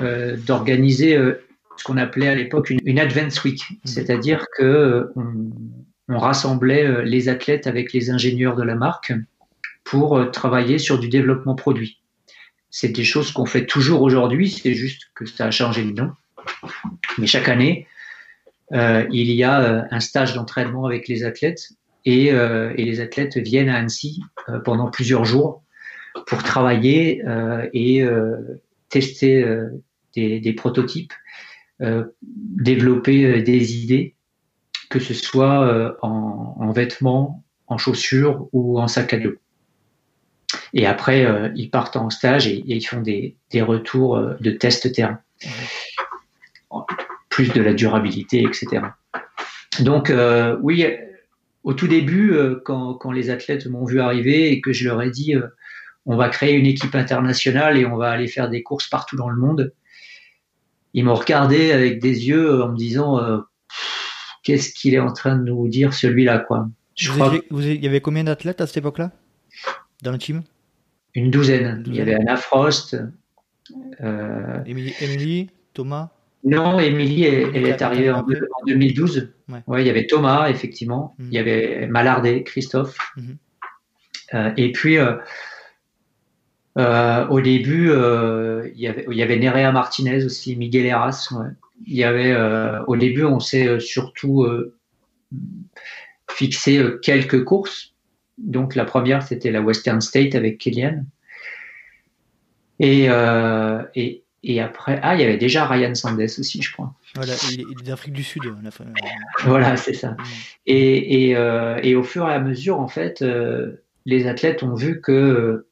euh, 0.02 0.36
d'organiser 0.36 1.16
ce 1.80 1.84
qu'on 1.86 1.98
appelait 1.98 2.28
à 2.28 2.36
l'époque 2.36 2.70
une, 2.70 3.00
Advance 3.00 3.44
Week, 3.44 3.64
c'est-à-dire 3.86 4.46
que 4.58 4.64
euh, 4.64 5.14
on, 6.10 6.18
rassemblait 6.18 6.86
euh, 6.86 7.04
les 7.04 7.30
athlètes 7.30 7.68
avec 7.68 7.94
les 7.94 8.10
ingénieurs 8.10 8.56
de 8.56 8.64
la 8.64 8.76
marque 8.76 9.14
pour 9.86 10.18
euh, 10.18 10.26
travailler 10.26 10.78
sur 10.78 11.00
du 11.00 11.08
développement 11.08 11.56
produit. 11.56 12.02
C'est 12.72 12.90
des 12.90 13.04
choses 13.04 13.32
qu'on 13.32 13.46
fait 13.46 13.66
toujours 13.66 14.02
aujourd'hui, 14.02 14.50
c'est 14.50 14.74
juste 14.74 15.10
que 15.16 15.26
ça 15.26 15.46
a 15.46 15.52
changé 15.52 15.84
de 15.84 15.92
nom. 15.92 16.12
Mais 17.18 17.28
chaque 17.28 17.50
année, 17.50 17.88
il 18.72 19.32
y 19.32 19.44
a 19.44 19.88
un 19.90 20.00
stage 20.00 20.34
d'entraînement 20.34 20.86
avec 20.86 21.08
les 21.08 21.24
athlètes 21.24 21.70
et, 22.06 22.32
les 22.78 23.00
athlètes 23.02 23.38
viennent 23.38 23.70
à 23.70 23.78
Annecy 23.78 24.22
pendant 24.66 24.92
plusieurs 24.92 25.26
jours 25.26 25.64
pour 26.28 26.44
travailler 26.44 27.24
et 27.74 28.08
tester 28.90 29.44
des, 30.16 30.54
prototypes 30.54 31.14
euh, 31.82 32.04
développer 32.22 33.24
euh, 33.24 33.42
des 33.42 33.78
idées, 33.78 34.14
que 34.90 35.00
ce 35.00 35.14
soit 35.14 35.66
euh, 35.66 35.94
en, 36.02 36.72
vêtements, 36.74 37.46
en 37.68 37.78
chaussures 37.78 38.50
ou 38.52 38.82
en 38.82 38.90
sac 38.90 39.14
à 39.14 39.18
dos. 39.18 39.36
Et 40.74 40.86
après, 40.86 41.52
ils 41.56 41.70
partent 41.70 41.96
en 41.96 42.10
stage 42.10 42.48
et, 42.48 42.64
ils 42.66 42.82
font 42.82 43.02
des, 43.02 43.36
retours 43.56 44.20
de 44.40 44.52
tests 44.52 44.92
terrain. 44.92 45.20
Plus 47.30 47.54
de 47.54 47.62
la 47.62 47.74
durabilité, 47.74 48.44
etc. 48.44 48.82
Donc, 49.80 50.12
oui, 50.62 50.86
au 51.64 51.74
tout 51.74 51.88
début, 51.88 52.36
quand, 52.66 52.96
quand, 52.96 53.12
les 53.12 53.30
athlètes 53.30 53.68
m'ont 53.68 53.86
vu 53.86 54.00
arriver 54.00 54.52
et 54.52 54.62
que 54.62 54.74
je 54.74 54.88
leur 54.88 55.02
ai 55.02 55.12
dit 55.12 55.36
on 56.06 56.16
va 56.16 56.30
créer 56.30 56.56
une 56.56 56.66
équipe 56.66 56.96
internationale 56.96 57.78
et 57.78 57.86
on 57.86 57.96
va 57.96 58.10
aller 58.10 58.28
faire 58.28 58.50
des 58.50 58.64
courses 58.64 58.88
partout 58.88 59.16
dans 59.16 59.30
le 59.30 59.38
monde, 59.38 59.74
ils 60.96 61.06
m'ont 61.06 61.14
regardé 61.14 61.72
avec 61.72 62.02
des 62.02 62.28
yeux 62.28 62.64
en 62.64 62.70
me 62.70 62.78
disant 62.78 63.20
euh, 63.20 63.38
qu'est-ce 64.44 64.74
qu'il 64.74 64.96
est 64.96 65.00
en 65.00 65.14
train 65.14 65.36
de 65.36 65.44
nous 65.44 65.68
dire 65.68 65.94
celui-là 65.94 66.40
quoi. 66.40 66.68
Je 66.96 67.12
crois... 67.12 67.34
vous 67.52 67.62
il 67.62 67.84
y 67.84 67.88
avait 67.88 68.02
combien 68.02 68.24
d'athlètes 68.24 68.60
à 68.60 68.68
cette 68.68 68.78
époque-là? 68.78 69.12
Dans 70.04 70.12
le 70.12 70.18
team? 70.18 70.44
Une 71.16 71.32
douzaine. 71.32 71.84
Il 71.88 71.96
y 71.96 72.02
avait 72.02 72.16
Anna 72.16 72.38
Frost. 72.38 72.98
Euh... 74.02 74.64
Émilie, 74.66 75.50
Thomas? 75.74 76.10
Non, 76.44 76.80
Émilie, 76.80 77.26
elle, 77.26 77.66
est 77.66 77.82
arrivée 77.82 78.12
en, 78.12 78.26
2012. 78.66 79.34
Ouais. 79.50 79.82
il 79.82 79.88
y 79.88 79.90
avait 79.90 80.08
Thomas, 80.08 80.50
effectivement. 80.50 81.16
Mhm. 81.20 81.28
Il 81.32 81.34
y 81.34 81.38
avait 81.38 81.88
Malardet, 81.88 82.44
Christophe. 82.44 82.98
Mhm. 83.18 83.38
Euh, 84.36 84.52
et 84.58 84.72
puis, 84.72 84.98
euh, 84.98 85.18
euh, 86.78 87.28
au 87.28 87.42
début, 87.42 87.90
il, 87.90 88.80
y 88.80 88.88
avait, 88.88 89.06
il 89.10 89.18
y 89.18 89.24
avait 89.24 89.38
Nerea 89.38 89.72
Martinez 89.72 90.24
aussi, 90.24 90.56
Miguel 90.56 90.86
Eras. 90.86 91.34
Il 91.86 91.96
y 91.96 92.04
avait, 92.04 92.36
au 92.88 92.96
début, 92.96 93.24
on 93.24 93.40
s'est 93.40 93.80
surtout 93.80 94.48
fixé 96.30 96.82
quelques 97.02 97.44
courses. 97.44 97.94
Donc 98.40 98.76
la 98.76 98.86
première, 98.86 99.24
c'était 99.24 99.52
la 99.52 99.62
Western 99.62 100.02
State 100.02 100.36
avec 100.36 100.58
Killian. 100.58 101.04
Et, 102.80 103.10
et, 103.96 104.24
et, 104.44 104.62
après, 104.62 105.00
ah, 105.04 105.16
il 105.16 105.22
y 105.22 105.24
avait 105.26 105.38
déjà 105.38 105.66
Ryan 105.68 105.94
Sandes 105.96 106.22
aussi, 106.22 106.62
je 106.62 106.72
crois. 106.72 106.94
Voilà, 107.16 107.34
il 107.52 107.62
est 107.62 107.86
d'Afrique 107.86 108.14
du 108.14 108.24
Sud. 108.24 108.44
voilà, 109.44 109.76
c'est 109.76 109.94
ça. 109.94 110.16
Et, 110.66 111.32
et, 111.32 111.36
et, 111.84 111.96
au 111.96 112.04
fur 112.04 112.30
et 112.30 112.34
à 112.34 112.40
mesure, 112.40 112.80
en 112.80 112.88
fait, 112.88 113.22
les 114.06 114.28
athlètes 114.28 114.64
ont 114.64 114.76
vu 114.76 115.02
que 115.02 115.68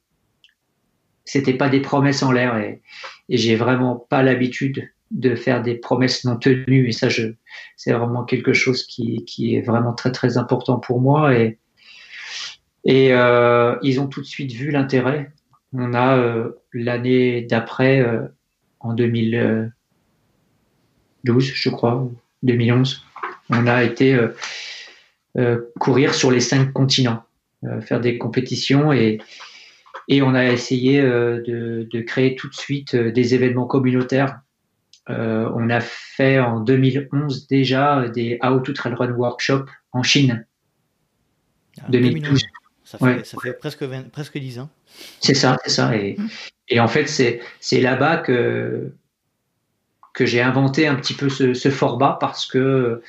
c'était 1.28 1.54
pas 1.54 1.68
des 1.68 1.80
promesses 1.80 2.22
en 2.22 2.32
l'air 2.32 2.56
et, 2.56 2.80
et 3.28 3.36
j'ai 3.36 3.54
vraiment 3.54 3.96
pas 3.96 4.22
l'habitude 4.22 4.90
de 5.10 5.34
faire 5.34 5.62
des 5.62 5.74
promesses 5.74 6.24
non 6.24 6.36
tenues 6.36 6.88
et 6.88 6.92
ça 6.92 7.08
je 7.08 7.28
c'est 7.76 7.92
vraiment 7.92 8.24
quelque 8.24 8.52
chose 8.52 8.84
qui, 8.86 9.24
qui 9.24 9.54
est 9.54 9.60
vraiment 9.60 9.92
très 9.92 10.10
très 10.10 10.38
important 10.38 10.78
pour 10.78 11.00
moi 11.00 11.34
et 11.34 11.58
et 12.88 13.12
euh, 13.12 13.76
ils 13.82 14.00
ont 14.00 14.08
tout 14.08 14.22
de 14.22 14.26
suite 14.26 14.50
vu 14.50 14.72
l'intérêt 14.72 15.30
on 15.72 15.92
a 15.94 16.16
euh, 16.16 16.52
l'année 16.72 17.42
d'après 17.42 18.00
euh, 18.00 18.22
en 18.80 18.94
2012 18.94 19.70
je 21.42 21.70
crois 21.70 22.10
2011 22.42 23.04
on 23.50 23.66
a 23.66 23.84
été 23.84 24.18
courir 25.78 26.14
sur 26.14 26.30
les 26.30 26.40
cinq 26.40 26.72
continents 26.72 27.22
faire 27.82 28.00
des 28.00 28.18
compétitions 28.18 28.92
et 28.92 29.18
et 30.10 30.22
on 30.22 30.34
a 30.34 30.46
essayé 30.46 31.00
euh, 31.00 31.42
de, 31.46 32.00
créer 32.00 32.34
tout 32.34 32.48
de 32.48 32.54
suite 32.54 32.96
des 32.96 33.34
événements 33.34 33.66
communautaires 33.66 34.40
on 35.10 35.70
a 35.70 35.80
fait 35.80 36.38
en 36.38 36.60
2011 36.60 37.46
déjà 37.46 38.08
des 38.08 38.38
How 38.42 38.60
to 38.60 38.74
Trail 38.74 38.92
Run 38.92 39.12
Workshop 39.12 39.64
en 39.92 40.02
Chine. 40.02 40.44
2012. 41.88 42.42
Ah, 42.44 42.57
ça 42.88 42.96
fait, 42.96 43.26
ça 43.26 43.36
fait 43.42 43.52
presque, 43.52 43.84
presque 44.10 44.38
10 44.38 44.60
ans. 44.60 44.70
C'est 45.20 45.34
ça, 45.34 45.58
c'est 45.62 45.70
ça. 45.70 45.94
Et, 45.94 46.16
mmh. 46.16 46.28
et, 46.70 46.80
en 46.80 46.88
fait, 46.88 47.06
c'est 47.06 47.80
là-bas 47.80 48.16
que, 48.16 48.94
que 50.14 50.24
j'ai 50.24 50.40
inventé 50.40 50.86
un 50.86 50.94
petit 50.94 51.12
peu 51.12 51.28
ce, 51.28 51.52
ce 51.52 51.68
format 51.68 52.16
parce 52.18 52.46
que 52.46 53.02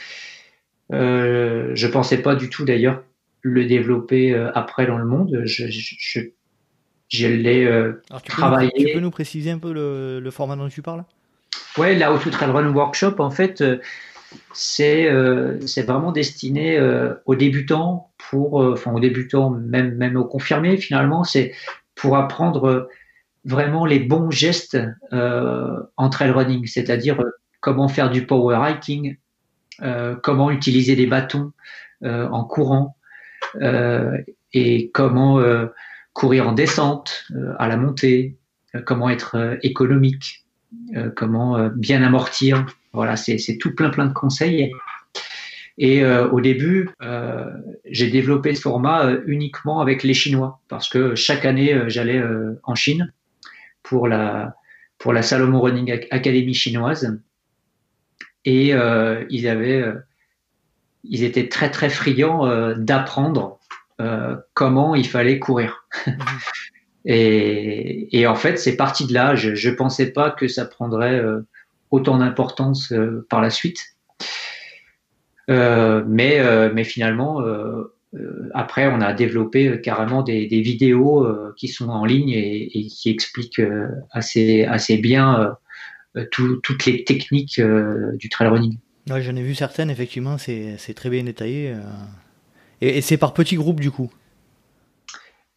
euh, 0.91 1.71
je 1.75 1.87
pensais 1.87 2.17
pas 2.17 2.35
du 2.35 2.49
tout 2.49 2.65
d'ailleurs 2.65 3.01
le 3.41 3.63
développer 3.63 4.33
euh, 4.33 4.51
après 4.53 4.85
dans 4.85 4.97
le 4.97 5.05
monde. 5.05 5.43
Je, 5.45 5.67
je, 5.69 6.19
je 7.07 7.27
l'ai 7.27 7.63
euh, 7.63 8.01
travaillé. 8.25 8.71
tu 8.75 8.93
peux 8.93 8.99
nous 8.99 9.11
préciser 9.11 9.51
un 9.51 9.59
peu 9.59 9.71
le, 9.71 10.19
le 10.19 10.31
format 10.31 10.57
dont 10.57 10.67
tu 10.67 10.81
parles? 10.81 11.05
Ouais, 11.77 11.95
la 11.95 12.11
How 12.11 12.17
to 12.17 12.31
Trail 12.31 12.51
Run 12.51 12.73
Workshop, 12.73 13.15
en 13.19 13.31
fait, 13.31 13.61
euh, 13.61 13.77
c'est 14.51 15.09
c'est 15.65 15.83
vraiment 15.83 16.11
destiné 16.11 16.77
aux 17.25 17.35
débutants, 17.35 18.08
pour, 18.29 18.55
enfin 18.55 18.91
aux 18.93 18.99
débutants, 18.99 19.49
même, 19.49 19.95
même 19.95 20.15
aux 20.15 20.25
confirmés 20.25 20.77
finalement, 20.77 21.23
c'est 21.23 21.53
pour 21.95 22.17
apprendre 22.17 22.87
vraiment 23.45 23.85
les 23.85 23.99
bons 23.99 24.31
gestes 24.31 24.77
en 25.11 26.09
trail 26.09 26.31
running, 26.31 26.67
c'est-à-dire 26.67 27.17
comment 27.59 27.87
faire 27.87 28.09
du 28.09 28.25
power 28.25 28.59
hiking, 28.69 29.17
euh, 29.81 30.15
comment 30.21 30.51
utiliser 30.51 30.95
des 30.95 31.07
bâtons 31.07 31.51
euh, 32.03 32.27
en 32.29 32.43
courant 32.43 32.97
euh, 33.61 34.17
et 34.53 34.89
comment 34.91 35.41
courir 36.13 36.49
en 36.49 36.53
descente, 36.53 37.27
à 37.59 37.67
la 37.67 37.77
montée, 37.77 38.37
comment 38.85 39.09
être 39.09 39.59
économique, 39.61 40.45
comment 41.15 41.69
bien 41.69 42.01
amortir. 42.01 42.65
Voilà, 42.93 43.15
c'est 43.15 43.57
tout 43.59 43.75
plein 43.75 43.91
plein 43.91 44.07
de 44.07 44.13
conseils. 44.13 44.71
Et 45.81 46.05
au 46.05 46.41
début, 46.41 46.89
j'ai 47.85 48.09
développé 48.09 48.53
ce 48.53 48.61
format 48.61 49.13
uniquement 49.25 49.79
avec 49.79 50.03
les 50.03 50.13
Chinois, 50.13 50.59
parce 50.67 50.89
que 50.89 51.15
chaque 51.15 51.45
année, 51.45 51.83
j'allais 51.87 52.21
en 52.63 52.75
Chine 52.75 53.13
pour 53.81 54.07
la, 54.07 54.55
pour 54.99 55.13
la 55.13 55.23
Salomon 55.23 55.61
Running 55.61 56.07
Academy 56.11 56.53
chinoise. 56.53 57.19
Et 58.45 58.73
euh, 58.73 59.25
ils 59.29 59.47
avaient, 59.47 59.81
euh, 59.81 59.95
ils 61.03 61.23
étaient 61.23 61.49
très 61.49 61.71
très 61.71 61.89
friands 61.89 62.45
euh, 62.45 62.75
d'apprendre 62.75 63.57
comment 64.53 64.95
il 64.95 65.05
fallait 65.05 65.39
courir. 65.39 65.85
et, 67.05 68.17
et, 68.17 68.27
en 68.27 68.35
fait, 68.35 68.57
c'est 68.57 68.77
parti 68.77 69.05
de 69.05 69.13
là. 69.13 69.35
Je 69.35 69.69
ne 69.69 69.75
pensais 69.75 70.13
pas 70.13 70.31
que 70.31 70.47
ça 70.47 70.63
prendrait 70.63 71.21
autant 71.91 72.17
d'importance 72.17 72.93
par 73.29 73.41
la 73.41 73.49
suite. 73.49 73.77
Euh, 75.49 76.03
mais, 76.07 76.39
mais 76.73 76.83
finalement, 76.83 77.41
euh, 77.41 77.95
après, 78.53 78.87
on 78.87 79.01
a 79.01 79.13
développé 79.13 79.81
carrément 79.81 80.23
des, 80.23 80.47
des 80.47 80.61
vidéos 80.61 81.27
qui 81.57 81.67
sont 81.67 81.89
en 81.89 82.05
ligne 82.05 82.29
et, 82.29 82.77
et 82.77 82.85
qui 82.87 83.09
expliquent 83.09 83.61
assez, 84.11 84.63
assez 84.63 84.97
bien 84.97 85.55
euh, 86.17 86.25
toutes 86.31 86.85
les 86.87 87.03
techniques 87.03 87.59
euh, 87.59 88.15
du 88.17 88.29
trail 88.29 88.47
running. 88.47 88.77
Ouais, 89.09 89.21
J'en 89.21 89.35
ai 89.35 89.43
vu 89.43 89.53
certaines, 89.53 89.91
effectivement, 89.91 90.37
c'est 90.37 90.93
très 90.95 91.09
bien 91.09 91.23
détaillé. 91.23 91.71
Euh. 91.71 91.81
Et, 92.81 93.01
c'est 93.01 93.17
par 93.17 93.33
petits 93.33 93.55
groupes, 93.55 93.79
du 93.79 93.91
coup? 93.91 94.09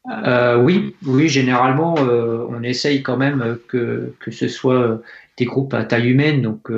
Oui, 0.04 0.96
oui, 1.06 1.28
généralement, 1.28 1.94
on 1.94 2.62
essaye 2.64 3.02
quand 3.02 3.16
même 3.16 3.56
que, 3.68 4.14
que 4.18 4.30
ce 4.32 4.48
soit 4.48 5.00
des 5.38 5.44
groupes 5.44 5.74
à 5.74 5.84
taille 5.84 6.08
humaine, 6.08 6.42
donc 6.42 6.70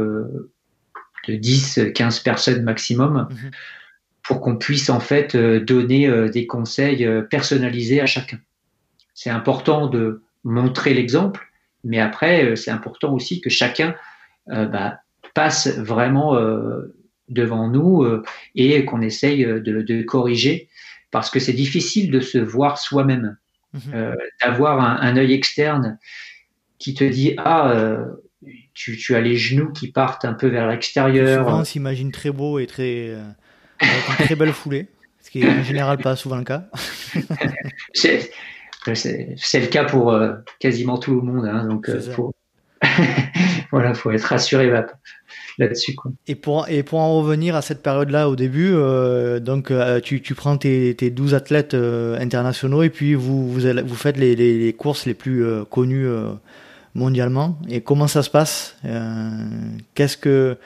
de 1.28 1.36
10, 1.36 1.92
15 1.94 2.20
personnes 2.20 2.62
maximum, 2.62 3.28
mhm. 3.30 3.50
pour 4.22 4.40
qu'on 4.40 4.56
puisse 4.56 4.90
en 4.90 5.00
fait 5.00 5.36
donner 5.36 6.28
des 6.30 6.46
conseils 6.46 7.06
personnalisés 7.30 8.00
à 8.00 8.06
chacun. 8.06 8.38
C'est 9.14 9.30
important 9.30 9.86
de 9.86 10.22
montrer 10.44 10.92
l'exemple, 10.94 11.46
mais 11.84 12.00
après, 12.00 12.44
euh, 12.44 12.56
c'est 12.56 12.70
important 12.70 13.12
aussi 13.12 13.40
que 13.40 13.50
chacun 13.50 13.94
euh, 14.50 14.66
bah, 14.66 14.98
passe 15.34 15.68
vraiment 15.78 16.36
euh, 16.36 16.94
devant 17.28 17.68
nous 17.68 18.06
et 18.54 18.84
qu'on 18.84 19.00
essaye 19.00 19.44
de, 19.44 20.02
corriger 20.02 20.68
parce 21.10 21.30
que 21.30 21.40
c'est 21.40 21.54
difficile 21.54 22.10
de 22.10 22.20
se 22.20 22.36
voir 22.36 22.76
soi-même, 22.78 23.38
mhm. 23.72 24.14
d'avoir 24.42 24.80
un, 24.80 25.16
œil 25.16 25.32
externe 25.32 25.98
qui 26.78 26.92
te 26.92 27.04
dit 27.04 27.34
ah 27.38 27.96
tu, 28.74 28.96
tu, 28.96 29.14
as 29.14 29.20
les 29.20 29.36
genoux 29.36 29.72
qui 29.72 29.90
partent 29.90 30.24
un 30.24 30.34
peu 30.34 30.48
vers 30.48 30.68
l'extérieur. 30.68 31.44
Souvent, 31.44 31.60
on 31.60 31.64
s'imagine 31.64 32.12
très 32.12 32.30
beau 32.30 32.58
et 32.58 32.66
très 32.66 33.14
avec 33.80 34.08
une 34.08 34.24
très 34.26 34.36
belle 34.36 34.52
foulée, 34.52 34.88
ce 35.22 35.30
qui 35.30 35.42
est 35.42 35.48
en 35.48 35.62
général 35.62 35.98
pas 35.98 36.16
souvent 36.16 36.36
le 36.36 36.44
cas. 36.44 36.64
c'est 37.94 38.30
le 38.86 39.66
cas 39.66 39.84
pour 39.84 40.12
euh, 40.12 40.34
quasiment 40.60 40.98
tout 40.98 41.14
le 41.14 41.22
monde. 41.22 41.46
Hein, 41.46 41.66
donc, 41.66 41.88
euh, 41.88 42.00
faut... 42.00 42.32
voilà, 43.70 43.94
faut 43.94 44.10
être 44.10 44.24
rassuré 44.24 44.70
là-dessus. 45.58 45.96
Et 46.26 46.34
pour, 46.34 46.68
et 46.68 46.82
pour 46.82 47.00
en 47.00 47.18
revenir 47.18 47.56
à 47.56 47.62
cette 47.62 47.82
période-là 47.82 48.28
au 48.28 48.36
début, 48.36 48.72
euh, 48.74 49.40
donc 49.40 49.72
tu, 50.02 50.20
tu, 50.20 50.34
prends 50.34 50.58
tes, 50.58 50.94
tes 50.94 51.10
12 51.10 51.34
athlètes 51.34 51.74
internationaux 51.74 52.82
et 52.82 52.90
puis 52.90 53.14
vous, 53.14 53.50
vous, 53.50 53.60
vous 53.60 53.94
faites 53.94 54.18
les, 54.18 54.36
les, 54.36 54.72
courses 54.74 55.06
les 55.06 55.14
plus 55.14 55.44
connues 55.70 56.06
mondialement. 56.94 57.58
Et 57.68 57.80
comment 57.80 58.08
ça 58.08 58.22
se 58.22 58.30
passe 58.30 58.76
Qu'est-ce 59.94 60.16
que 60.16 60.56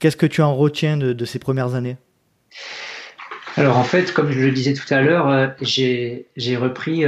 Qu'est-ce 0.00 0.16
que 0.16 0.26
tu 0.26 0.42
en 0.42 0.54
retiens 0.54 0.98
de, 0.98 1.12
de 1.14 1.24
ces 1.24 1.38
premières 1.38 1.74
années? 1.74 1.96
Alors 3.56 3.78
en 3.78 3.84
fait, 3.84 4.12
comme 4.12 4.30
je 4.30 4.40
le 4.40 4.50
disais 4.50 4.74
tout 4.74 4.92
à 4.92 5.00
l'heure, 5.00 5.54
j'ai 5.62 6.56
repris 6.56 7.04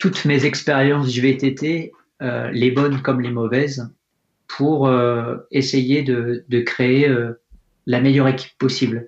toutes 0.00 0.24
mes 0.24 0.44
expériences 0.44 1.08
du 1.08 1.20
VTT, 1.20 1.92
euh, 2.22 2.50
les 2.52 2.70
bonnes 2.70 3.02
comme 3.02 3.20
les 3.20 3.30
mauvaises, 3.30 3.92
pour 4.46 4.86
euh, 4.86 5.36
essayer 5.50 6.02
de, 6.02 6.44
créer 6.60 7.08
euh, 7.08 7.40
la 7.86 8.00
meilleure 8.00 8.28
équipe 8.28 8.56
possible. 8.58 9.06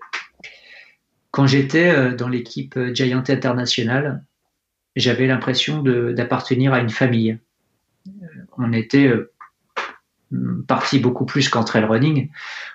Quand 1.31 1.47
j'étais 1.47 2.15
dans 2.15 2.29
l'équipe 2.29 2.79
Giant 2.95 3.23
International, 3.29 4.25
j'avais 4.97 5.27
l'impression 5.27 5.83
d'appartenir 5.83 6.73
à 6.73 6.81
une 6.81 6.89
famille. 6.89 7.39
On 8.59 8.73
était 8.73 9.11
parti 10.67 10.99
beaucoup 10.99 11.25
plus 11.27 11.49
qu'en 11.49 11.65
trail 11.65 11.85
running. 11.85 12.31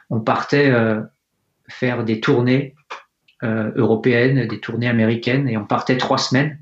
On 0.10 0.20
partait 0.20 0.74
faire 1.68 2.04
des 2.04 2.20
tournées 2.20 2.76
européennes, 3.44 4.48
des 4.48 4.60
tournées 4.60 4.88
américaines, 4.88 5.50
et 5.50 5.58
on 5.58 5.66
partait 5.66 5.98
trois 5.98 6.18
semaines 6.18 6.58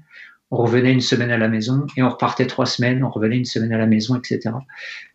on 0.52 0.58
revenait 0.58 0.92
une 0.92 1.02
semaine 1.02 1.32
à 1.32 1.38
la 1.38 1.48
maison 1.48 1.86
et 1.96 2.04
on 2.04 2.10
repartait 2.10 2.48
trois 2.48 2.66
semaines, 2.66 3.04
on 3.04 3.10
revenait 3.10 3.38
une 3.38 3.46
semaine 3.46 3.74
à 3.74 3.78
la 3.78 3.86
maison, 3.86 4.16
etc. 4.16 4.56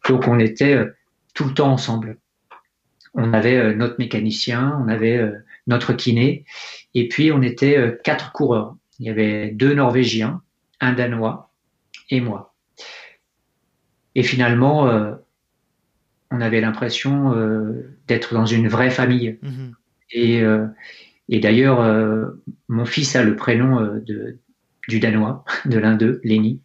Donc 0.09 0.29
on 0.29 0.39
était 0.39 0.75
euh, 0.75 0.97
tout 1.35 1.45
le 1.45 1.55
temps 1.55 1.73
ensemble. 1.73 2.19
On 3.15 3.33
avait 3.33 3.57
euh, 3.57 3.75
notre 3.75 3.97
mécanicien, 3.99 4.79
on 4.83 4.89
avait 4.89 5.17
euh, 5.17 5.33
notre 5.67 5.93
kiné, 5.93 6.45
et 6.95 7.09
puis 7.09 7.33
on 7.33 7.43
était 7.43 7.99
quatre 8.05 8.33
coureurs. 8.33 8.77
Il 9.01 9.07
y 9.07 9.11
avait 9.11 9.51
deux 9.51 9.75
Norvégiens, 9.75 10.43
un 10.81 10.93
Danois 10.93 11.51
et 12.11 12.21
moi. 12.21 12.54
Et 14.15 14.23
finalement, 14.23 14.89
on 16.31 16.41
avait 16.41 16.61
l'impression 16.61 17.35
d'être 18.07 18.35
dans 18.35 18.47
une 18.47 18.69
vraie 18.69 18.91
famille. 18.91 19.39
Mm-hmm. 19.43 19.73
Et, 20.11 20.43
et 21.29 21.41
d'ailleurs, 21.41 22.25
mon 22.69 22.85
fils 22.85 23.17
a 23.17 23.23
le 23.25 23.35
prénom 23.35 23.81
de, 24.05 24.39
du 24.89 25.01
danois, 25.01 25.45
de 25.65 25.79
l'un 25.79 25.97
d'eux, 25.97 26.21
Lenny, 26.25 26.61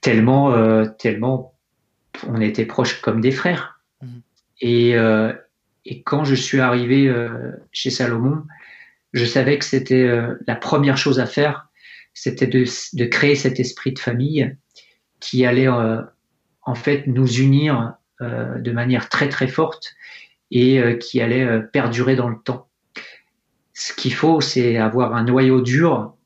tellement, 0.00 0.52
euh, 0.52 0.86
tellement 0.98 1.54
on 2.26 2.40
était 2.40 2.64
proches 2.64 3.00
comme 3.00 3.20
des 3.20 3.30
frères. 3.30 3.80
Mhm. 4.02 4.22
Et, 4.60 4.96
euh, 4.96 5.32
et, 5.84 6.02
quand 6.02 6.24
je 6.24 6.34
suis 6.34 6.60
arrivé 6.60 7.06
euh, 7.06 7.52
chez 7.72 7.90
Salomon, 7.90 8.42
je 9.12 9.24
savais 9.24 9.58
que 9.58 9.64
c'était 9.64 10.06
la 10.46 10.54
première 10.54 10.98
chose 10.98 11.18
à 11.18 11.26
faire, 11.26 11.68
c'était 12.12 12.46
de, 12.46 12.64
de, 12.92 13.04
créer 13.06 13.36
cet 13.36 13.58
esprit 13.58 13.92
de 13.92 13.98
famille 13.98 14.54
qui 15.18 15.46
allait 15.46 15.68
en 16.68 16.74
fait 16.74 17.06
nous 17.06 17.40
unir 17.40 17.94
de 18.20 18.72
manière 18.72 19.08
très 19.08 19.28
très 19.28 19.46
forte 19.46 19.94
et 20.50 20.98
qui 21.00 21.20
allait 21.20 21.62
perdurer 21.72 22.16
dans 22.16 22.28
le 22.28 22.36
temps. 22.42 22.68
Ce 23.78 23.92
qu'il 23.92 24.12
faut, 24.12 24.40
c'est 24.40 24.76
avoir 24.76 25.14
un 25.14 25.22
noyau 25.22 25.60
dur 25.60 26.16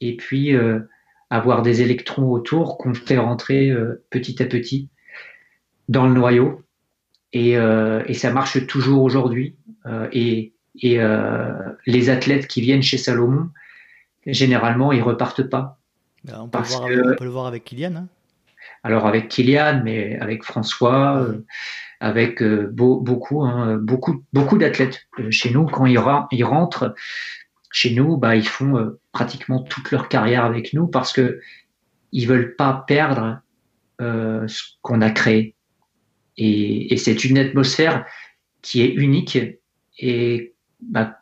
et 0.00 0.16
puis 0.16 0.54
euh, 0.54 0.80
avoir 1.28 1.60
des 1.60 1.82
électrons 1.82 2.30
autour 2.30 2.78
qu'on 2.78 2.94
fait 2.94 3.18
rentrer 3.18 3.68
euh, 3.68 4.02
petit 4.08 4.42
à 4.42 4.46
petit 4.46 4.88
dans 5.88 6.06
le 6.06 6.14
noyau. 6.14 6.62
Et, 7.34 7.58
euh, 7.58 8.02
et 8.06 8.14
ça 8.14 8.32
marche 8.32 8.66
toujours 8.66 9.02
aujourd'hui. 9.02 9.56
et 10.12 10.52
et 10.82 10.98
les 11.86 12.10
athlètes 12.10 12.48
qui 12.48 12.60
viennent 12.60 12.82
chez 12.82 12.98
Salomon, 12.98 13.50
généralement, 14.26 14.90
ils 14.90 15.02
repartent 15.02 15.44
pas. 15.44 15.78
Bah, 16.24 16.40
on, 16.42 16.48
peut 16.48 16.58
voir, 16.58 16.82
on, 16.82 17.14
peut 17.14 17.24
le 17.24 17.30
voir 17.30 17.46
avec 17.46 17.62
Kylian. 17.62 17.94
Hein. 17.94 18.08
Alors 18.84 19.06
avec 19.06 19.28
Kylian, 19.28 19.82
mais 19.84 20.16
avec 20.20 20.44
François, 20.44 21.18
euh, 21.18 21.44
avec 22.00 22.42
beaucoup, 22.42 23.42
hein, 23.42 23.76
beaucoup, 23.78 24.22
beaucoup 24.32 24.58
d'athlètes 24.58 25.08
chez 25.30 25.50
nous. 25.50 25.64
Quand 25.64 25.86
ils, 25.86 25.98
rentrent 25.98 26.94
chez 27.72 27.94
nous, 27.94 28.16
bah, 28.16 28.36
ils 28.36 28.46
font 28.46 28.96
pratiquement 29.10 29.62
toute 29.62 29.90
leur 29.90 30.08
carrière 30.08 30.44
avec 30.44 30.74
nous 30.74 30.86
parce 30.86 31.12
que 31.12 31.40
ils 32.12 32.28
veulent 32.28 32.56
pas 32.56 32.84
perdre 32.86 33.40
ce 33.98 34.62
qu'on 34.82 35.00
a 35.00 35.10
créé. 35.10 35.54
Et, 36.36 36.96
c'est 36.96 37.24
une 37.24 37.38
atmosphère 37.38 38.04
qui 38.62 38.82
est 38.82 38.92
unique 38.92 39.38
et 39.98 40.54
bah, 40.80 41.18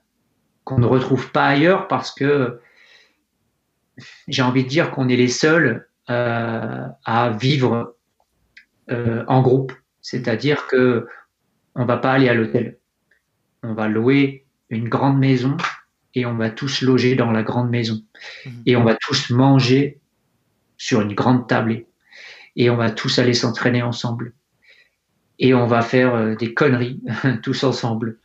qu'on 0.65 0.79
ne 0.79 0.87
retrouve 0.87 1.31
pas 1.33 1.47
ailleurs 1.47 1.89
parce 1.89 2.13
que 2.13 2.61
j'ai 4.29 4.43
envie 4.43 4.65
de 4.65 4.69
dire 4.69 4.91
qu'on 4.91 5.09
est 5.09 5.17
les 5.17 5.29
seuls 5.29 5.67
euh, 5.67 5.92
à 7.05 7.31
vivre 7.31 7.97
euh, 8.91 9.25
en 9.29 9.43
groupe. 9.43 9.73
C'est-à-dire 10.01 10.67
que 10.67 11.07
on 11.77 11.85
va 11.85 11.97
pas 11.97 12.13
aller 12.13 12.29
à 12.29 12.35
l'hôtel. 12.35 12.79
On 13.63 13.75
va 13.75 13.87
louer 13.87 14.45
une 14.71 14.89
grande 14.89 15.19
maison 15.19 15.57
et 16.15 16.27
on 16.27 16.35
va 16.35 16.51
tous 16.51 16.83
loger 16.83 17.15
dans 17.15 17.31
la 17.31 17.45
grande 17.45 17.71
maison. 17.71 18.03
Mhm. 18.45 18.63
Et 18.67 18.77
on 18.77 18.83
va 18.83 18.97
tous 18.97 19.31
manger 19.31 20.01
sur 20.77 21.01
une 21.01 21.15
grande 21.15 21.49
table. 21.49 21.85
Et 22.57 22.71
on 22.71 22.77
va 22.77 22.91
tous 22.91 23.21
aller 23.21 23.35
s'entraîner 23.35 23.83
ensemble. 23.83 24.35
Et 25.39 25.55
on 25.55 25.67
va 25.67 25.81
faire 25.81 26.15
euh, 26.15 26.35
des 26.35 26.53
conneries 26.53 27.01
tous 27.43 27.63
ensemble. 27.63 28.19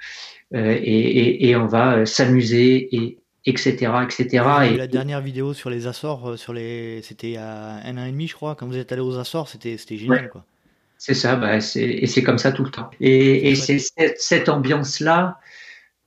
et, 0.53 1.55
on 1.55 1.67
va 1.67 2.05
s'amuser 2.05 2.95
et, 2.95 3.19
etc., 3.47 3.91
etc. 4.03 4.45
Et 4.71 4.77
la 4.77 4.87
dernière 4.87 5.21
vidéo 5.21 5.53
sur 5.53 5.69
les 5.69 5.87
Açores, 5.87 6.31
euh, 6.31 6.37
sur 6.37 6.53
les, 6.53 7.01
c'était 7.01 7.37
a 7.37 7.79
un 7.83 7.97
an 7.97 8.05
et 8.05 8.11
demi, 8.11 8.27
je 8.27 8.35
crois. 8.35 8.55
Quand 8.55 8.67
vous 8.67 8.77
êtes 8.77 8.91
allé 8.91 9.01
aux 9.01 9.17
Açores, 9.17 9.47
c'était, 9.47 9.77
c'était 9.77 9.97
génial, 9.97 10.29
quoi. 10.29 10.45
C'est 10.97 11.13
ça, 11.13 11.35
bah, 11.35 11.61
c'est, 11.61 11.83
et 11.83 12.07
c'est 12.07 12.23
comme 12.23 12.39
ça 12.39 12.51
tout 12.51 12.63
le 12.63 12.71
temps. 12.71 12.89
Et, 12.99 13.51
et 13.51 13.55
c'est 13.55 13.79
cette, 14.17 14.49
ambiance-là, 14.49 15.37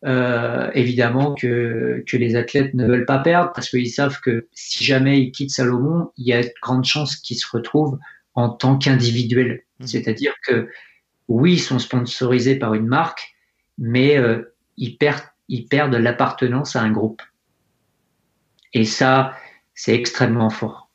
euh, 0.05 0.70
évidemment, 0.74 1.34
que, 1.34 2.05
que 2.07 2.16
les 2.16 2.36
athlètes 2.36 2.74
ne 2.74 2.86
veulent 2.86 3.07
pas 3.07 3.18
perdre 3.18 3.53
parce 3.55 3.70
qu'ils 3.70 3.91
savent 3.91 4.20
que 4.20 4.49
si 4.53 4.84
jamais 4.84 5.20
ils 5.20 5.30
quittent 5.30 5.53
Salomon, 5.53 6.11
il 6.16 6.26
y 6.26 6.32
a 6.32 6.43
de 6.43 6.53
grandes 6.61 6.84
chances 6.84 7.16
qu'ils 7.16 7.38
se 7.38 7.47
retrouvent 7.51 7.99
en 8.34 8.49
tant 8.49 8.78
qu'individuels. 8.78 9.62
Mmh. 9.78 9.86
C'est-à-dire 9.86 10.34
que 10.45 10.68
oui, 11.28 11.55
ils 11.55 11.61
sont 11.61 11.78
sponsorisés 11.78 12.57
par 12.57 12.74
une 12.74 12.86
marque, 12.86 13.34
mais 13.78 14.16
euh, 14.16 14.57
ils 14.76 14.97
perdent, 14.99 15.22
ils 15.49 15.66
perdent 15.66 15.95
l'appartenance 15.95 16.74
à 16.74 16.82
un 16.82 16.91
groupe. 16.91 17.22
Et 18.73 18.85
ça, 18.85 19.35
c'est 19.75 19.95
extrêmement 19.95 20.51
fort. 20.51 20.89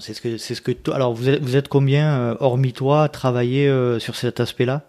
c'est 0.00 0.14
ce 0.14 0.20
que, 0.20 0.36
c'est 0.36 0.54
ce 0.54 0.62
que, 0.62 0.72
alors 0.90 1.14
vous 1.14 1.28
êtes, 1.28 1.42
vous 1.42 1.56
êtes 1.56 1.68
combien, 1.68 2.18
euh, 2.18 2.36
hormis 2.40 2.72
toi, 2.72 3.04
à 3.04 3.08
travailler 3.08 3.68
euh, 3.68 3.98
sur 3.98 4.16
cet 4.16 4.40
aspect-là? 4.40 4.82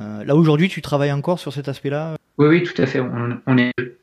Euh, 0.00 0.24
Là 0.24 0.36
aujourd'hui, 0.36 0.68
tu 0.68 0.82
travailles 0.82 1.12
encore 1.12 1.38
sur 1.38 1.52
cet 1.52 1.68
aspect-là? 1.68 2.16
Oui, 2.38 2.46
oui, 2.48 2.62
tout 2.62 2.80
à 2.80 2.86
fait. 2.86 3.00
On, 3.00 3.58
est 3.58 3.72
deux. 3.78 3.98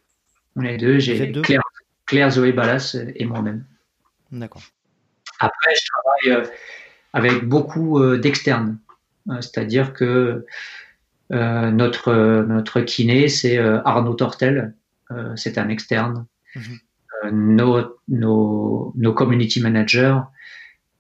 On 0.56 0.64
est 0.64 0.78
deux. 0.78 1.00
J'ai 1.00 1.32
Claire, 1.32 1.62
Claire, 2.06 2.32
Zoé 2.32 2.52
Ballas 2.52 2.98
et 3.16 3.26
moi-même. 3.26 3.64
D'accord. 4.32 4.64
Après, 5.40 5.74
je 5.76 6.32
travaille 6.32 6.50
avec 7.14 7.44
beaucoup 7.44 8.04
d'externes. 8.18 8.80
C'est-à-dire 9.40 9.94
que 9.94 10.48
notre, 11.30 12.12
notre 12.48 12.82
kiné, 12.82 13.28
c'est 13.28 13.60
Arnaud 13.60 14.16
Tortel. 14.16 14.74
c'est 15.36 15.60
un 15.60 15.70
externe. 15.70 16.26
Mhm. 16.56 16.80
Euh, 17.26 17.32
nos, 18.08 19.14
community 19.14 19.62
managers, 19.62 20.20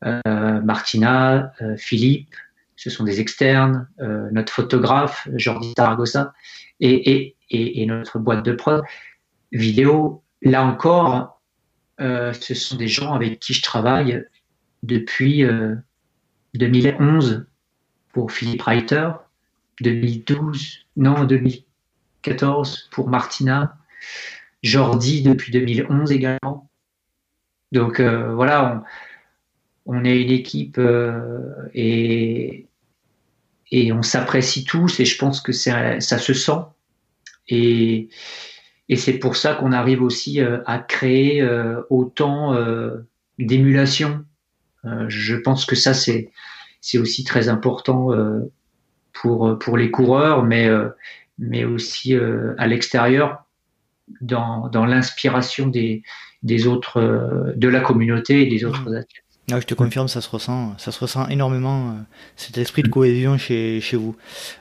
euh, 0.05 0.21
Martina, 0.61 1.53
euh, 1.61 1.75
Philippe, 1.77 2.35
ce 2.75 2.89
sont 2.89 3.03
des 3.03 3.21
externes, 3.21 3.87
notre 4.31 4.51
photographe, 4.51 5.29
Jordi 5.35 5.73
Taragossa, 5.73 6.33
et, 6.79 7.35
et, 7.49 7.81
et, 7.81 7.85
notre 7.85 8.19
boîte 8.19 8.43
de 8.43 8.51
prod 8.51 8.83
vidéo. 9.51 10.23
Là 10.41 10.65
encore, 10.65 11.39
ce 11.99 12.53
sont 12.55 12.75
des 12.75 12.87
gens 12.87 13.13
avec 13.13 13.39
qui 13.39 13.53
je 13.53 13.61
travaille 13.61 14.25
depuis 14.81 15.45
2011 16.55 17.45
pour 18.11 18.31
Philippe 18.31 18.63
Reiter, 18.63 19.11
2012, 19.79 20.87
non, 20.97 21.23
2014 21.23 22.89
pour 22.91 23.07
Martina, 23.07 23.77
Jordi 24.63 25.21
depuis 25.21 25.51
2011 25.51 26.11
également. 26.11 26.69
Donc 27.73 27.99
euh, 27.99 28.33
voilà, 28.33 28.83
on, 29.85 30.05
est 30.05 30.21
une 30.21 30.31
équipe 30.31 30.77
euh, 30.77 31.39
et, 31.73 32.67
on 33.91 34.03
s'apprécie 34.03 34.63
tous 34.63 34.99
et 34.99 35.05
je 35.05 35.17
pense 35.17 35.41
que 35.41 35.51
ça 35.51 35.99
se 35.99 36.33
sent. 36.33 36.61
Et, 37.49 38.09
c'est 38.95 39.13
pour 39.17 39.35
ça 39.35 39.55
qu'on 39.55 39.71
arrive 39.71 40.03
aussi 40.03 40.39
euh, 40.39 40.59
à 40.67 40.77
créer 40.77 41.43
autant 41.89 42.55
d'émulation. 43.39 44.23
je 45.07 45.35
pense 45.35 45.65
que 45.65 45.75
ça, 45.75 45.93
c'est, 45.93 46.31
aussi 46.95 47.23
très 47.23 47.49
important 47.49 48.09
pour, 49.13 49.77
les 49.77 49.89
coureurs, 49.89 50.43
mais 50.45 51.65
aussi 51.65 52.15
à 52.15 52.67
l'extérieur 52.67 53.42
dans, 54.21 54.69
dans 54.69 54.85
l'inspiration 54.85 55.67
des, 55.67 56.03
des 56.41 56.67
autres, 56.67 56.99
euh, 56.99 57.53
de 57.55 57.67
la 57.67 57.79
communauté 57.79 58.41
et 58.41 58.49
des 58.49 58.65
autres 58.65 58.83
mmh. 58.83 58.87
athlètes. 58.87 59.07
Ah, 59.51 59.59
je 59.59 59.65
te 59.65 59.73
confirme, 59.73 60.07
ça 60.07 60.21
se 60.21 60.29
ressent, 60.29 60.73
ça 60.77 60.93
se 60.93 60.99
ressent 61.01 61.27
énormément 61.27 61.89
euh, 61.89 61.93
cet 62.37 62.57
esprit 62.57 62.81
de 62.81 62.87
cohésion 62.87 63.37
chez, 63.37 63.81
chez 63.81 63.97
vous. 63.97 64.15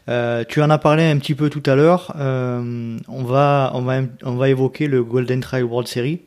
Euh, 0.09 0.43
tu 0.49 0.61
en 0.61 0.70
as 0.70 0.78
parlé 0.78 1.05
un 1.05 1.18
petit 1.18 1.36
peu 1.36 1.51
tout 1.51 1.62
à 1.66 1.76
l'heure. 1.76 2.12
Euh, 2.18 2.99
on 3.07 3.22
va, 3.22 3.70
on 3.74 3.82
va, 3.82 4.01
on 4.24 4.34
va 4.34 4.49
évoquer 4.49 4.88
le 4.88 5.05
Golden 5.05 5.40
Trail 5.40 5.62
World 5.62 5.86
Series. 5.86 6.22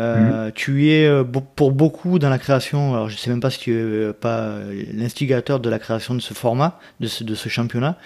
Euh, 0.00 0.48
mmh. 0.48 0.52
Tu 0.54 0.90
es 0.90 1.08
pour 1.54 1.70
beaucoup 1.70 2.18
dans 2.18 2.30
la 2.30 2.40
création. 2.40 2.94
Alors 2.94 3.08
je 3.08 3.16
sais 3.16 3.30
même 3.30 3.38
pas 3.38 3.50
si 3.50 3.60
tu 3.60 3.72
es 3.78 4.12
pas 4.12 4.58
l'instigateur 4.92 5.60
de 5.60 5.70
la 5.70 5.78
création 5.78 6.16
de 6.16 6.20
ce 6.20 6.34
format, 6.34 6.80
de 6.98 7.06
ce, 7.06 7.22
de 7.22 7.36
ce 7.36 7.48
championnat. 7.48 7.96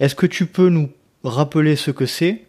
Est-ce 0.00 0.16
que 0.16 0.26
tu 0.26 0.46
peux 0.46 0.70
nous 0.70 0.90
rappeler 1.22 1.76
ce 1.76 1.92
que 1.92 2.04
c'est? 2.04 2.42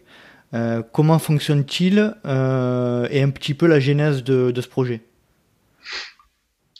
Euh, 0.54 0.82
comment 0.92 1.18
fonctionne-t-il 1.18 2.14
euh, 2.24 3.06
et 3.10 3.22
un 3.22 3.30
petit 3.30 3.52
peu 3.54 3.66
la 3.66 3.80
genèse 3.80 4.24
de, 4.24 4.58
ce 4.58 4.68
projet? 4.68 5.02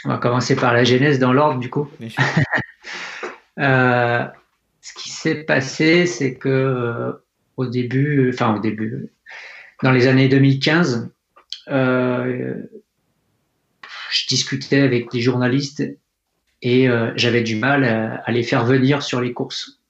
On 0.05 0.11
va 0.11 0.19
commencer 0.19 0.57
par 0.57 0.73
la 0.73 0.85
genèse 0.85 1.19
dans 1.19 1.33
l'ordre 1.33 1.61
du 1.61 1.71
coup. 1.71 1.89
Euh, 3.61 4.25
ce 4.81 4.95
qui 4.95 5.11
s'est 5.11 5.43
passé, 5.43 6.07
c'est 6.07 6.37
que 6.37 7.13
au 7.57 7.67
début, 7.67 8.31
enfin 8.33 8.55
au 8.55 8.61
début, 8.61 9.11
dans 9.83 9.91
les 9.91 10.07
années 10.07 10.29
2015, 10.29 11.11
je 11.67 12.63
discutais 14.29 14.83
avec 14.83 15.11
des 15.11 15.21
journalistes 15.21 15.83
et 16.63 16.87
j'avais 17.17 17.43
du 17.43 17.57
mal 17.57 17.83
à, 18.25 18.31
les 18.31 18.45
faire 18.45 18.65
venir 18.65 19.03
sur 19.03 19.21
les 19.21 19.33
courses. 19.33 19.81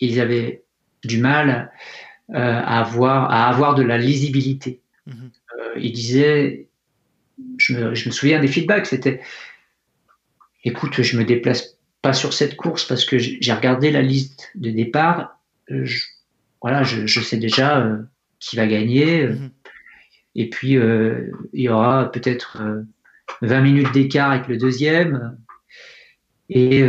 Ils 0.00 0.18
avaient 0.18 0.64
du 1.04 1.18
mal 1.18 1.70
à, 2.32 2.80
avoir, 2.80 3.30
à 3.30 3.48
avoir 3.48 3.74
de 3.74 3.82
la 3.82 3.98
lisibilité. 3.98 4.80
Mhm. 5.06 5.30
Euh, 5.58 5.72
il 5.76 5.92
disait, 5.92 6.68
je 7.58 7.74
me, 7.74 7.94
je 7.94 8.08
me, 8.08 8.12
souviens 8.12 8.40
des 8.40 8.48
feedbacks, 8.48 8.86
c'était, 8.86 9.20
écoute, 10.64 11.02
je 11.02 11.18
me 11.18 11.24
déplace 11.24 11.76
pas 12.02 12.12
sur 12.12 12.32
cette 12.32 12.56
course 12.56 12.84
parce 12.84 13.04
que 13.04 13.18
j'ai 13.18 13.52
regardé 13.52 13.90
la 13.90 14.02
liste 14.02 14.50
de 14.54 14.70
départ. 14.70 15.38
Euh, 15.70 15.84
je, 15.84 16.04
voilà, 16.60 16.82
je, 16.82 17.06
je, 17.06 17.20
sais 17.20 17.36
déjà 17.36 17.98
qui 18.40 18.56
va 18.56 18.66
gagner. 18.66 19.26
Mhm. 19.28 19.50
Et 20.34 20.50
puis, 20.50 20.72
il 20.72 21.60
y 21.62 21.68
aura 21.68 22.10
peut-être 22.10 22.60
20 23.42 23.60
minutes 23.60 23.92
d'écart 23.92 24.32
avec 24.32 24.48
le 24.48 24.56
deuxième. 24.56 25.38
Et 26.48 26.82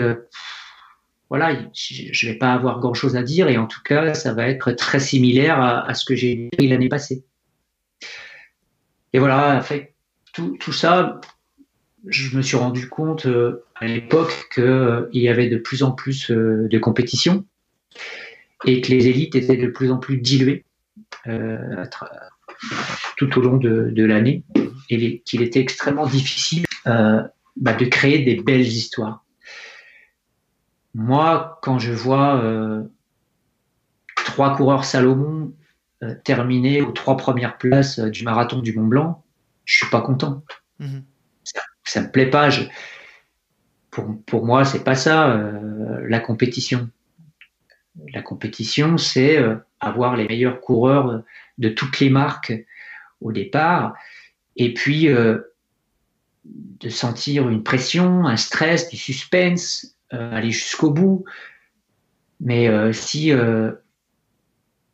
voilà, 1.38 1.54
je 1.74 2.26
ne 2.26 2.32
vais 2.32 2.38
pas 2.38 2.54
avoir 2.54 2.80
grand-chose 2.80 3.18
à 3.18 3.22
dire 3.22 3.50
et 3.50 3.58
en 3.58 3.68
tout 3.68 3.82
cas, 3.84 4.14
ça 4.14 4.34
va 4.34 4.48
être 4.48 4.72
très 4.72 5.02
similaire 5.02 5.60
à, 5.60 5.94
ce 5.94 6.06
que 6.06 6.16
j'ai 6.16 6.50
dit 6.58 6.70
l'année 6.70 6.88
passée. 6.88 7.26
Et 9.12 9.20
voilà, 9.20 9.60
fait, 9.60 9.96
tout, 10.32 10.72
ça, 10.72 11.20
je 12.08 12.38
me 12.38 12.42
suis 12.42 12.56
rendu 12.56 12.88
compte 12.88 13.26
euh, 13.26 13.66
à 13.76 13.86
l'époque 13.86 14.48
qu'il 14.54 14.64
euh, 14.64 15.10
y 15.12 15.28
avait 15.28 15.50
de 15.50 15.58
plus 15.58 15.84
en 15.84 15.92
plus 15.92 16.32
euh, 16.32 16.70
de 16.70 16.80
compétitions 16.80 17.44
et 18.64 18.80
que 18.80 18.92
les 18.92 19.10
élites 19.10 19.36
étaient 19.36 19.58
de 19.58 19.68
plus 19.68 19.92
en 19.92 19.98
plus 19.98 20.16
diluées 20.16 20.64
tout 23.18 23.38
au 23.38 23.42
long 23.42 23.58
de, 23.58 23.90
de 23.92 24.06
l'année 24.06 24.46
et 24.90 25.20
qu'il 25.26 25.42
était 25.42 25.60
extrêmement 25.60 26.08
difficile 26.08 26.64
bah, 26.86 27.74
de 27.74 27.86
créer 27.86 28.24
des 28.24 28.42
belles 28.42 28.62
histoires. 28.62 29.25
Moi, 30.96 31.60
quand 31.62 31.78
je 31.78 31.92
vois 31.92 32.42
euh, 32.42 32.84
trois 34.16 34.56
coureurs 34.56 34.86
Salomon 34.86 35.54
euh, 36.04 36.16
terminer 36.24 36.82
aux 36.82 36.94
trois 36.94 37.18
premières 37.18 37.58
places 37.58 38.00
euh, 38.00 38.10
du 38.10 38.24
marathon 38.24 38.60
du 38.60 38.72
Mont 38.72 38.88
Blanc, 38.88 39.22
je 39.66 39.76
suis 39.76 39.90
pas 39.90 40.00
content. 40.00 40.42
Mhm. 40.80 41.04
Ça, 41.84 42.02
me 42.02 42.10
plaît 42.10 42.30
pas. 42.30 42.48
pour, 43.92 44.18
pour 44.26 44.46
moi, 44.46 44.64
c'est 44.64 44.86
pas 44.86 44.96
ça 44.96 45.38
la 46.02 46.20
compétition. 46.20 46.90
La 48.14 48.22
compétition, 48.22 48.98
c'est 48.98 49.38
avoir 49.80 50.16
les 50.16 50.28
meilleurs 50.28 50.62
coureurs 50.62 51.24
de 51.58 51.70
toutes 51.70 52.00
les 52.00 52.10
marques 52.10 52.54
au 53.22 53.32
départ, 53.32 53.96
et 54.58 54.74
puis 54.74 55.08
de 56.46 56.90
sentir 56.90 57.48
une 57.48 57.64
pression, 57.64 58.26
un 58.26 58.36
stress, 58.36 58.90
du 58.90 58.98
suspense, 58.98 59.95
aller 60.12 60.52
jusqu'au 60.52 60.92
bout. 60.92 61.26
Mais 62.40 62.94
si 62.94 63.32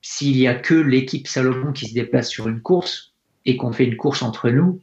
s'il 0.02 0.38
y 0.38 0.48
a 0.48 0.56
que 0.56 0.74
l'équipe 0.74 1.28
Salomon 1.28 1.72
qui 1.72 1.88
se 1.88 1.94
déplace 1.94 2.30
sur 2.30 2.48
une 2.48 2.62
course 2.62 3.14
et 3.46 3.56
qu'on 3.58 3.72
fait 3.72 3.86
une 3.86 3.98
course 3.98 4.24
entre 4.24 4.50
nous, 4.50 4.82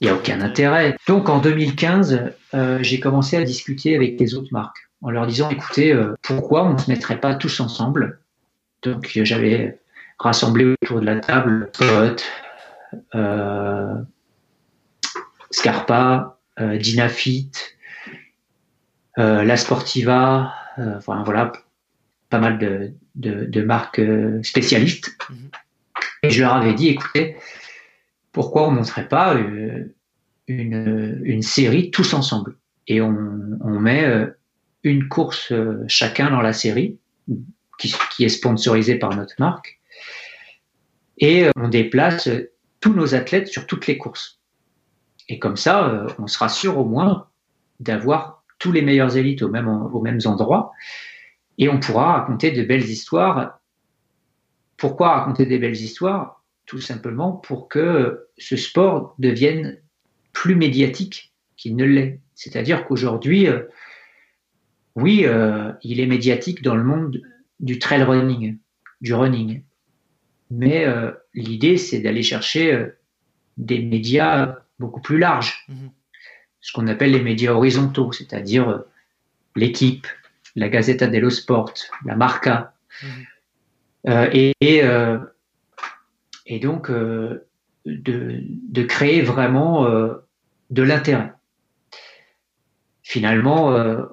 il 0.00 0.06
n'y 0.06 0.10
a 0.10 0.16
aucun 0.16 0.40
intérêt. 0.40 0.96
Donc 1.06 1.28
en 1.28 1.38
2015, 1.38 2.32
euh, 2.54 2.78
j'ai 2.82 3.00
commencé 3.00 3.36
à 3.36 3.44
discuter 3.44 3.96
avec 3.96 4.18
les 4.18 4.34
autres 4.34 4.52
marques 4.52 4.88
en 5.02 5.10
leur 5.10 5.26
disant, 5.26 5.50
écoutez, 5.50 5.92
euh, 5.92 6.14
pourquoi 6.22 6.64
on 6.64 6.74
ne 6.74 6.78
se 6.78 6.90
mettrait 6.90 7.20
pas 7.20 7.34
tous 7.34 7.60
ensemble? 7.60 8.20
Donc 8.82 9.10
j'avais 9.14 9.78
rassemblé 10.18 10.64
autour 10.82 11.00
de 11.00 11.06
la 11.06 11.20
table 11.20 11.70
euh, 13.14 13.94
Scarpa, 15.50 16.38
Dinafit, 16.58 17.50
La 19.16 19.56
Sportiva, 19.56 20.52
enfin 20.78 21.22
voilà, 21.24 21.52
pas 22.30 22.40
mal 22.40 22.58
de, 22.58 22.94
de, 23.14 23.62
marques 23.62 24.00
euh, 24.00 24.42
spécialistes. 24.42 25.16
Mhm. 25.30 25.50
Et 26.24 26.30
je 26.30 26.42
leur 26.42 26.54
avais 26.54 26.74
dit, 26.74 26.88
écoutez, 26.88 27.36
pourquoi 28.32 28.66
on 28.66 28.72
ne 28.72 28.76
montrerait 28.78 29.08
pas 29.08 29.34
euh, 29.36 29.94
une, 30.48 31.20
une, 31.22 31.42
série 31.42 31.90
tous 31.90 32.14
ensemble? 32.14 32.56
Et 32.88 33.00
on, 33.00 33.16
on 33.60 33.78
met 33.78 34.04
euh, 34.04 34.26
une 34.82 35.08
course 35.08 35.52
chacun 35.86 36.30
dans 36.30 36.40
la 36.40 36.52
série, 36.52 36.98
qui, 37.78 37.94
qui, 38.10 38.24
est 38.24 38.28
sponsorisée 38.28 38.96
par 38.96 39.14
notre 39.16 39.34
marque, 39.38 39.78
et 41.18 41.48
on 41.56 41.68
déplace 41.68 42.28
tous 42.80 42.92
nos 42.92 43.14
athlètes 43.14 43.48
sur 43.48 43.66
toutes 43.66 43.86
les 43.86 43.96
courses. 43.96 44.40
Et 45.28 45.38
comme 45.38 45.56
ça, 45.56 46.06
on 46.18 46.26
sera 46.26 46.48
sûr 46.50 46.78
au 46.78 46.84
moins 46.84 47.28
d'avoir 47.80 48.43
tous 48.58 48.72
les 48.72 48.82
meilleurs 48.82 49.16
élites 49.16 49.42
aux 49.42 49.50
mêmes 49.50 50.20
endroits 50.24 50.72
et 51.58 51.68
on 51.68 51.78
pourra 51.78 52.20
raconter 52.20 52.50
de 52.50 52.62
belles 52.62 52.88
histoires. 52.88 53.60
Pourquoi 54.76 55.18
raconter 55.18 55.46
des 55.46 55.58
belles 55.58 55.76
histoires? 55.76 56.42
Tout 56.66 56.80
simplement 56.80 57.32
pour 57.32 57.68
que 57.68 58.28
ce 58.38 58.56
sport 58.56 59.14
devienne 59.18 59.78
plus 60.32 60.56
médiatique 60.56 61.32
qu'il 61.56 61.76
ne 61.76 61.84
l'est. 61.84 62.20
C'est-à-dire 62.34 62.86
qu'aujourd'hui, 62.86 63.46
euh, 63.46 63.62
oui, 64.96 65.24
euh, 65.24 65.72
il 65.82 66.00
est 66.00 66.06
médiatique 66.06 66.62
dans 66.62 66.74
le 66.74 66.82
monde 66.82 67.22
du 67.60 67.78
trail 67.78 68.02
running, 68.02 68.58
du 69.00 69.14
running. 69.14 69.62
Mais 70.50 70.84
euh, 70.86 71.12
l'idée, 71.34 71.76
c'est 71.76 72.00
d'aller 72.00 72.22
chercher 72.22 72.88
des 73.56 73.80
médias 73.80 74.56
beaucoup 74.78 75.00
plus 75.00 75.18
larges, 75.18 75.64
mhm. 75.68 75.90
Ce 76.64 76.72
qu'on 76.72 76.86
appelle 76.86 77.10
les 77.10 77.20
médias 77.20 77.52
horizontaux, 77.52 78.10
c'est-à-dire 78.12 78.84
l'équipe, 79.54 80.06
la 80.56 80.70
Gazzetta 80.70 81.08
dello 81.08 81.28
Sport, 81.28 81.74
la 82.06 82.16
Marca. 82.16 82.72
Mhm. 83.02 83.08
Euh, 84.08 84.30
et, 84.32 84.54
euh, 84.82 85.18
et, 86.46 86.58
donc 86.60 86.88
euh, 86.88 87.46
de, 87.84 88.40
de, 88.42 88.82
créer 88.82 89.20
vraiment 89.20 89.86
de 90.70 90.82
l'intérêt. 90.82 91.32
Finalement, 93.02 93.68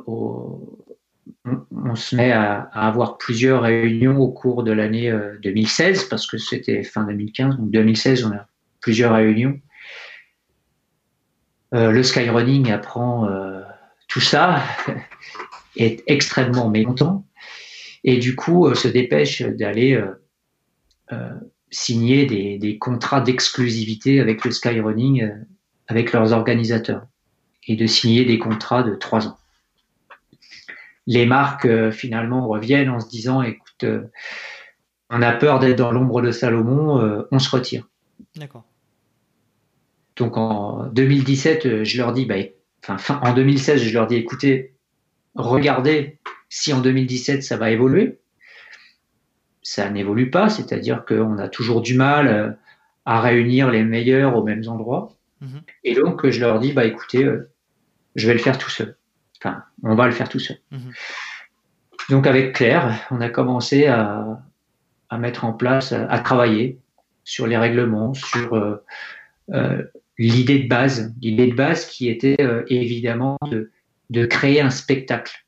on, 0.07 1.95
se 1.95 2.15
met 2.17 2.33
à, 2.33 2.63
avoir 2.73 3.17
plusieurs 3.17 3.61
réunions 3.61 4.17
au 4.17 4.29
cours 4.29 4.63
de 4.63 4.73
l'année 4.73 5.09
2016, 5.41 6.03
parce 6.09 6.27
que 6.27 6.37
c'était 6.37 6.83
fin 6.83 7.05
2015, 7.05 7.55
donc 7.57 7.71
2016, 7.71 8.25
on 8.25 8.31
a 8.33 8.45
plusieurs 8.81 9.13
réunions. 9.13 9.57
Le 11.71 12.03
skyrunning 12.03 12.71
apprend 12.71 13.27
tout 14.07 14.19
ça 14.19 14.61
est 15.77 16.03
extrêmement 16.07 16.69
mécontent 16.69 17.25
et 18.03 18.17
du 18.17 18.35
coup 18.35 18.67
euh, 18.67 18.75
se 18.75 18.87
dépêche 18.87 19.41
d'aller 19.41 19.93
euh, 19.93 20.21
euh, 21.11 21.29
signer 21.69 22.25
des, 22.25 22.77
contrats 22.77 23.21
d'exclusivité 23.21 24.19
avec 24.19 24.43
le 24.43 24.51
Skyrunning, 24.51 25.29
avec 25.87 26.11
leurs 26.11 26.33
organisateurs, 26.33 27.05
et 27.67 27.77
de 27.77 27.85
signer 27.85 28.25
des 28.25 28.39
contrats 28.39 28.83
de 28.83 28.95
trois 28.95 29.27
ans. 29.27 29.37
Les 31.07 31.25
marques 31.25 31.91
finalement 31.91 32.47
reviennent 32.47 32.89
en 32.89 32.99
se 32.99 33.07
disant, 33.07 33.41
écoute, 33.41 33.85
on 35.09 35.21
a 35.21 35.31
peur 35.31 35.59
d'être 35.59 35.77
dans 35.77 35.91
l'ombre 35.91 36.21
de 36.21 36.31
Salomon, 36.31 37.25
on 37.31 37.39
se 37.39 37.49
retire. 37.49 37.87
D'accord. 38.35 38.65
Donc 40.15 40.37
en 40.37 40.87
2017, 40.87 41.83
je 41.83 41.97
leur 41.97 42.13
dis, 42.13 42.25
bah, 42.25 42.35
enfin, 42.87 43.19
en 43.23 43.33
2016, 43.33 43.81
je 43.81 43.93
leur 43.93 44.07
dis, 44.07 44.15
écoutez, 44.15 44.73
regardez 45.35 46.19
si 46.49 46.73
en 46.73 46.81
2017 46.81 47.43
ça 47.43 47.57
va 47.57 47.71
évoluer. 47.71 48.19
Ça 49.63 49.89
n'évolue 49.89 50.29
pas, 50.29 50.49
c'est-à-dire 50.49 51.05
qu'on 51.05 51.37
a 51.37 51.47
toujours 51.47 51.81
du 51.81 51.95
mal 51.95 52.27
euh, 52.27 52.51
à 53.05 53.21
réunir 53.21 53.71
les 53.71 53.83
meilleurs 53.83 54.35
aux 54.35 54.43
mêmes 54.43 54.67
endroits. 54.67 55.15
Mhm. 55.39 55.61
Et 55.83 55.95
donc 55.95 56.29
je 56.29 56.39
leur 56.39 56.59
dis, 56.59 56.73
bah 56.73 56.85
écoutez, 56.85 57.23
euh, 57.23 57.51
je 58.15 58.27
vais 58.27 58.33
le 58.33 58.39
faire 58.39 58.57
tout 58.57 58.69
seul. 58.69 58.97
Enfin, 59.37 59.63
on 59.83 59.95
va 59.95 60.05
le 60.07 60.11
faire 60.11 60.29
tout 60.29 60.39
seul. 60.39 60.57
Mhm. 60.71 60.91
Donc 62.09 62.27
avec 62.27 62.53
Claire, 62.53 63.07
on 63.11 63.21
a 63.21 63.29
commencé 63.29 63.87
à, 63.87 64.43
mettre 65.17 65.45
en 65.45 65.53
place, 65.53 65.93
à, 65.93 66.19
travailler 66.19 66.79
sur 67.23 67.47
les 67.47 67.57
règlements, 67.57 68.13
sur 68.13 68.55
euh, 69.53 69.83
l'idée 70.29 70.59
de 70.59 70.67
base, 70.67 71.13
l'idée 71.21 71.47
de 71.47 71.55
base 71.55 71.85
qui 71.85 72.09
était 72.09 72.37
évidemment 72.69 73.37
de 73.49 73.71
de 74.11 74.25
créer 74.25 74.59
un 74.59 74.69
spectacle, 74.69 75.45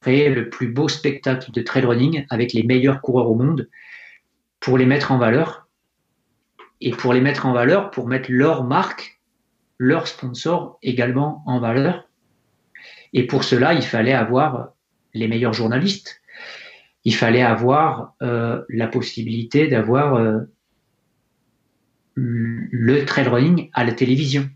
créer 0.00 0.28
le 0.28 0.50
plus 0.50 0.68
beau 0.68 0.88
spectacle 0.88 1.52
de 1.52 1.62
trail 1.62 1.84
running 1.84 2.26
avec 2.28 2.52
les 2.52 2.64
meilleurs 2.64 3.00
coureurs 3.00 3.30
au 3.30 3.36
monde 3.36 3.70
pour 4.58 4.76
les 4.76 4.84
mettre 4.84 5.12
en 5.12 5.18
valeur 5.18 5.68
et 6.80 6.90
pour 6.90 7.12
les 7.12 7.20
mettre 7.20 7.46
en 7.46 7.52
valeur, 7.52 7.92
pour 7.92 8.08
mettre 8.08 8.30
leur 8.30 8.64
marque, 8.64 9.20
leur 9.78 10.08
sponsor 10.08 10.78
également 10.82 11.44
en 11.46 11.60
valeur. 11.60 12.08
Et 13.12 13.28
pour 13.28 13.44
cela, 13.44 13.74
il 13.74 13.82
fallait 13.82 14.12
avoir 14.12 14.72
les 15.14 15.28
meilleurs 15.28 15.52
journalistes. 15.52 16.20
Il 17.04 17.14
fallait 17.14 17.42
avoir 17.42 18.14
euh, 18.22 18.62
la 18.68 18.88
possibilité 18.88 19.68
d'avoir 19.68 20.14
euh, 20.14 20.40
le 22.14 23.04
trail 23.04 23.28
running 23.28 23.70
à 23.72 23.84
la 23.84 23.92
télévision. 23.92 24.48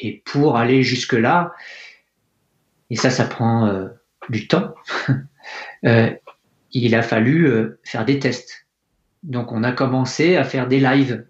Et 0.00 0.22
pour 0.24 0.56
aller 0.56 0.82
jusque-là, 0.82 1.54
et 2.90 2.96
ça, 2.96 3.10
ça 3.10 3.24
prend 3.24 3.66
euh, 3.66 3.88
du 4.28 4.48
temps, 4.48 4.74
euh, 5.84 6.10
il 6.72 6.94
a 6.94 7.02
fallu 7.02 7.46
euh, 7.46 7.80
faire 7.84 8.04
des 8.04 8.18
tests. 8.18 8.66
Donc 9.22 9.52
on 9.52 9.64
a 9.64 9.72
commencé 9.72 10.36
à 10.36 10.44
faire 10.44 10.68
des 10.68 10.80
lives 10.80 11.26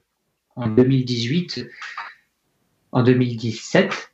en 0.56 0.68
2018, 0.68 1.66
en 2.92 3.02
2017. 3.02 4.12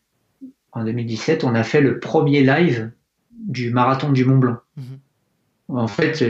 En 0.73 0.85
2017, 0.85 1.45
on 1.45 1.55
a 1.55 1.65
fait 1.65 1.81
le 1.81 2.01
premier 2.01 2.43
live 2.43 2.91
du 3.31 3.71
marathon 3.71 4.13
du 4.13 4.25
Mont 4.25 4.39
Blanc. 4.39 4.59
Mhm. 4.77 4.99
En 5.69 5.89
fait, 5.89 6.25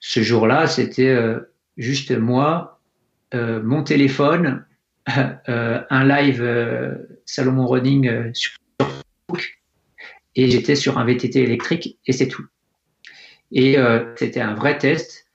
ce 0.00 0.22
jour-là, 0.22 0.66
c'était 0.66 1.16
juste 1.76 2.10
moi, 2.10 2.73
mon 3.34 3.82
téléphone, 3.82 4.64
euh, 5.48 5.82
un 5.90 6.04
live 6.04 6.40
euh, 6.42 6.94
Salomon 7.26 7.66
Running 7.66 8.08
euh, 8.08 8.30
sur 8.32 8.52
Facebook 8.80 9.60
et 10.34 10.50
j'étais 10.50 10.76
sur 10.76 10.98
un 10.98 11.04
VTT 11.04 11.42
électrique 11.42 11.98
et 12.06 12.12
c'est 12.12 12.28
tout. 12.28 12.44
Et 13.52 13.76
c'était 14.16 14.40
un 14.40 14.54
vrai 14.54 14.78
test 14.78 15.28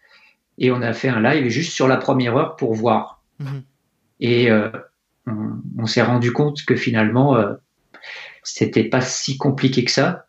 et 0.57 0.71
on 0.71 0.81
a 0.81 0.91
fait 0.91 1.07
un 1.07 1.21
live 1.21 1.47
juste 1.47 1.71
sur 1.71 1.87
la 1.87 1.95
première 1.95 2.35
heure 2.35 2.57
pour 2.57 2.73
voir. 2.73 3.23
Mhm. 3.39 3.63
Et 4.19 4.49
on, 5.25 5.85
s'est 5.85 6.01
rendu 6.01 6.33
compte 6.33 6.65
que 6.65 6.75
finalement 6.75 7.37
c'était 8.43 8.83
pas 8.83 8.99
si 8.99 9.37
compliqué 9.37 9.85
que 9.85 9.91
ça. 9.91 10.25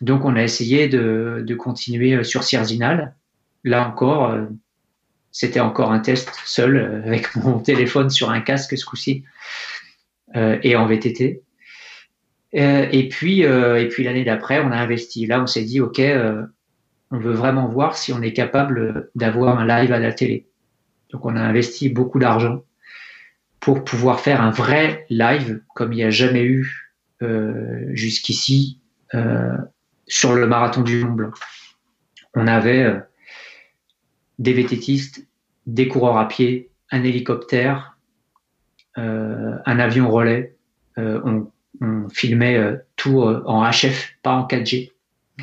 Donc 0.00 0.24
on 0.24 0.36
a 0.36 0.42
essayé 0.42 0.88
de, 0.88 1.44
de 1.46 1.54
continuer 1.54 2.24
sur 2.24 2.44
Sierzinal. 2.44 3.14
Là 3.62 3.86
encore, 3.86 4.34
c'était 5.38 5.60
encore 5.60 5.92
un 5.92 6.00
test 6.00 6.32
seul 6.44 6.76
euh, 6.76 7.00
avec 7.06 7.36
mon 7.36 7.58
téléphone 7.60 8.10
sur 8.10 8.28
un 8.30 8.40
casque 8.40 8.76
ce 8.76 8.84
coup-ci 8.84 9.22
euh, 10.34 10.58
et 10.64 10.74
en 10.74 10.84
VTT. 10.86 11.44
Euh, 12.56 12.88
et 12.90 13.08
puis, 13.08 13.42
et 13.42 13.88
puis 13.88 14.02
l'année 14.02 14.24
d'après, 14.24 14.58
on 14.58 14.72
a 14.72 14.76
investi. 14.76 15.26
Là, 15.26 15.40
on 15.40 15.46
s'est 15.46 15.62
dit, 15.62 15.80
ok, 15.80 16.02
on 17.12 17.18
veut 17.18 17.34
vraiment 17.34 17.68
voir 17.68 17.96
si 17.96 18.12
on 18.12 18.20
est 18.20 18.32
capable 18.32 19.10
d'avoir 19.14 19.60
un 19.60 19.66
live 19.66 19.92
à 19.92 20.00
la 20.00 20.12
télé. 20.12 20.48
Donc, 21.12 21.24
on 21.24 21.36
a 21.36 21.40
investi 21.40 21.88
beaucoup 21.88 22.18
d'argent 22.18 22.64
pour 23.60 23.84
pouvoir 23.84 24.18
faire 24.18 24.42
un 24.42 24.50
vrai 24.50 25.06
live 25.08 25.62
comme 25.74 25.92
il 25.92 25.96
n'y 25.96 26.04
a 26.04 26.10
jamais 26.10 26.42
eu 26.42 26.90
jusqu'ici 27.92 28.80
sur 30.08 30.34
le 30.34 30.46
marathon 30.48 30.82
du 30.82 31.04
Mont 31.04 31.12
Blanc. 31.12 31.30
On 32.34 32.48
avait 32.48 32.92
des 34.38 34.52
vététistes, 34.52 35.27
des 35.68 35.86
coureurs 35.86 36.18
à 36.18 36.26
pied, 36.26 36.70
un 36.90 37.04
hélicoptère, 37.04 37.96
un 38.96 39.78
avion 39.78 40.10
relais. 40.10 40.56
on, 40.96 41.50
on, 41.80 42.08
filmait 42.08 42.58
tout 42.96 43.20
en 43.20 43.70
HF, 43.70 44.16
pas 44.24 44.32
en 44.32 44.48
4G. 44.48 44.90
Mmh. 45.38 45.42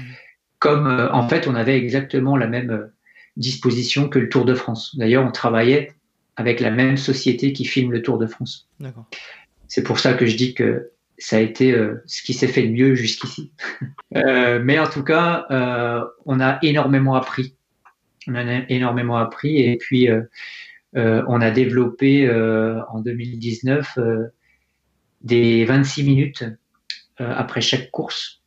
Comme 0.60 0.88
en 1.14 1.28
fait, 1.30 1.48
on 1.48 1.56
avait 1.56 1.78
exactement 1.78 2.36
la 2.36 2.48
même 2.48 2.90
disposition 3.38 4.10
que 4.10 4.20
le 4.20 4.30
Tour 4.30 4.46
de 4.46 4.54
France. 4.54 4.96
D'ailleurs, 4.98 5.26
on 5.26 5.32
travaillait 5.32 5.94
avec 6.36 6.60
la 6.60 6.72
même 6.72 6.98
société 6.98 7.54
qui 7.54 7.66
filme 7.66 7.92
le 7.92 8.02
Tour 8.02 8.18
de 8.18 8.28
France. 8.28 8.70
C'est 9.68 9.84
pour 9.84 10.00
ça 10.00 10.14
que 10.14 10.26
je 10.26 10.36
dis 10.36 10.54
que 10.54 10.92
ça 11.18 11.38
a 11.38 11.40
été 11.40 11.72
euh, 11.72 12.04
ce 12.06 12.22
qui 12.22 12.34
s'est 12.34 12.48
fait 12.48 12.64
de 12.64 12.72
mieux 12.72 12.96
jusqu'ici. 12.96 13.52
euh, 14.16 14.60
mais 14.64 14.80
en 14.80 14.88
tout 14.88 15.04
cas, 15.04 15.46
euh, 15.50 16.04
on 16.26 16.40
a 16.40 16.60
énormément 16.62 17.16
appris. 17.16 17.55
On 18.28 18.36
a 18.36 18.70
énormément 18.70 19.18
appris 19.18 19.62
et 19.62 19.78
puis 19.78 20.10
euh, 20.10 20.22
euh, 20.96 21.24
on 21.28 21.42
a 21.42 21.52
développé 21.52 22.30
en 22.30 23.00
2019 23.02 24.00
des 25.22 25.66
26 25.66 26.04
minutes 26.04 26.46
après 27.18 27.62
chaque 27.62 27.92
course 27.92 28.42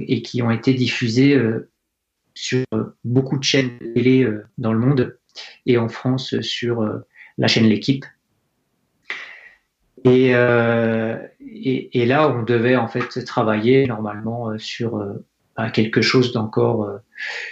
et 0.00 0.22
qui 0.22 0.42
ont 0.42 0.50
été 0.50 0.74
diffusées 0.74 1.38
sur 2.38 2.64
beaucoup 3.04 3.36
de 3.36 3.42
chaînes 3.42 3.78
télé 3.94 4.22
euh, 4.22 4.46
dans 4.58 4.72
le 4.72 4.78
monde 4.78 5.18
et 5.66 5.76
en 5.76 5.88
France 5.88 6.40
sur 6.40 6.82
euh, 6.82 7.04
la 7.36 7.48
chaîne 7.48 7.66
L'équipe. 7.66 8.04
Euh, 10.06 11.18
et, 11.40 12.00
et, 12.00 12.06
là, 12.06 12.30
on 12.30 12.44
devait 12.44 12.76
en 12.76 12.86
fait 12.86 13.24
travailler 13.24 13.86
normalement 13.86 14.56
sur 14.56 15.04
bah, 15.58 15.70
quelque 15.70 16.00
chose 16.00 16.32
d'encore 16.32 16.88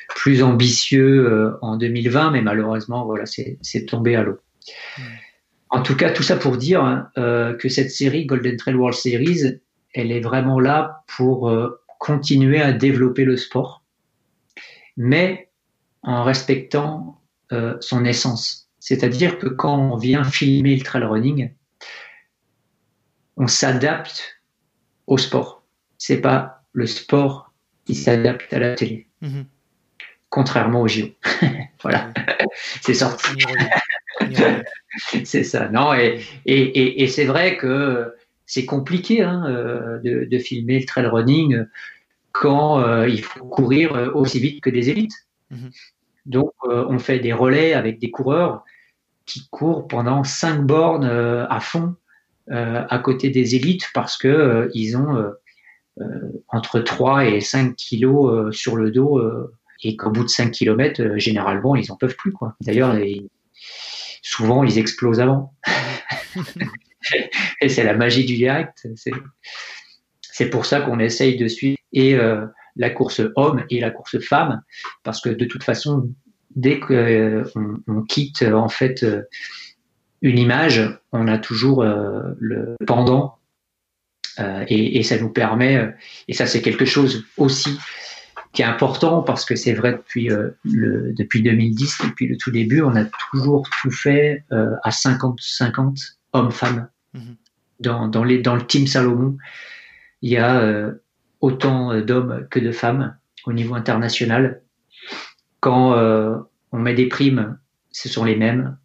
plus 0.08 0.42
ambitieux 0.42 1.54
en 1.60 1.76
2020, 1.76 2.30
mais 2.30 2.40
malheureusement, 2.40 3.04
voilà, 3.04 3.24
c'est 3.26 3.86
tombé 3.86 4.16
à 4.16 4.22
l'eau. 4.22 4.38
En 5.68 5.82
tout 5.82 5.96
cas, 5.96 6.10
tout 6.10 6.22
ça 6.22 6.36
pour 6.36 6.56
dire 6.56 6.82
hein, 6.82 7.10
que 7.16 7.68
cette 7.68 7.90
série 7.90 8.24
Golden 8.24 8.56
Trail 8.56 8.76
World 8.76 8.96
Series, 8.96 9.58
elle 9.92 10.12
est 10.12 10.20
vraiment 10.20 10.60
là 10.60 11.02
pour 11.18 11.52
continuer 11.98 12.62
à 12.62 12.72
développer 12.72 13.24
le 13.24 13.36
sport 13.36 13.82
mais 14.96 15.50
en 16.02 16.24
respectant 16.24 17.20
euh, 17.52 17.76
son 17.80 18.04
essence. 18.04 18.70
C'est-à-dire 18.78 19.38
que 19.38 19.46
quand 19.46 19.76
on 19.76 19.96
vient 19.96 20.24
filmer 20.24 20.76
le 20.76 20.82
trail 20.82 21.04
running, 21.04 21.52
on 23.36 23.46
s'adapte 23.46 24.40
au 25.06 25.18
sport. 25.18 25.64
C'est 25.98 26.20
pas 26.20 26.62
le 26.72 26.86
sport 26.86 27.45
qui 27.86 27.94
s'adapte 27.94 28.52
à 28.52 28.58
la 28.58 28.74
télé. 28.74 29.06
Mm-hmm. 29.22 29.44
Contrairement 30.28 30.82
au 30.82 30.88
JO. 30.88 31.06
voilà. 31.82 32.12
c'est 32.82 32.94
sorti. 32.94 33.30
c'est 35.24 35.44
ça. 35.44 35.68
Non, 35.68 35.94
et, 35.94 36.20
et, 36.44 37.02
et, 37.02 37.08
c'est 37.08 37.24
vrai 37.24 37.56
que 37.56 38.14
c'est 38.44 38.66
compliqué 38.66 39.22
hein, 39.22 39.44
euh, 39.48 39.98
de, 40.00 40.24
de, 40.24 40.38
filmer 40.38 40.80
le 40.80 40.84
trail 40.84 41.06
running 41.06 41.64
quand 42.40 42.80
euh, 42.80 43.08
il 43.08 43.22
faut 43.22 43.44
courir 43.46 43.94
euh, 43.94 44.10
aussi 44.12 44.38
vite 44.38 44.62
que 44.62 44.70
des 44.70 44.90
élites. 44.90 45.26
Mhm. 45.50 45.70
Donc, 46.26 46.52
euh, 46.64 46.84
on 46.88 46.98
fait 46.98 47.18
des 47.18 47.32
relais 47.32 47.72
avec 47.72 47.98
des 47.98 48.10
coureurs 48.10 48.64
qui 49.24 49.48
courent 49.50 49.88
pendant 49.88 50.22
cinq 50.22 50.62
bornes 50.62 51.04
à 51.04 51.60
fond 51.60 51.96
à 52.48 52.98
côté 53.00 53.28
des 53.30 53.56
élites 53.56 53.88
parce 53.92 54.16
que 54.16 54.70
ils 54.72 54.96
ont 54.96 55.32
entre 56.48 56.80
3 56.80 57.26
et 57.26 57.40
5 57.40 57.74
kilos 57.76 58.54
sur 58.54 58.76
le 58.76 58.90
dos 58.90 59.20
et 59.82 59.96
qu'au 59.96 60.10
bout 60.10 60.24
de 60.24 60.28
5 60.28 60.50
km, 60.50 61.16
généralement, 61.16 61.76
ils 61.76 61.90
en 61.92 61.96
peuvent 61.96 62.16
plus. 62.16 62.32
D'ailleurs, 62.60 62.96
souvent, 64.22 64.64
ils 64.64 64.78
explosent 64.78 65.20
avant. 65.20 65.54
et 67.60 67.68
c'est 67.68 67.84
la 67.84 67.94
magie 67.94 68.24
du 68.24 68.34
direct. 68.34 68.86
C'est 70.20 70.50
pour 70.50 70.66
ça 70.66 70.80
qu'on 70.80 70.98
essaye 70.98 71.36
de 71.36 71.48
suivre 71.48 71.78
et 71.92 72.14
euh, 72.14 72.46
la 72.76 72.90
course 72.90 73.22
homme 73.36 73.64
et 73.70 73.80
la 73.80 73.90
course 73.90 74.18
femme, 74.20 74.62
parce 75.02 75.20
que 75.20 75.30
de 75.30 75.44
toute 75.44 75.64
façon, 75.64 76.10
dès 76.54 76.78
qu'on 76.80 76.94
euh, 76.94 77.44
on 77.86 78.02
quitte 78.02 78.42
en 78.42 78.68
fait 78.68 79.02
euh, 79.02 79.22
une 80.22 80.38
image, 80.38 80.82
on 81.12 81.28
a 81.28 81.38
toujours 81.38 81.84
le 81.84 82.74
pendant 82.86 83.35
et, 84.38 84.98
et, 84.98 85.02
ça 85.02 85.18
nous 85.18 85.30
permet, 85.30 85.94
et 86.28 86.32
ça 86.34 86.46
c'est 86.46 86.60
quelque 86.60 86.84
chose 86.84 87.24
aussi 87.36 87.78
qui 88.52 88.62
est 88.62 88.66
important 88.66 89.22
parce 89.22 89.44
que 89.44 89.56
c'est 89.56 89.72
vrai 89.72 89.92
depuis 89.92 90.28
le 90.64 91.12
depuis 91.12 91.42
2010, 91.42 91.98
depuis 92.04 92.26
le 92.26 92.36
tout 92.36 92.50
début, 92.50 92.82
on 92.82 92.96
a 92.96 93.04
toujours 93.30 93.68
tout 93.80 93.90
fait 93.90 94.44
à 94.50 94.90
50-50 94.90 96.16
hommes-femmes. 96.32 96.88
Mm-hmm. 97.14 97.20
Dans, 97.80 98.08
dans, 98.08 98.24
les, 98.24 98.38
dans 98.38 98.54
le 98.54 98.66
team 98.66 98.86
Salomon, 98.86 99.36
il 100.22 100.30
y 100.30 100.38
a 100.38 100.94
autant 101.40 101.92
euh, 101.92 102.02
d'hommes 102.02 102.46
que 102.50 102.60
de 102.60 102.72
femmes 102.72 103.16
au 103.44 103.52
niveau 103.52 103.74
international. 103.74 104.62
Quand 105.60 105.94
euh, 105.94 106.36
on 106.72 106.78
met 106.78 106.94
des 106.94 107.08
primes, 107.08 107.58
ce 107.92 108.08
sont 108.08 108.24
les 108.24 108.36
mêmes. 108.36 108.76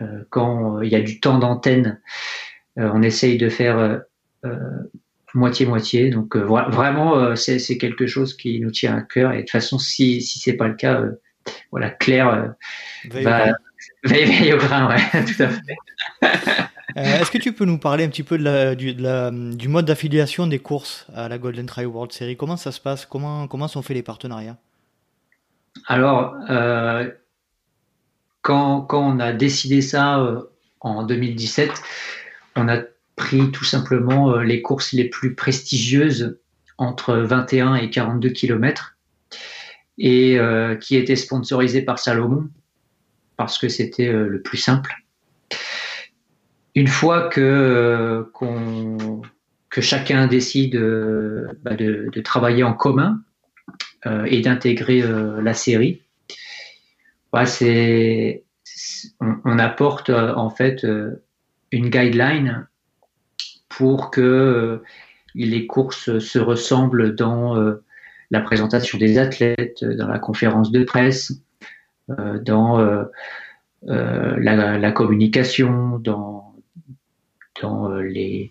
Euh, 0.00 0.24
quand 0.30 0.80
il 0.82 0.90
y 0.90 0.96
a 0.96 1.00
du 1.00 1.20
temps 1.20 1.38
d'antenne, 1.38 2.00
on 2.76 3.02
essaye 3.02 3.36
de 3.36 3.50
faire 3.50 4.00
moitié-moitié. 5.34 6.10
Donc 6.10 6.36
vraiment, 6.36 7.34
c'est 7.36 7.78
quelque 7.78 8.06
chose 8.06 8.36
qui 8.36 8.60
nous 8.60 8.70
tient 8.70 8.96
à 8.96 9.02
cœur. 9.02 9.32
Et 9.32 9.36
de 9.36 9.40
toute 9.42 9.50
façon, 9.50 9.78
si 9.78 10.20
si 10.20 10.38
c'est 10.38 10.54
pas 10.54 10.68
le 10.68 10.74
cas, 10.74 11.02
voilà, 11.70 11.90
Claire 11.90 12.54
veille 14.04 14.52
au 14.52 14.58
grain, 14.58 14.88
ouais, 14.88 15.24
tout 15.24 15.42
à 15.42 15.48
fait. 15.48 15.76
Euh, 16.96 17.20
est-ce 17.20 17.30
que 17.30 17.38
tu 17.38 17.52
peux 17.52 17.64
nous 17.64 17.78
parler 17.78 18.04
un 18.04 18.08
petit 18.08 18.22
peu 18.22 18.36
de 18.36 18.44
la, 18.44 18.74
du, 18.74 18.94
de 18.94 19.02
la, 19.02 19.30
du, 19.30 19.68
mode 19.68 19.86
d'affiliation 19.86 20.46
des 20.46 20.58
courses 20.58 21.06
à 21.14 21.28
la 21.28 21.38
Golden 21.38 21.66
Trail 21.66 21.86
World 21.86 22.12
Series? 22.12 22.36
Comment 22.36 22.56
ça 22.56 22.72
se 22.72 22.80
passe? 22.80 23.06
Comment, 23.06 23.46
comment 23.46 23.68
sont 23.68 23.82
faits 23.82 23.96
les 23.96 24.02
partenariats? 24.02 24.58
Alors, 25.86 26.34
euh, 26.50 27.10
quand, 28.42 28.82
quand, 28.82 29.16
on 29.16 29.20
a 29.20 29.32
décidé 29.32 29.80
ça 29.80 30.20
euh, 30.20 30.42
en 30.80 31.04
2017, 31.04 31.70
on 32.56 32.68
a 32.68 32.82
pris 33.16 33.50
tout 33.50 33.64
simplement 33.64 34.38
les 34.38 34.62
courses 34.62 34.92
les 34.92 35.08
plus 35.08 35.34
prestigieuses 35.34 36.38
entre 36.78 37.14
21 37.16 37.74
et 37.76 37.90
42 37.90 38.30
km 38.30 38.96
et 39.98 40.38
qui 40.80 40.96
étaient 40.96 41.16
sponsorisées 41.16 41.82
par 41.82 41.98
Salomon 41.98 42.48
parce 43.36 43.58
que 43.58 43.68
c'était 43.68 44.10
le 44.10 44.40
plus 44.40 44.58
simple. 44.58 44.94
Une 46.74 46.88
fois 46.88 47.28
que, 47.28 47.40
euh, 47.40 48.24
que 49.68 49.80
chacun 49.80 50.26
décide 50.26 50.76
euh, 50.76 51.48
bah, 51.62 51.74
de, 51.74 52.10
travailler 52.22 52.62
en 52.62 52.72
commun 52.72 53.20
euh, 54.06 54.24
et 54.26 54.40
d'intégrer 54.40 55.02
la 55.02 55.54
série, 55.54 56.02
bah, 57.32 57.44
c'est, 57.44 58.44
on, 59.20 59.58
apporte 59.58 60.10
en 60.10 60.50
fait 60.50 60.86
une 61.70 61.90
guideline 61.90 62.66
pour 63.76 64.10
que 64.10 64.82
les 65.34 65.66
courses 65.66 66.18
se 66.18 66.38
ressemblent 66.38 67.14
dans 67.14 67.56
la 68.30 68.40
présentation 68.40 68.98
des 68.98 69.18
athlètes, 69.18 69.84
dans 69.84 70.08
la 70.08 70.18
conférence 70.18 70.70
de 70.70 70.84
presse, 70.84 71.32
dans 72.08 73.06
la, 73.82 74.78
la, 74.78 74.92
communication, 74.92 75.98
dans 75.98 76.42
dans 77.62 77.90
euh, 77.90 78.02
les, 78.02 78.50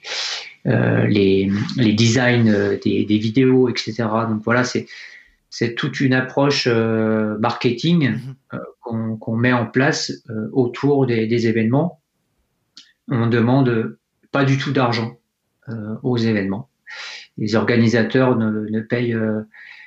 euh, 0.65 1.05
les, 1.07 1.51
les, 1.77 1.93
designs 1.93 2.49
euh, 2.49 2.77
des, 2.83 3.05
des, 3.05 3.17
vidéos, 3.17 3.69
etc. 3.69 3.93
Donc 4.29 4.41
voilà, 4.43 4.63
c'est 4.63 4.87
c'est 5.53 5.75
toute 5.75 5.99
une 5.99 6.13
approche 6.13 6.65
marketing 6.65 8.17
mhm. 8.53 9.17
qu'on 9.19 9.35
met 9.35 9.51
en 9.51 9.65
place 9.65 10.23
autour 10.53 11.05
des, 11.05 11.27
des, 11.27 11.45
événements. 11.45 11.99
On 13.09 13.27
demande 13.27 13.97
pas 14.31 14.45
du 14.45 14.57
tout 14.57 14.71
d'argent 14.71 15.17
aux 16.03 16.17
événements. 16.17 16.69
Les 17.37 17.55
organisateurs 17.55 18.35
ne, 18.35 18.67
ne 18.69 18.79
payent 18.81 19.17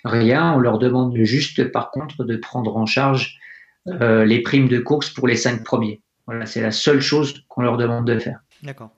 rien. 0.05 0.53
On 0.55 0.59
leur 0.59 0.79
demande 0.79 1.17
juste, 1.25 1.71
par 1.73 1.91
contre, 1.91 2.25
de 2.25 2.37
prendre 2.37 2.77
en 2.77 2.87
charge 2.87 3.39
les 3.87 4.41
primes 4.43 4.69
de 4.69 4.79
course 4.79 5.11
pour 5.11 5.27
les 5.27 5.37
cinq 5.37 5.63
premiers. 5.65 6.01
Voilà, 6.27 6.47
c'est 6.47 6.63
la 6.63 6.71
seule 6.71 7.01
chose 7.01 7.45
qu'on 7.49 7.63
leur 7.63 7.77
demande 7.77 8.07
de 8.07 8.19
faire. 8.19 8.41
D'accord. 8.63 8.91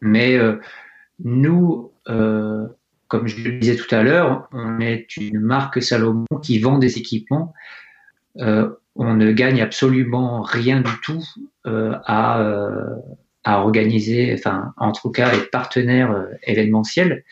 Mais 0.00 0.36
euh, 0.36 0.60
nous, 1.24 1.92
euh, 2.08 2.66
comme 3.08 3.26
je 3.26 3.42
le 3.42 3.58
disais 3.58 3.76
tout 3.76 3.92
à 3.94 4.02
l'heure, 4.02 4.48
on 4.52 4.80
est 4.80 5.16
une 5.16 5.40
marque 5.40 5.82
Salomon 5.82 6.26
qui 6.42 6.58
vend 6.58 6.78
des 6.78 6.98
équipements. 6.98 7.54
Euh, 8.38 8.70
on 8.94 9.14
ne 9.14 9.32
gagne 9.32 9.62
absolument 9.62 10.42
rien 10.42 10.80
du 10.80 11.00
tout 11.02 11.22
à, 11.64 12.42
à 13.46 13.60
organiser, 13.60 14.34
enfin, 14.34 14.74
en 14.76 14.90
tout 14.90 15.10
cas, 15.10 15.32
être 15.32 15.52
partenaire 15.52 16.10
euh, 16.10 16.26
événementiel. 16.42 17.24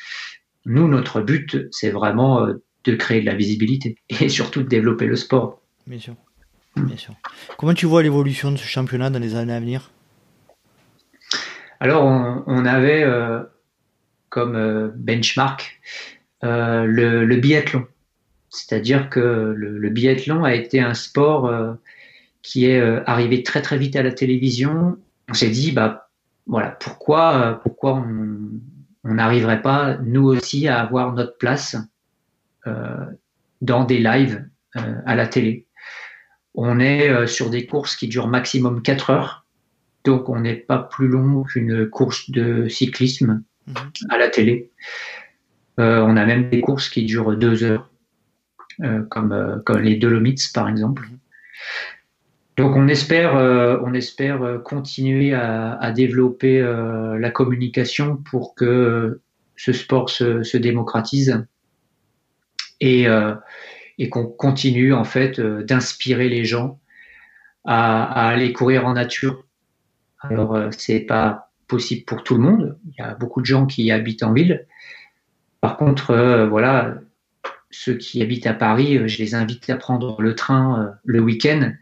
Nous, 0.65 0.87
notre 0.87 1.21
but, 1.21 1.67
c'est 1.73 1.91
vraiment 1.91 2.47
euh, 2.47 2.63
de 2.85 2.95
créer 2.95 3.21
de 3.21 3.27
la 3.27 3.35
visibilité 3.35 3.97
et 4.09 4.29
surtout 4.29 4.63
de 4.63 4.69
développer 4.69 5.07
le 5.07 5.17
sport. 5.17 5.61
Bien 5.89 5.99
sûr. 5.99 6.15
Bien 6.77 6.97
sûr. 6.97 7.15
Comment 7.59 7.75
tu 7.75 7.87
vois 7.87 8.03
l'évolution 8.03 8.53
de 8.53 8.57
ce 8.57 8.67
championnat 8.67 9.11
dans 9.11 9.19
les 9.19 9.35
années 9.35 9.53
à 9.53 9.61
venir? 9.61 9.91
Alors, 11.81 12.05
on, 12.05 12.65
avait 12.65 13.07
comme 14.29 14.93
benchmark 14.97 15.81
le, 16.43 17.37
biathlon. 17.37 17.87
C'est-à-dire 18.49 19.11
que 19.11 19.55
le, 19.55 19.89
biathlon 19.91 20.43
a 20.43 20.55
été 20.55 20.81
un 20.81 20.95
sport 20.95 21.77
qui 22.43 22.65
est 22.65 22.81
arrivé 23.07 23.45
très 23.45 23.63
très 23.63 23.77
vite 23.77 23.95
à 23.95 24.03
la 24.03 24.11
télévision. 24.13 24.97
On 25.29 25.35
s'est 25.35 25.51
dit, 25.51 25.71
bah, 25.71 26.04
voilà, 26.47 26.71
pourquoi, 26.71 27.37
euh, 27.37 27.55
pourquoi 27.55 27.95
on 27.95 29.15
n'arriverait 29.15 29.63
pas, 29.63 29.97
nous 29.99 30.25
aussi, 30.25 30.69
à 30.69 30.81
avoir 30.81 31.13
notre 31.13 31.39
place 31.39 31.77
euh, 32.67 33.07
dans 33.61 33.85
des 33.85 33.99
lives 33.99 34.47
euh, 34.77 35.01
à 35.07 35.15
la 35.15 35.27
télé? 35.27 35.67
On 36.55 36.79
est 36.79 37.27
sur 37.27 37.51
des 37.51 37.67
courses 37.67 37.97
qui 37.97 38.07
durent 38.07 38.29
maximum 38.29 38.83
4 38.83 39.11
heures, 39.11 39.45
donc 40.05 40.29
on 40.29 40.39
n'est 40.39 40.55
pas 40.55 40.79
plus 40.79 41.09
long 41.09 41.43
qu'une 41.43 41.89
course 41.89 42.31
de 42.31 42.69
cyclisme 42.69 43.43
mhm. 43.67 43.75
à 44.11 44.19
la 44.19 44.29
télé. 44.29 44.71
on 45.79 46.17
a 46.17 46.25
même 46.25 46.51
des 46.51 46.61
courses 46.61 46.89
qui 46.89 47.07
durent 47.07 47.37
2 47.37 47.65
heures, 47.65 47.91
comme, 49.11 49.63
comme 49.67 49.81
les 49.81 49.97
Dolomites 49.97 50.53
par 50.55 50.69
exemple. 50.69 51.09
Donc 52.57 52.77
on 52.77 52.87
espère, 52.87 53.37
euh, 53.37 53.79
euh, 53.81 54.59
continuer 54.59 55.35
à, 55.35 55.93
développer 55.93 56.61
euh, 56.61 57.19
la 57.19 57.31
communication 57.31 58.17
pour 58.17 58.55
que 58.55 59.21
ce 59.57 59.73
sport 59.73 60.09
se, 60.09 60.57
démocratise 60.57 61.45
et, 62.81 63.07
et 63.99 64.09
qu'on 64.09 64.27
continue 64.27 64.93
en 64.93 65.05
fait 65.05 65.41
d'inspirer 65.41 66.29
les 66.29 66.45
gens 66.45 66.81
à, 67.65 68.29
aller 68.29 68.53
courir 68.53 68.87
en 68.87 68.95
nature. 68.95 69.45
Alors 70.21 70.59
c'est 70.73 71.01
pas 71.01 71.53
possible 71.69 72.05
pour 72.05 72.25
tout 72.25 72.35
le 72.35 72.41
monde. 72.41 72.79
Il 72.87 72.95
y 72.99 73.03
a 73.03 73.15
beaucoup 73.15 73.41
de 73.41 73.47
gens 73.47 73.67
qui 73.67 73.91
habitent 73.91 74.25
en 74.25 74.33
ville. 74.33 74.67
Par 75.61 75.77
contre, 75.77 76.47
voilà, 76.51 76.97
ceux 77.71 77.95
qui 77.95 78.23
habitent 78.23 78.47
à 78.47 78.55
Paris, 78.55 79.09
je 79.09 79.19
les 79.19 79.35
invite 79.37 79.71
à 79.71 79.77
prendre 79.77 80.21
le 80.21 80.35
train 80.35 80.95
le 81.05 81.21
week-end 81.21 81.73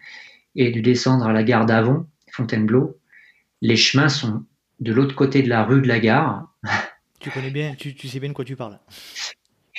et 0.56 0.70
de 0.70 0.80
descendre 0.80 1.26
à 1.26 1.32
la 1.32 1.42
gare 1.42 1.66
d'Avon, 1.66 2.06
Fontainebleau. 2.32 2.98
Les 3.60 3.76
chemins 3.76 4.08
sont 4.08 4.44
de 4.80 4.92
l'autre 4.92 5.14
côté 5.14 5.42
de 5.42 5.48
la 5.48 5.64
rue 5.64 5.80
de 5.80 5.88
la 5.88 6.00
gare. 6.00 6.48
Tu 7.20 7.30
connais 7.30 7.50
bien, 7.50 7.76
tu, 7.76 8.08
sais 8.08 8.18
bien 8.18 8.30
de 8.30 8.34
quoi 8.34 8.44
tu 8.44 8.56
parles. 8.56 8.80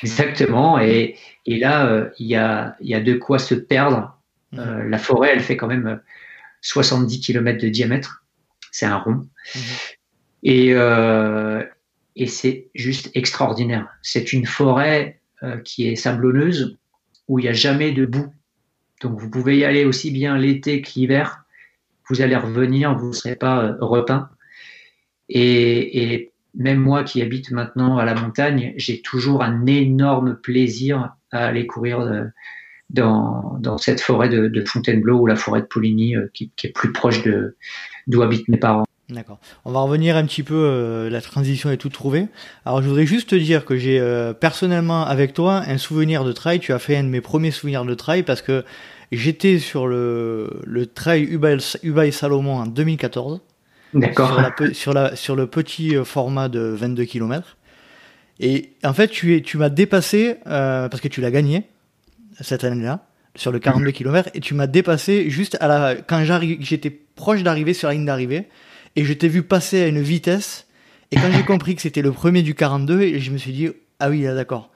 Exactement. 0.01 0.79
Et, 0.79 1.17
et 1.45 1.57
là, 1.57 1.85
euh, 1.87 2.09
il 2.17 2.27
y, 2.27 2.37
a, 2.37 2.77
y, 2.79 2.95
a, 2.95 3.01
de 3.01 3.15
quoi 3.15 3.37
se 3.37 3.53
perdre. 3.53 4.17
Mhm. 4.53 4.59
Euh, 4.59 4.87
la 4.87 4.97
forêt, 4.97 5.31
elle 5.33 5.41
fait 5.41 5.57
quand 5.57 5.67
même 5.67 6.01
70 6.61 7.19
km 7.19 7.61
de 7.61 7.67
diamètre. 7.67 8.23
C'est 8.71 8.85
un 8.85 8.95
rond. 8.95 9.27
Mhm. 9.55 9.61
Et, 10.43 10.69
euh, 10.71 11.65
et 12.15 12.27
c'est 12.27 12.69
juste 12.75 13.11
extraordinaire. 13.13 13.89
C'est 14.01 14.31
une 14.31 14.45
forêt 14.45 15.19
qui 15.65 15.89
est 15.89 15.97
sablonneuse, 15.97 16.77
où 17.27 17.37
il 17.37 17.41
n'y 17.41 17.49
a 17.49 17.53
jamais 17.53 17.91
de 17.91 18.05
boue. 18.05 18.33
Donc 19.03 19.19
vous 19.19 19.29
pouvez 19.29 19.57
y 19.57 19.65
aller 19.65 19.85
aussi 19.85 20.09
bien 20.09 20.37
l'été 20.37 20.81
que 20.81 20.91
l'hiver. 20.95 21.43
Vous 22.09 22.21
allez 22.21 22.35
revenir, 22.35 22.95
vous 22.97 23.09
ne 23.09 23.13
serez 23.13 23.35
pas 23.35 23.63
euh, 23.63 23.75
repeint. 23.79 24.29
Et, 25.29 26.31
même 26.55 26.77
moi 26.77 27.03
qui 27.03 27.23
habite 27.23 27.49
maintenant 27.49 27.97
à 27.97 28.05
la 28.05 28.13
montagne, 28.13 28.75
j'ai 28.77 29.01
toujours 29.01 29.41
un 29.41 29.65
énorme 29.65 30.35
plaisir 30.35 31.15
à 31.31 31.47
aller 31.47 31.65
courir 31.65 32.01
euh, 32.01 32.25
dans, 32.91 33.59
cette 33.79 34.01
forêt 34.01 34.29
de, 34.29 34.63
Fontainebleau 34.63 35.17
ou 35.17 35.25
la 35.25 35.35
forêt 35.35 35.61
de 35.61 35.65
Pouligny 35.65 36.15
euh, 36.15 36.27
qui, 36.31 36.51
est 36.63 36.69
plus 36.69 36.91
proche 36.91 37.23
d'où 38.05 38.21
habitent 38.21 38.47
mes 38.49 38.57
parents. 38.57 38.83
D'accord. 39.09 39.39
On 39.65 39.71
va 39.71 39.79
revenir 39.81 40.15
un 40.15 40.25
petit 40.25 40.43
peu, 40.43 41.09
la 41.11 41.21
transition 41.21 41.71
est 41.71 41.77
tout 41.77 41.89
trouvée. 41.89 42.27
Alors 42.65 42.83
je 42.83 42.87
voudrais 42.87 43.07
juste 43.07 43.31
te 43.31 43.35
dire 43.35 43.65
que 43.65 43.75
j'ai 43.75 43.99
personnellement 44.39 45.05
avec 45.05 45.33
toi 45.33 45.63
un 45.67 45.77
souvenir 45.77 46.23
de 46.23 46.31
trail. 46.31 46.59
Tu 46.59 46.71
as 46.71 46.79
fait 46.79 46.95
un 46.95 47.03
de 47.03 47.09
mes 47.09 47.21
premiers 47.21 47.51
souvenirs 47.51 47.83
de 47.83 47.95
trail 47.95 48.23
parce 48.23 48.41
que 48.41 48.63
J'étais 49.11 49.59
sur 49.59 49.87
le, 49.87 50.61
le 50.65 50.85
trail 50.87 51.23
Ubaï 51.23 52.11
Salomon 52.11 52.55
en 52.55 52.67
2014. 52.67 53.41
D'accord. 53.93 54.29
Sur, 54.73 54.93
la, 54.93 55.15
sur, 55.15 55.35
le 55.35 55.47
petit 55.47 55.95
euh, 55.95 56.03
format 56.03 56.49
de 56.49 56.59
22 56.59 57.05
km. 57.05 57.57
Et 58.39 58.71
en 58.83 58.93
fait, 58.93 59.07
tu, 59.07 59.35
es, 59.35 59.41
tu 59.41 59.57
m'as 59.57 59.69
dépassé, 59.69 60.37
euh, 60.47 60.89
parce 60.89 61.01
que 61.01 61.07
tu 61.07 61.21
l'as 61.21 61.31
gagné 61.31 61.67
cette 62.41 62.63
année-là, 62.63 63.05
sur 63.35 63.51
le 63.51 63.59
42 63.59 63.85
mhm. 63.85 63.93
km, 63.93 64.29
et 64.33 64.39
tu 64.39 64.55
m'as 64.55 64.67
dépassé 64.67 65.29
juste 65.29 65.57
à 65.59 65.67
la, 65.67 65.95
quand 65.95 66.23
j'étais 66.59 66.89
proche 66.89 67.43
d'arriver 67.43 67.73
sur 67.73 67.87
la 67.87 67.93
ligne 67.93 68.05
d'arrivée, 68.05 68.47
et 68.95 69.05
je 69.05 69.13
t'ai 69.13 69.27
vu 69.27 69.43
passer 69.43 69.83
à 69.83 69.87
une 69.87 70.01
vitesse, 70.01 70.67
et 71.11 71.15
quand 71.15 71.31
j'ai 71.31 71.43
compris 71.45 71.75
que 71.75 71.81
c'était 71.81 72.01
le 72.01 72.11
premier 72.11 72.41
du 72.41 72.55
42, 72.55 73.19
je 73.19 73.31
me 73.31 73.37
suis 73.37 73.53
dit, 73.53 73.69
ah 73.99 74.09
oui, 74.09 74.23
d'accord. 74.23 74.71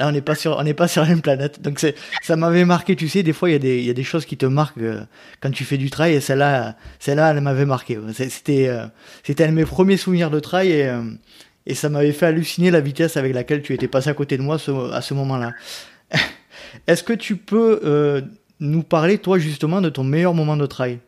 Là, 0.00 0.08
on 0.08 0.12
n'est 0.12 0.22
pas 0.22 0.34
sur, 0.34 0.56
on 0.56 0.62
n'est 0.62 0.72
pas 0.72 0.88
sur 0.88 1.02
la 1.02 1.08
même 1.08 1.20
planète. 1.20 1.60
Donc 1.60 1.78
ça 2.22 2.36
m'avait 2.36 2.64
marqué. 2.64 2.96
Tu 2.96 3.06
sais, 3.06 3.22
des 3.22 3.34
fois, 3.34 3.50
il 3.50 3.52
y 3.52 3.56
a 3.56 3.58
des, 3.58 3.80
il 3.80 3.84
y 3.84 3.90
a 3.90 3.92
des 3.92 4.02
choses 4.02 4.24
qui 4.24 4.38
te 4.38 4.46
marquent 4.46 4.78
euh, 4.78 5.02
quand 5.40 5.50
tu 5.50 5.64
fais 5.64 5.76
du 5.76 5.90
trail. 5.90 6.14
Et 6.14 6.20
celle-là, 6.20 6.74
celle-là, 6.98 7.32
elle 7.32 7.42
m'avait 7.42 7.66
marqué. 7.66 7.98
C'était, 8.14 8.68
euh, 8.68 8.86
c'était 9.24 9.44
un 9.44 9.48
de 9.48 9.52
mes 9.52 9.66
premiers 9.66 9.98
souvenirs 9.98 10.30
de 10.30 10.40
trail 10.40 10.70
et, 10.70 10.86
euh, 10.86 11.02
et 11.66 11.74
ça 11.74 11.90
m'avait 11.90 12.12
fait 12.12 12.24
halluciner 12.24 12.70
la 12.70 12.80
vitesse 12.80 13.18
avec 13.18 13.34
laquelle 13.34 13.60
tu 13.60 13.74
étais 13.74 13.88
passé 13.88 14.08
à 14.08 14.14
côté 14.14 14.38
de 14.38 14.42
moi 14.42 14.56
à 14.56 15.02
ce 15.02 15.12
moment-là. 15.12 15.52
Est-ce 16.86 17.02
que 17.02 17.12
tu 17.12 17.36
peux 17.36 18.24
nous 18.58 18.82
parler, 18.82 19.18
toi, 19.18 19.38
justement, 19.38 19.82
de 19.82 19.90
ton 19.90 20.02
meilleur 20.02 20.32
moment 20.32 20.56
de 20.56 20.64
trail? 20.64 21.00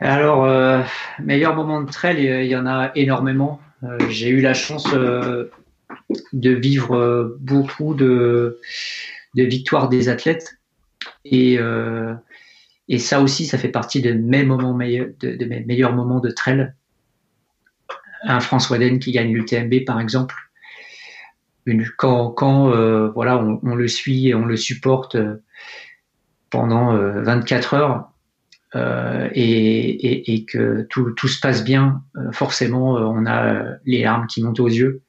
Alors, 0.00 0.46
meilleur 1.18 1.56
moment 1.56 1.80
de 1.80 1.90
trail, 1.90 2.22
il 2.22 2.46
y 2.46 2.56
en 2.56 2.66
a 2.66 2.90
énormément. 2.94 3.58
j'ai 4.10 4.28
eu 4.28 4.42
la 4.42 4.52
chance 4.52 4.86
de 6.32 6.50
vivre 6.50 6.94
euh, 6.94 7.36
beaucoup 7.40 7.94
de, 7.94 8.60
victoires 9.34 9.88
des 9.88 10.08
athlètes. 10.08 10.58
Et, 11.24 11.58
euh, 11.58 12.14
et 12.88 12.98
ça 12.98 13.20
aussi, 13.20 13.46
ça 13.46 13.58
fait 13.58 13.68
partie 13.68 14.02
de 14.02 14.12
mes, 14.12 14.44
moments 14.44 14.74
meilleurs, 14.74 15.08
de, 15.20 15.44
mes 15.44 15.60
meilleurs 15.60 15.94
moments 15.94 16.20
de 16.20 16.30
trail. 16.30 16.72
Un 18.24 18.40
François 18.40 18.78
Den 18.78 18.98
qui 18.98 19.12
gagne 19.12 19.32
l'UTMB, 19.32 19.84
par 19.84 20.00
exemple. 20.00 20.36
Une, 21.64 21.86
quand, 21.96 22.70
euh, 22.70 23.08
voilà, 23.10 23.38
on, 23.38 23.74
le 23.74 23.88
suit 23.88 24.28
et 24.28 24.34
on 24.34 24.44
le 24.44 24.56
supporte 24.56 25.16
pendant 26.50 26.94
24 26.94 27.74
heures 27.74 28.08
et, 29.34 30.34
et, 30.34 30.44
que 30.44 30.86
tout, 30.90 31.12
tout, 31.12 31.28
se 31.28 31.40
passe 31.40 31.62
bien, 31.64 32.02
forcément, 32.32 32.94
on 32.94 33.26
a 33.26 33.76
les 33.84 34.02
larmes 34.02 34.26
qui 34.26 34.42
montent 34.42 34.60
aux 34.60 34.68
yeux. 34.68 35.02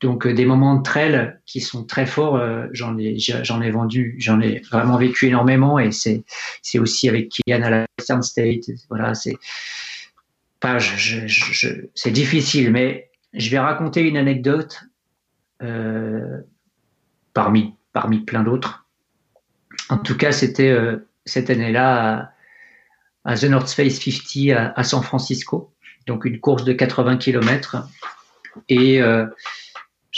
Donc 0.00 0.26
euh, 0.26 0.32
des 0.32 0.46
moments 0.46 0.76
de 0.76 0.82
trail 0.82 1.38
qui 1.44 1.60
sont 1.60 1.84
très 1.84 2.06
forts, 2.06 2.36
euh, 2.36 2.66
j'en 2.72 2.96
ai 2.98 3.18
j'en 3.18 3.60
ai 3.60 3.70
vendu, 3.70 4.14
j'en 4.18 4.40
ai 4.40 4.60
vraiment 4.70 4.96
vécu 4.96 5.26
énormément 5.26 5.78
et 5.78 5.90
c'est 5.90 6.24
c'est 6.62 6.78
aussi 6.78 7.08
avec 7.08 7.30
Kylian 7.30 7.62
à 7.62 7.70
la 7.70 7.86
Western 7.98 8.22
State. 8.22 8.70
Voilà, 8.88 9.14
c'est 9.14 9.36
pas 10.60 10.78
je, 10.78 11.26
je, 11.26 11.68
c'est 11.94 12.10
difficile, 12.10 12.70
mais 12.70 13.10
je 13.32 13.50
vais 13.50 13.58
raconter 13.58 14.02
une 14.02 14.16
anecdote 14.16 14.84
euh, 15.62 16.42
parmi 17.34 17.74
parmi 17.92 18.20
plein 18.20 18.44
d'autres. 18.44 18.86
En 19.88 19.98
tout 19.98 20.16
cas, 20.16 20.32
c'était 20.32 20.76
cette 21.24 21.50
année-là 21.50 22.32
à, 23.24 23.36
The 23.36 23.44
North 23.44 23.70
Face 23.70 23.98
50 23.98 24.56
à, 24.56 24.78
à, 24.78 24.84
San 24.84 25.02
Francisco, 25.02 25.72
donc 26.06 26.24
une 26.24 26.40
course 26.40 26.64
de 26.64 26.72
80 26.72 27.16
km 27.16 27.88
et 28.68 29.00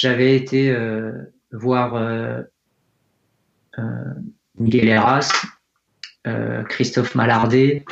j'avais 0.00 0.34
été 0.34 0.70
euh, 0.70 1.12
voir 1.52 1.94
euh, 1.94 2.40
euh, 3.78 3.82
Miguel 4.58 4.88
Herras, 4.88 5.30
Christophe 6.70 7.14
Mallardet 7.14 7.84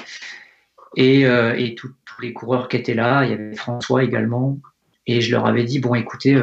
et, 0.96 1.74
tous 1.76 1.94
les 2.22 2.32
coureurs 2.32 2.68
qui 2.68 2.76
étaient 2.76 2.94
là. 2.94 3.24
Il 3.24 3.30
y 3.30 3.34
avait 3.34 3.54
François 3.54 4.02
également. 4.04 4.58
Et 5.06 5.20
je 5.20 5.32
leur 5.32 5.44
avais 5.44 5.64
dit, 5.64 5.80
bon, 5.80 5.94
écoutez, 5.94 6.42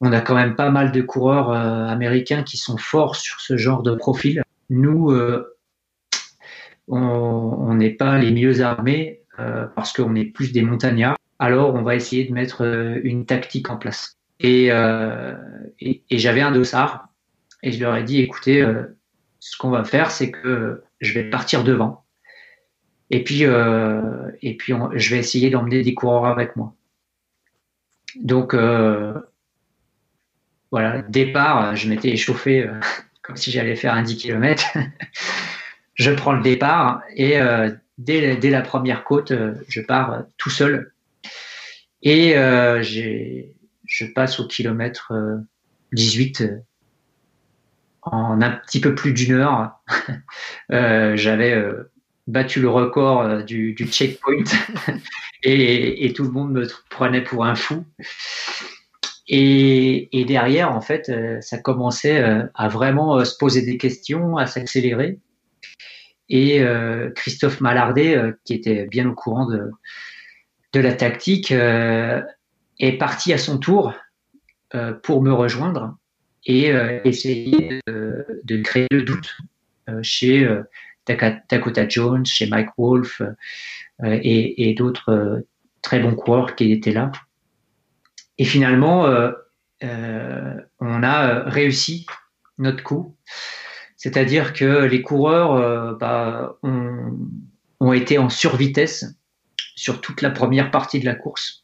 on 0.00 0.12
a 0.12 0.20
quand 0.20 0.34
même 0.34 0.56
pas 0.56 0.70
mal 0.70 0.92
de 0.92 1.00
coureurs 1.00 1.50
américains 1.50 2.42
qui 2.42 2.58
sont 2.58 2.76
forts 2.76 3.16
sur 3.16 3.40
ce 3.40 3.56
genre 3.56 3.82
de 3.82 3.94
profil. 3.94 4.42
Nous, 4.68 5.14
on 6.88 7.74
n'est 7.74 7.94
pas 7.94 8.18
les 8.18 8.30
mieux 8.30 8.62
armés 8.62 9.22
parce 9.74 9.92
qu'on 9.92 10.14
est 10.14 10.26
plus 10.26 10.52
des 10.52 10.62
montagnards. 10.62 11.16
Alors, 11.38 11.74
on 11.74 11.82
va 11.82 11.94
essayer 11.94 12.24
de 12.24 12.32
mettre 12.32 12.62
une 13.04 13.26
tactique 13.26 13.70
en 13.70 13.76
place. 13.76 14.18
Euh, 14.44 15.34
et, 15.80 16.02
j'avais 16.10 16.40
un 16.40 16.52
dossard 16.52 17.08
et 17.62 17.72
je 17.72 17.80
leur 17.80 17.96
ai 17.96 18.02
dit 18.02 18.20
écoutez, 18.20 18.60
euh, 18.60 18.96
ce 19.40 19.56
qu'on 19.56 19.70
va 19.70 19.84
faire, 19.84 20.10
c'est 20.10 20.30
que 20.30 20.82
je 21.00 21.12
vais 21.12 21.24
partir 21.24 21.64
devant 21.64 22.04
Et 23.10 23.24
puis, 23.24 23.42
et 23.42 24.56
puis 24.56 24.72
je 24.94 25.10
vais 25.14 25.18
essayer 25.18 25.50
d'emmener 25.50 25.82
des 25.82 25.94
coureurs 25.94 26.26
avec 26.26 26.56
moi. 26.56 26.74
Donc, 28.16 28.54
voilà, 30.70 31.02
départ, 31.02 31.76
je 31.76 31.88
m'étais 31.88 32.08
échauffé 32.10 32.68
comme 33.22 33.36
si 33.36 33.50
j'allais 33.50 33.76
faire 33.76 33.94
un 33.94 34.02
10 34.02 34.16
km. 34.16 34.78
je 35.94 36.10
prends 36.10 36.32
le 36.32 36.42
départ 36.42 37.02
et 37.14 37.38
dès, 37.98 38.36
dès, 38.36 38.50
la 38.50 38.62
première 38.62 39.04
côte, 39.04 39.32
je 39.68 39.80
pars 39.82 40.24
tout 40.38 40.50
seul. 40.50 40.94
Et 42.02 42.34
je 43.94 44.06
passe 44.06 44.40
au 44.40 44.46
kilomètre 44.48 45.12
18 45.92 46.42
en 48.02 48.42
un 48.42 48.50
petit 48.50 48.80
peu 48.80 48.94
plus 48.94 49.12
d'une 49.12 49.34
heure, 49.34 49.78
euh, 50.72 51.16
j'avais 51.16 51.52
euh, 51.52 51.90
battu 52.26 52.60
le 52.60 52.68
record 52.68 53.22
euh, 53.22 53.42
du, 53.42 53.74
checkpoint 53.90 54.44
et, 55.42 56.12
tout 56.14 56.24
le 56.24 56.30
monde 56.30 56.52
me 56.52 56.66
prenait 56.90 57.22
pour 57.22 57.44
un 57.44 57.54
fou. 57.54 57.84
Et, 59.26 60.24
derrière, 60.26 60.72
en 60.72 60.80
fait, 60.80 61.10
ça 61.40 61.56
commençait 61.56 62.22
à 62.54 62.68
vraiment 62.68 63.24
se 63.24 63.34
poser 63.38 63.62
des 63.62 63.78
questions, 63.78 64.36
à 64.36 64.46
s'accélérer. 64.46 65.18
Et 66.28 66.62
Christophe 67.16 67.62
Mallardet, 67.62 68.18
qui 68.44 68.52
était 68.52 68.84
bien 68.84 69.08
au 69.08 69.14
courant 69.14 69.46
de, 69.46 69.70
de 70.74 70.80
la 70.80 70.92
tactique, 70.92 71.54
est 72.78 72.98
parti 72.98 73.32
à 73.32 73.38
son 73.38 73.58
tour 73.58 73.94
pour 75.02 75.22
me 75.22 75.32
rejoindre 75.32 75.96
et 76.46 76.72
euh, 76.72 77.00
essayer 77.04 77.80
de, 77.86 78.62
créer 78.62 78.86
le 78.90 79.02
doute 79.02 79.36
euh, 79.88 80.00
chez 80.02 80.44
euh, 80.44 80.62
Dakota 81.06 81.88
Jones, 81.88 82.26
chez 82.26 82.46
Mike 82.46 82.70
Wolf 82.78 83.22
et, 84.02 84.74
d'autres 84.76 85.44
très 85.82 86.00
bons 86.00 86.14
coureurs 86.14 86.56
qui 86.56 86.72
étaient 86.72 86.92
là. 86.92 87.12
Et 88.38 88.44
finalement, 88.44 89.06
on 89.82 91.02
a 91.02 91.42
réussi 91.44 92.06
notre 92.56 92.82
coup. 92.82 93.14
C'est-à-dire 93.96 94.54
que 94.54 94.84
les 94.84 95.02
coureurs 95.02 95.96
bah, 95.98 96.56
ont, 96.62 97.18
ont, 97.80 97.92
été 97.92 98.16
en 98.16 98.30
survitesse 98.30 99.04
sur 99.76 100.00
toute 100.00 100.22
la 100.22 100.30
première 100.30 100.70
partie 100.70 101.00
de 101.00 101.04
la 101.04 101.14
course. 101.14 101.63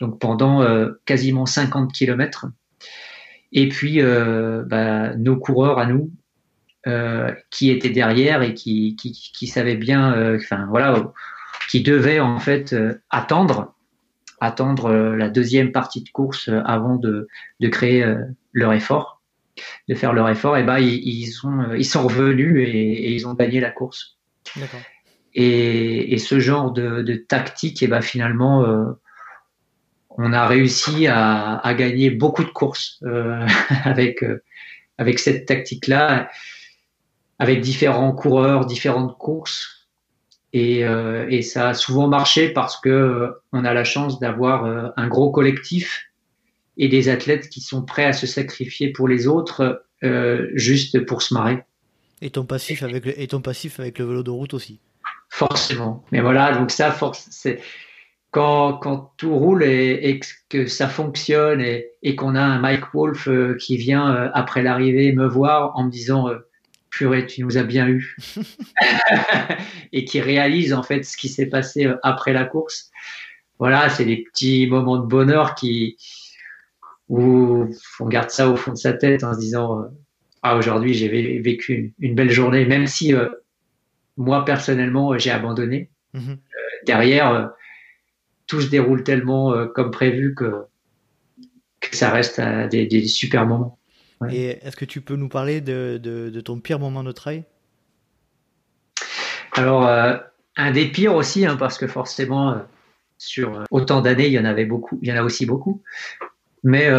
Donc 0.00 0.18
pendant 0.18 0.62
quasiment 1.04 1.46
50 1.46 1.92
km, 1.92 2.48
et 3.52 3.68
puis 3.68 4.00
euh, 4.00 4.62
bah, 4.66 5.14
nos 5.16 5.36
coureurs 5.36 5.78
à 5.78 5.86
nous 5.86 6.10
euh, 6.86 7.32
qui 7.50 7.70
étaient 7.70 7.90
derrière 7.90 8.42
et 8.42 8.54
qui, 8.54 8.96
qui, 8.96 9.12
qui 9.12 9.46
savaient 9.46 9.76
bien, 9.76 10.14
euh, 10.14 10.36
enfin 10.36 10.66
voilà, 10.68 11.12
qui 11.70 11.82
devaient 11.82 12.20
en 12.20 12.38
fait 12.38 12.76
attendre 13.10 13.74
attendre 14.38 14.92
la 14.92 15.30
deuxième 15.30 15.72
partie 15.72 16.02
de 16.02 16.10
course 16.10 16.50
avant 16.66 16.96
de, 16.96 17.26
de 17.60 17.68
créer 17.68 18.04
leur 18.52 18.74
effort, 18.74 19.22
de 19.88 19.94
faire 19.94 20.12
leur 20.12 20.28
effort, 20.28 20.58
et 20.58 20.62
ben 20.62 20.78
ils, 20.78 21.08
ils 21.08 21.28
sont 21.28 21.72
ils 21.72 21.86
sont 21.86 22.06
revenus 22.06 22.68
et, 22.68 22.70
et, 22.70 23.14
ils 23.14 23.26
ont 23.26 23.32
gagné 23.32 23.60
la 23.60 23.70
course. 23.70 24.18
Et, 25.32 26.12
et, 26.12 26.18
ce 26.18 26.38
genre 26.38 26.70
de, 26.70 27.00
de 27.00 27.14
tactique, 27.14 27.82
et 27.82 27.88
ben 27.88 28.02
finalement, 28.02 28.62
on 30.18 30.32
a 30.32 30.46
réussi 30.46 31.06
à, 31.06 31.74
gagner 31.76 32.10
beaucoup 32.10 32.44
de 32.44 32.50
courses 32.50 33.00
euh, 33.04 33.46
avec 33.84 34.22
euh, 34.22 34.42
avec 34.98 35.18
cette 35.18 35.44
tactique-là, 35.46 36.30
avec 37.38 37.60
différents 37.60 38.12
coureurs, 38.12 38.64
différentes 38.64 39.18
courses, 39.18 39.88
et, 40.54 40.86
euh, 40.86 41.26
et, 41.28 41.42
ça 41.42 41.68
a 41.68 41.74
souvent 41.74 42.08
marché 42.08 42.48
parce 42.48 42.80
que 42.80 43.34
on 43.52 43.66
a 43.66 43.74
la 43.74 43.84
chance 43.84 44.18
d'avoir 44.20 44.92
un 44.96 45.06
gros 45.06 45.30
collectif 45.30 46.06
et 46.78 46.88
des 46.88 47.10
athlètes 47.10 47.50
qui 47.50 47.60
sont 47.60 47.82
prêts 47.84 48.06
à 48.06 48.14
se 48.14 48.26
sacrifier 48.26 48.90
pour 48.90 49.06
les 49.06 49.26
autres 49.26 49.84
juste 50.54 51.04
pour 51.04 51.20
se 51.20 51.34
marrer. 51.34 51.62
Et 52.22 52.30
ton 52.30 52.46
passif 52.46 52.82
avec 52.82 53.04
le, 53.04 53.20
et 53.20 53.26
ton 53.26 53.42
passif 53.42 53.78
avec 53.80 53.98
le 53.98 54.06
vélo 54.06 54.22
de 54.22 54.30
route 54.30 54.54
aussi. 54.54 54.80
Forcément. 55.28 56.02
Mais 56.12 56.20
voilà, 56.20 56.56
donc 56.56 56.70
ça, 56.70 56.90
force, 56.90 57.26
c'est 57.30 57.60
quand, 58.36 59.12
tout 59.16 59.34
roule 59.34 59.64
et, 59.64 60.20
que 60.50 60.66
ça 60.66 60.88
fonctionne 60.88 61.62
et, 61.62 62.16
qu'on 62.16 62.34
a 62.34 62.42
un 62.42 62.58
Mike 62.58 62.92
Wolf 62.92 63.28
euh, 63.28 63.56
qui 63.58 63.78
vient 63.78 64.14
euh, 64.14 64.28
après 64.34 64.62
l'arrivée 64.62 65.12
me 65.12 65.26
voir 65.26 65.76
en 65.76 65.84
me 65.84 65.90
disant 65.90 66.28
euh, 66.28 66.38
purée 66.90 67.26
tu 67.26 67.42
nous 67.42 67.56
as 67.56 67.62
bien 67.62 67.88
eu 67.88 68.16
et 69.92 70.04
qui 70.04 70.20
réalise 70.20 70.74
en 70.74 70.82
fait 70.82 71.02
ce 71.04 71.16
qui 71.16 71.28
s'est 71.28 71.46
passé 71.46 71.88
après 72.02 72.34
la 72.34 72.44
course. 72.44 72.90
Voilà 73.58 73.88
c'est 73.88 74.04
des 74.04 74.18
petits 74.18 74.66
moments 74.66 74.98
de 74.98 75.06
bonheur 75.06 75.54
qui 75.54 75.96
où 77.08 77.66
on 78.00 78.06
garde 78.06 78.30
ça 78.30 78.50
au 78.50 78.56
fond 78.56 78.72
de 78.72 78.76
sa 78.76 78.92
tête 78.92 79.24
en 79.24 79.32
se 79.32 79.38
disant 79.38 79.86
ah 80.42 80.56
aujourd'hui 80.56 80.92
j'ai 80.92 81.08
vécu 81.40 81.94
une, 82.00 82.14
belle 82.14 82.30
journée 82.30 82.66
même 82.66 82.86
si 82.86 83.14
moi 84.18 84.44
personnellement 84.44 85.16
j'ai 85.16 85.30
abandonné. 85.30 85.88
Mm-hmm. 86.14 86.38
derrière 86.86 87.50
tout 88.46 88.60
se 88.60 88.68
déroule 88.68 89.02
tellement 89.02 89.52
euh, 89.52 89.66
comme 89.66 89.90
prévu 89.90 90.34
que, 90.34 90.64
ça 91.92 92.10
reste 92.10 92.40
des, 92.40 93.06
super 93.06 93.46
moments. 93.46 93.78
Et 94.28 94.58
est-ce 94.62 94.76
que 94.76 94.84
tu 94.84 95.00
peux 95.00 95.16
nous 95.16 95.28
parler 95.28 95.60
de, 95.60 96.40
ton 96.44 96.58
pire 96.60 96.78
moment 96.78 97.04
de 97.04 97.12
trail? 97.12 97.44
Alors, 99.52 99.86
euh, 99.86 100.16
un 100.56 100.72
des 100.72 100.86
pires 100.86 101.14
aussi, 101.14 101.46
hein, 101.46 101.56
parce 101.56 101.78
que 101.78 101.86
forcément, 101.86 102.52
euh, 102.52 102.58
sur 103.18 103.64
autant 103.70 104.00
d'années, 104.00 104.26
il 104.26 104.32
y 104.32 104.38
en 104.38 104.44
avait 104.44 104.64
beaucoup, 104.64 104.98
il 105.00 105.08
y 105.08 105.12
en 105.12 105.16
a 105.16 105.22
aussi 105.22 105.46
beaucoup. 105.46 105.82
Mais 106.64 106.90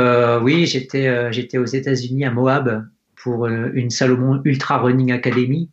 oui, 0.42 0.66
j'étais 0.66 1.32
j'étais 1.34 1.58
aux 1.58 1.66
États-Unis 1.66 2.24
à 2.24 2.32
Moab 2.32 2.88
pour 3.16 3.48
une 3.48 3.90
Salomon 3.90 4.40
Ultra 4.46 4.78
Running 4.78 5.12
Academy. 5.12 5.70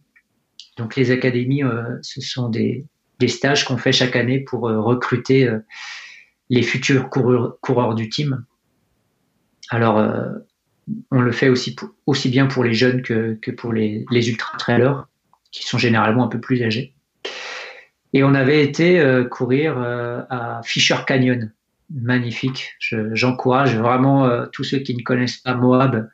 Donc 0.76 0.96
les 0.96 1.12
académies, 1.12 1.62
ce 2.02 2.20
sont 2.20 2.48
des, 2.48 2.84
des 3.24 3.28
stages 3.28 3.64
qu'on 3.64 3.78
fait 3.78 3.92
chaque 3.92 4.16
année 4.16 4.40
pour 4.40 4.68
euh, 4.68 4.78
recruter 4.78 5.48
euh, 5.48 5.60
les 6.50 6.62
futurs 6.62 7.08
coureurs, 7.08 7.94
du 7.94 8.10
team. 8.10 8.44
Alors, 9.70 9.98
euh, 9.98 10.28
on 11.10 11.22
le 11.22 11.32
fait 11.32 11.48
aussi, 11.48 11.74
aussi 12.04 12.28
bien 12.28 12.44
pour 12.46 12.64
les 12.64 12.74
jeunes 12.74 13.00
que, 13.00 13.50
pour 13.52 13.72
les, 13.72 14.04
ultra-trailers, 14.12 15.06
qui 15.52 15.64
sont 15.64 15.78
généralement 15.78 16.24
un 16.24 16.28
peu 16.28 16.38
plus 16.38 16.62
âgés. 16.62 16.94
Et 18.12 18.22
on 18.22 18.34
avait 18.34 18.62
été 18.62 19.02
courir 19.30 19.78
à 19.78 20.60
Fisher 20.62 20.98
Canyon. 21.06 21.50
Magnifique. 21.90 22.74
J'encourage 23.12 23.74
vraiment 23.76 24.46
tous 24.52 24.62
ceux 24.62 24.78
qui 24.78 24.94
ne 24.94 25.02
connaissent 25.02 25.38
pas 25.38 25.54
Moab 25.54 26.10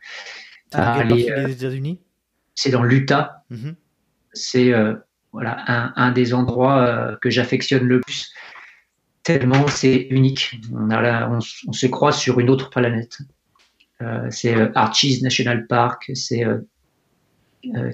à 0.72 0.92
aller. 0.92 1.26
C'est 2.54 2.70
dans 2.70 2.84
l'Utah. 2.84 3.44
Mm-hmm. 3.50 3.74
C'est 4.32 4.72
voilà, 5.32 5.92
un, 5.96 6.10
des 6.12 6.34
endroits 6.34 6.80
euh, 6.80 7.16
que 7.20 7.30
j'affectionne 7.30 7.84
le 7.84 8.00
plus, 8.00 8.32
tellement 9.22 9.68
c'est 9.68 10.08
unique. 10.10 10.60
On, 10.74 10.90
a 10.90 11.28
on, 11.28 11.40
se 11.40 11.86
croit 11.86 12.12
sur 12.12 12.40
une 12.40 12.50
autre 12.50 12.70
planète. 12.70 13.18
Euh, 14.02 14.26
c'est 14.30 14.56
euh, 14.56 14.70
Archies 14.74 15.22
National 15.22 15.66
Park, 15.66 16.10
c'est 16.14 16.44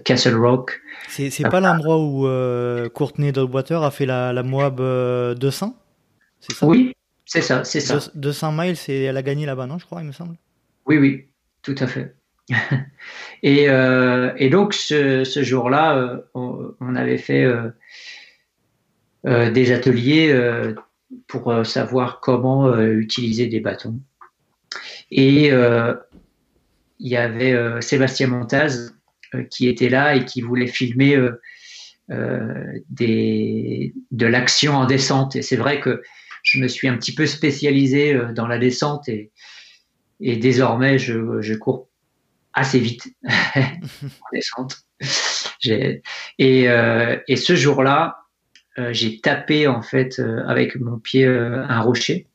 Castle 0.05 0.37
Rock. 0.37 0.81
C'est 1.09 1.49
pas 1.49 1.61
l'endroit 1.61 1.99
où 1.99 2.27
Courtney 2.91 3.33
Doldwater 3.33 3.83
a 3.83 3.91
fait 3.91 4.07
la, 4.07 4.33
la 4.33 4.43
Moab 4.43 4.81
200 5.39 5.77
ça? 6.41 6.67
Oui, 6.67 6.93
c'est 7.25 7.43
ça, 7.43 7.65
c'est 7.65 7.81
ça. 7.81 7.99
200 8.15 8.53
miles, 8.53 8.77
elle 8.89 9.17
a 9.17 9.23
gagné 9.23 9.47
là-bas, 9.47 9.67
non, 9.67 9.79
je 9.79 9.87
crois, 9.87 10.01
il 10.01 10.07
me 10.07 10.13
semble? 10.13 10.37
Oui, 10.87 10.99
oui, 10.99 11.27
tout 11.63 11.75
à 11.79 11.87
fait. 11.87 12.16
Et, 13.43 13.69
euh, 13.69 14.33
et, 14.37 14.51
donc 14.51 14.75
ce, 14.75 15.25
jour-là, 15.25 15.97
euh, 15.97 16.21
on, 16.35 16.95
avait 16.95 17.19
fait 17.19 17.45
euh, 19.25 19.51
des 19.51 19.73
ateliers 19.73 20.35
pour 21.27 21.67
savoir 21.67 22.21
comment 22.21 22.79
utiliser 22.81 23.47
des 23.47 23.61
bâtons. 23.61 24.01
Et 25.11 25.49
il 25.49 27.09
y 27.09 27.17
avait 27.17 27.81
Sébastien 27.81 28.29
Montaz 28.29 28.95
qui 29.51 29.69
était 29.69 29.89
là 29.89 30.15
et 30.15 30.25
qui 30.25 30.41
voulait 30.41 30.69
filmer 30.69 31.19
de 32.09 33.91
l'action 34.21 34.75
en 34.75 34.87
descente. 34.87 35.37
Et 35.37 35.43
c'est 35.43 35.57
vrai 35.57 35.81
que 35.81 36.03
je 36.43 36.61
me 36.61 36.69
suis 36.69 36.87
un 36.87 36.97
petit 36.97 37.15
peu 37.15 37.27
spécialisé 37.27 38.19
dans 38.35 38.47
la 38.47 38.59
descente 38.59 39.09
et, 39.09 39.33
désormais 40.21 40.99
je 40.99 41.55
cours 41.55 41.89
assez 42.57 42.81
vite 42.81 43.07
en 43.29 44.33
descente. 44.33 44.79
Et, 45.65 46.69
euh, 46.69 47.19
et, 47.29 47.37
ce 47.37 47.55
jour-là, 47.55 48.25
euh, 48.79 48.93
j'ai 48.93 49.21
tapé 49.21 49.69
en 49.69 49.83
fait 49.83 50.19
euh, 50.19 50.43
avec 50.47 50.77
mon 50.77 50.99
pied 50.99 51.27
un 51.27 51.81
rocher 51.81 52.27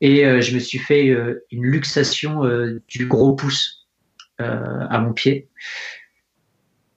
et 0.00 0.40
je 0.40 0.54
me 0.54 0.58
suis 0.58 0.78
fait 0.78 1.16
une 1.52 1.64
luxation 1.64 2.42
du 2.88 3.06
gros 3.06 3.34
pouce 3.36 3.86
à 4.38 4.98
mon 4.98 5.12
pied. 5.12 5.48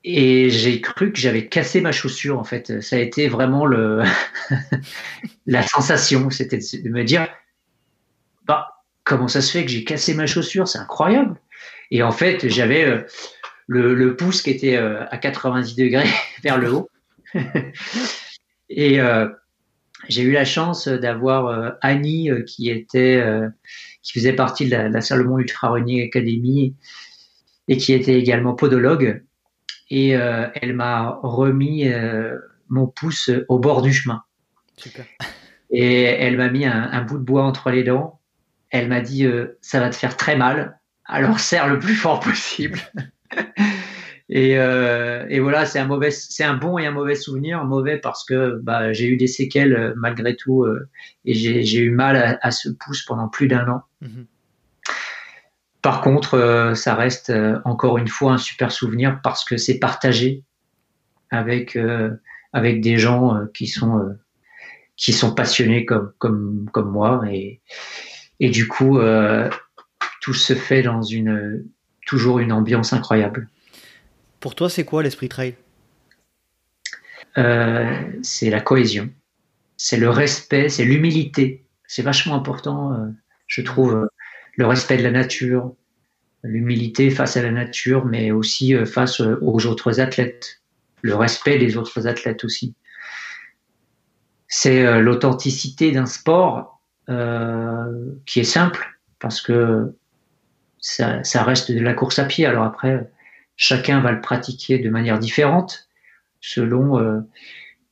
et 0.03 0.49
j'ai 0.49 0.81
cru 0.81 1.13
que 1.13 1.19
j'avais 1.19 1.47
cassé 1.47 1.81
ma 1.81 1.91
chaussure 1.91 2.39
en 2.39 2.43
fait. 2.43 2.81
Ça 2.81 2.95
a 2.95 2.99
été 2.99 3.27
vraiment 3.27 3.67
le 3.67 4.01
la 5.45 5.61
sensation, 5.61 6.31
c'était 6.31 6.57
de 6.57 6.89
me 6.89 7.03
dire 7.03 7.27
bah 8.47 8.81
comment 9.03 9.27
ça 9.27 9.41
se 9.41 9.51
fait 9.51 9.63
que 9.63 9.69
j'ai 9.69 9.83
cassé 9.83 10.15
ma 10.15 10.25
chaussure, 10.25 10.67
c'est 10.67 10.79
incroyable. 10.79 11.39
Et 11.91 12.03
en 12.03 12.11
fait, 12.11 12.47
j'avais 12.49 12.85
euh, 12.85 13.03
le, 13.67 14.15
pouce 14.15 14.41
qui 14.41 14.49
était 14.49 14.77
euh, 14.77 15.05
à 15.09 15.17
90 15.17 15.75
degrés 15.75 16.09
vers 16.43 16.57
le 16.57 16.73
haut. 16.73 16.89
et 18.69 18.99
euh, 18.99 19.27
j'ai 20.07 20.23
eu 20.23 20.31
la 20.31 20.45
chance 20.45 20.87
d'avoir 20.87 21.77
Annie 21.81 22.29
qui 22.45 22.69
était 22.69 23.23
qui 24.03 24.13
faisait 24.13 24.33
partie 24.33 24.65
de 24.65 24.71
la, 24.71 24.87
la 24.87 25.01
Salomon 25.01 25.39
Ultra 25.39 25.69
Running 25.69 26.05
Academy 26.05 26.75
et 27.67 27.77
qui 27.77 27.91
était 27.93 28.19
également 28.19 28.53
podologue 28.53 29.23
et 29.89 30.09
elle 30.09 30.73
m'a 30.75 31.19
remis 31.23 31.89
mon 32.69 32.85
pouce 32.85 33.31
au 33.47 33.57
bord 33.57 33.81
du 33.81 33.91
chemin. 33.91 34.21
Super. 34.77 35.05
Et 35.69 36.03
elle 36.03 36.37
m'a 36.37 36.49
mis 36.49 36.65
un, 36.65 37.01
bout 37.03 37.17
de 37.17 37.23
bois 37.23 37.43
entre 37.43 37.69
les 37.71 37.83
dents. 37.83 38.19
Elle 38.69 38.87
m'a 38.87 39.01
dit 39.01 39.25
euh, 39.25 39.57
ça 39.61 39.79
va 39.79 39.89
te 39.89 39.95
faire 39.95 40.17
très 40.17 40.35
mal, 40.35 40.79
alors 41.05 41.39
serre 41.39 41.67
le 41.67 41.79
plus 41.79 41.95
fort 41.95 42.19
possible. 42.19 42.79
et, 44.29 44.51
et, 44.51 45.39
voilà, 45.39 45.65
c'est 45.65 45.79
un 45.79 45.85
mauvais, 45.85 46.11
c'est 46.11 46.43
un 46.43 46.55
bon 46.55 46.77
et 46.77 46.85
un 46.85 46.91
mauvais 46.91 47.15
souvenir. 47.15 47.63
Mauvais 47.65 47.97
parce 47.97 48.23
que 48.25 48.59
bah, 48.63 48.91
j'ai 48.93 49.07
eu 49.07 49.17
des 49.17 49.27
séquelles 49.27 49.93
malgré 49.97 50.35
tout 50.35 50.65
et 51.25 51.33
j'ai 51.33 51.79
eu 51.79 51.91
mal 51.91 52.39
à, 52.41 52.51
ce 52.51 52.69
pouce 52.69 53.03
pendant 53.03 53.27
plus 53.27 53.47
d'un 53.47 53.67
an. 53.67 53.81
Mhm. 54.01 54.25
Par 55.85 56.01
contre, 56.01 56.33
euh, 56.33 56.73
ça 56.73 56.95
reste 56.95 57.29
euh, 57.29 57.59
encore 57.63 57.99
une 57.99 58.07
fois 58.07 58.31
un 58.31 58.37
super 58.39 58.71
souvenir 58.71 59.19
parce 59.21 59.45
que 59.45 59.55
c'est 59.55 59.77
partagé 59.77 60.41
avec, 61.29 61.75
euh, 61.75 62.09
avec 62.53 62.81
des 62.81 62.97
gens 62.97 63.45
qui 63.53 63.67
sont, 63.67 64.17
qui 64.97 65.13
sont 65.13 65.35
passionnés 65.35 65.85
comme, 65.85 66.11
comme, 66.17 66.67
comme 66.73 66.89
moi. 66.89 67.21
Et, 67.29 67.61
et 68.39 68.49
du 68.49 68.67
coup, 68.67 68.97
tout 70.25 70.33
se 70.33 70.55
fait 70.55 70.81
dans 70.81 71.03
une, 71.03 71.63
toujours 72.07 72.39
une 72.39 72.51
ambiance 72.51 72.93
incroyable. 72.93 73.47
Pour 74.39 74.55
toi, 74.55 74.71
c'est 74.71 74.83
quoi 74.83 75.03
l'esprit 75.03 75.29
trail? 75.29 75.53
C'est 77.35 78.49
la 78.49 78.59
cohésion, 78.59 79.11
c'est 79.77 79.97
le 79.97 80.09
respect, 80.09 80.69
c'est 80.69 80.83
l'humilité. 80.83 81.63
C'est 81.85 82.01
vachement 82.01 82.33
important, 82.33 82.97
je 83.45 83.61
trouve 83.61 84.09
le 84.57 84.65
respect 84.65 84.97
de 84.97 85.03
la 85.03 85.11
nature, 85.11 85.75
l'humilité 86.41 87.11
face 87.11 87.37
à 87.37 87.43
la 87.43 87.51
nature, 87.51 88.03
mais 88.05 88.31
aussi 88.31 88.73
euh, 88.73 88.87
face 88.87 89.21
euh, 89.21 89.37
aux 89.43 89.63
autres 89.67 89.99
athlètes, 89.99 90.63
le 91.03 91.13
respect 91.13 91.59
des 91.59 91.77
autres 91.77 92.07
athlètes 92.07 92.43
aussi. 92.43 92.73
C'est 94.47 94.83
euh, 94.83 95.01
l'authenticité 95.01 95.91
d'un 95.91 96.07
sport 96.07 96.71
qui 98.25 98.39
est 98.39 98.43
simple 98.43 98.99
parce 99.19 99.39
que 99.39 99.93
ça, 100.87 101.43
reste 101.43 101.71
de 101.71 101.79
la 101.79 101.93
course 101.93 102.19
à 102.19 102.25
pied. 102.25 102.45
Alors 102.45 102.63
après, 102.63 103.11
chacun 103.55 104.01
va 104.01 104.11
le 104.11 104.21
pratiquer 104.21 104.79
de 104.79 104.89
manière 104.89 105.19
différente 105.19 105.89
selon 106.41 107.25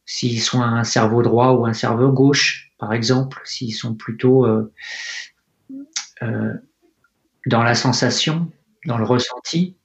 s'ils 0.06 0.42
sont 0.42 0.62
un 0.62 0.84
cerveau 0.84 1.24
droit 1.24 1.54
ou 1.54 1.66
un 1.66 1.74
cerveau 1.74 2.12
gauche, 2.12 2.72
par 2.78 2.94
exemple, 2.94 3.42
s'ils 3.46 3.74
sont 3.74 3.96
plutôt 3.96 4.46
dans 7.46 7.64
la 7.64 7.76
sensation, 7.76 8.52
dans 8.86 8.98
le 8.98 9.06
ressenti, 9.06 9.76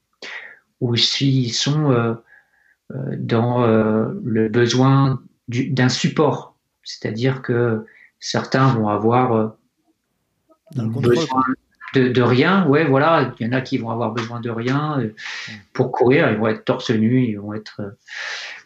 ou 0.80 0.96
s'ils 0.96 1.52
sont 1.52 1.90
euh, 1.90 2.14
euh, 2.92 3.16
dans 3.18 3.64
euh, 3.64 4.12
le 4.24 4.48
besoin 4.48 5.22
d'un 5.48 5.88
support. 5.88 6.56
C'est-à-dire 6.82 7.42
que 7.42 7.84
certains 8.20 8.68
vont 8.68 8.88
avoir 8.88 9.56
besoin 10.76 11.44
de, 11.94 12.22
rien. 12.22 12.66
Ouais, 12.66 12.84
voilà. 12.84 13.34
Il 13.38 13.46
y 13.46 13.48
en 13.48 13.52
a 13.52 13.60
qui 13.60 13.78
vont 13.78 13.90
avoir 13.90 14.12
besoin 14.12 14.40
de 14.40 14.50
rien 14.50 15.00
pour 15.72 15.92
courir. 15.92 16.30
Ils 16.30 16.38
vont 16.38 16.48
être 16.48 16.64
torse 16.64 16.90
nu, 16.90 17.24
ils 17.24 17.38
vont 17.38 17.54
être 17.54 17.80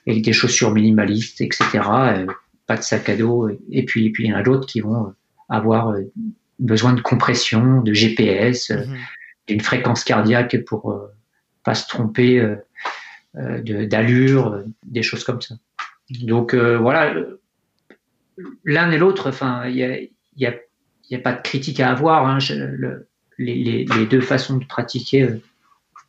avec 0.07 0.23
des 0.23 0.33
chaussures 0.33 0.73
minimalistes, 0.73 1.41
etc. 1.41 1.81
pas 2.67 2.77
de 2.77 2.83
sac 2.83 3.09
à 3.09 3.17
dos. 3.17 3.51
Et 3.71 3.85
puis, 3.85 4.07
et 4.07 4.11
puis 4.11 4.25
il 4.25 4.31
y 4.31 4.35
en 4.35 4.37
a 4.39 4.43
d'autres 4.43 4.67
qui 4.67 4.81
vont 4.81 5.15
avoir 5.49 5.95
besoin 6.63 6.93
de 6.95 7.01
compression, 7.01 7.83
de 7.83 7.93
GPS, 7.93 8.71
euh, 8.71 8.87
mhm. 8.87 8.99
d'une 9.49 9.61
fréquence 9.61 10.05
cardiaque 10.05 10.65
pour 10.65 10.93
euh, 10.93 11.13
pas 11.65 11.75
se 11.75 11.87
tromper 11.89 12.41
euh, 13.37 13.87
d'allure, 13.87 14.63
des 14.85 15.03
choses 15.03 15.25
comme 15.25 15.41
ça. 15.41 15.57
Donc 16.23 16.55
voilà, 16.55 17.15
l'un 18.65 18.91
et 18.91 18.99
l'autre, 18.99 19.31
enfin, 19.31 19.67
il 19.67 19.75
n'y 20.37 20.47
a, 20.47 20.53
y 21.09 21.15
a, 21.15 21.19
pas 21.19 21.33
de 21.33 21.41
critique 21.41 21.81
à 21.81 21.91
avoir. 21.91 22.27
Hein. 22.27 22.39
Les, 23.39 23.85
deux 24.07 24.21
façons 24.21 24.59
de 24.59 24.65
pratiquer 24.65 25.29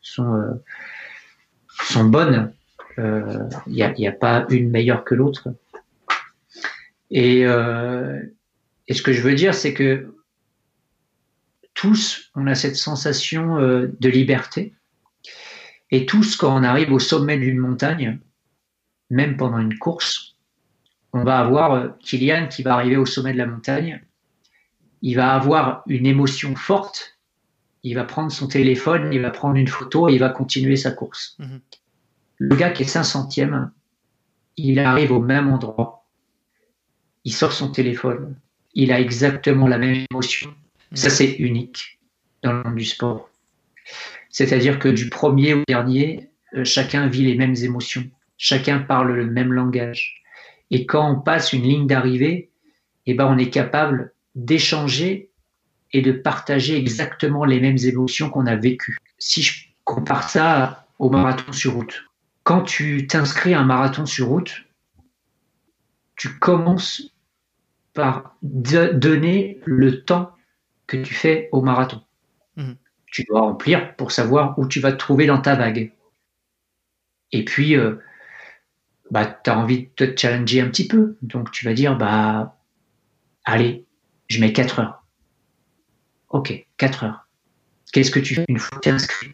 sont, 0.02 0.62
sont 1.68 2.06
bonnes. 2.06 2.54
Il 2.98 3.94
n'y 3.98 4.08
a, 4.08 4.12
pas 4.12 4.46
une 4.50 4.70
meilleure 4.70 5.04
que 5.04 5.16
l'autre. 5.16 5.50
Et, 7.12 7.44
ce 7.44 9.02
que 9.02 9.14
je 9.14 9.22
veux 9.22 9.36
dire, 9.36 9.54
c'est 9.54 9.74
que 9.74 10.14
tous, 11.74 12.32
on 12.36 12.48
a 12.48 12.56
cette 12.56 12.76
sensation 12.76 13.60
euh, 13.60 13.94
de 14.00 14.10
liberté. 14.10 14.74
Et 15.92 16.06
tous, 16.06 16.36
quand 16.36 16.56
on 16.56 16.64
arrive 16.64 16.92
au 16.92 17.00
sommet 17.00 17.38
d'une 17.38 17.58
montagne, 17.58 18.20
même 19.10 19.38
pendant 19.38 19.60
une 19.60 19.78
course, 19.78 20.38
on 21.12 21.24
va 21.24 21.40
avoir 21.40 21.74
euh, 21.74 21.90
Kylian 22.00 22.48
qui 22.48 22.64
va 22.64 22.74
arriver 22.74 22.98
au 22.98 23.06
sommet 23.06 23.34
de 23.34 23.38
la 23.38 23.46
montagne. 23.46 24.02
Il 25.02 25.16
va 25.16 25.34
avoir 25.34 25.84
une 25.88 26.06
émotion 26.06 26.56
forte. 26.56 27.13
Il 27.84 27.96
va 27.96 28.06
prendre 28.06 28.32
son 28.32 28.48
téléphone, 28.48 29.12
il 29.12 29.22
va 29.22 29.30
prendre 29.30 29.56
une 29.56 29.68
photo 29.68 30.10
et 30.10 30.14
il 30.14 30.20
va 30.20 30.30
continuer 30.30 30.76
sa 30.76 30.92
course. 30.92 31.36
Mhm. 31.40 31.62
Le 32.38 32.56
gars 32.56 32.72
qui 32.72 32.84
est 32.84 32.86
500e, 32.86 33.70
il 34.58 34.80
arrive 34.80 35.12
au 35.12 35.20
même 35.20 35.52
endroit. 35.52 36.06
Il 37.26 37.34
sort 37.34 37.54
son 37.54 37.72
téléphone. 37.72 38.36
Il 38.74 38.92
a 38.92 39.00
exactement 39.00 39.68
la 39.68 39.78
même 39.78 40.06
émotion 40.10 40.54
ça, 40.94 41.10
c'est 41.10 41.34
unique 41.34 42.00
dans 42.44 42.54
le 42.54 42.64
monde 42.64 42.76
du 42.76 42.86
sport. 42.86 43.30
C'est-à-dire 44.30 44.80
que 44.80 44.90
du 44.90 45.10
premier 45.10 45.54
au 45.54 45.64
dernier, 45.68 46.30
euh, 46.54 46.64
chacun 46.64 47.08
vit 47.08 47.24
les 47.24 47.36
mêmes 47.36 47.56
émotions, 47.56 48.06
chacun 48.38 48.80
parle 48.80 49.14
le 49.14 49.26
même 49.26 49.54
langage. 49.54 50.24
Et 50.70 50.86
quand 50.86 51.12
on 51.12 51.20
passe 51.20 51.54
une 51.54 51.64
ligne 51.64 51.88
d'arrivée, 51.88 52.52
eh 53.06 53.14
ben, 53.14 53.26
on 53.26 53.38
est 53.38 53.50
capable 53.50 54.14
d'échanger 54.36 55.32
et 55.94 56.02
de 56.02 56.12
partager 56.12 56.76
exactement 56.76 57.46
les 57.46 57.60
mêmes 57.60 57.78
émotions 57.78 58.30
qu'on 58.30 58.48
a 58.48 58.56
vécues. 58.56 58.98
Si 59.20 59.42
je 59.42 59.68
compare 59.84 60.30
ça 60.30 60.88
au 61.00 61.10
marathon 61.10 61.52
sur 61.52 61.74
route, 61.74 62.04
quand 62.44 62.62
tu 62.62 63.08
t'inscris 63.08 63.54
à 63.54 63.60
un 63.60 63.66
marathon 63.66 64.06
sur 64.06 64.28
route, 64.28 64.66
tu 66.16 66.38
commences 66.40 67.14
par 67.94 68.36
donner 68.42 69.60
le 69.66 70.04
temps 70.04 70.32
que 70.88 70.98
tu 70.98 71.14
fais 71.14 71.50
au 71.52 71.62
marathon. 71.62 72.02
Mhm. 72.58 72.76
Tu 73.06 73.24
dois 73.30 73.42
remplir 73.42 73.96
pour 73.96 74.12
savoir 74.12 74.58
où 74.58 74.68
tu 74.68 74.80
vas 74.80 74.92
te 74.92 74.98
trouver 74.98 75.28
dans 75.28 75.40
ta 75.40 75.56
vague. 75.56 75.94
Et 77.32 77.46
puis, 77.46 77.76
euh, 77.76 77.96
bah, 79.12 79.26
tu 79.26 79.50
as 79.50 79.58
envie 79.58 79.90
de 79.98 80.06
te 80.06 80.20
challenger 80.20 80.62
un 80.62 80.70
petit 80.70 80.88
peu. 80.88 81.18
Donc, 81.22 81.52
tu 81.52 81.66
vas 81.66 81.74
dire, 81.74 81.96
bah, 81.96 82.58
allez, 83.46 83.86
je 84.28 84.40
mets 84.40 84.54
4 84.54 84.80
heures. 84.80 85.03
Ok, 86.34 86.66
4 86.78 87.04
heures. 87.04 87.28
Qu'est-ce 87.94 88.10
que 88.10 88.20
tu 88.20 88.34
fais 88.34 88.46
une 88.48 88.58
fois 88.58 88.80
inscrit? 88.88 89.34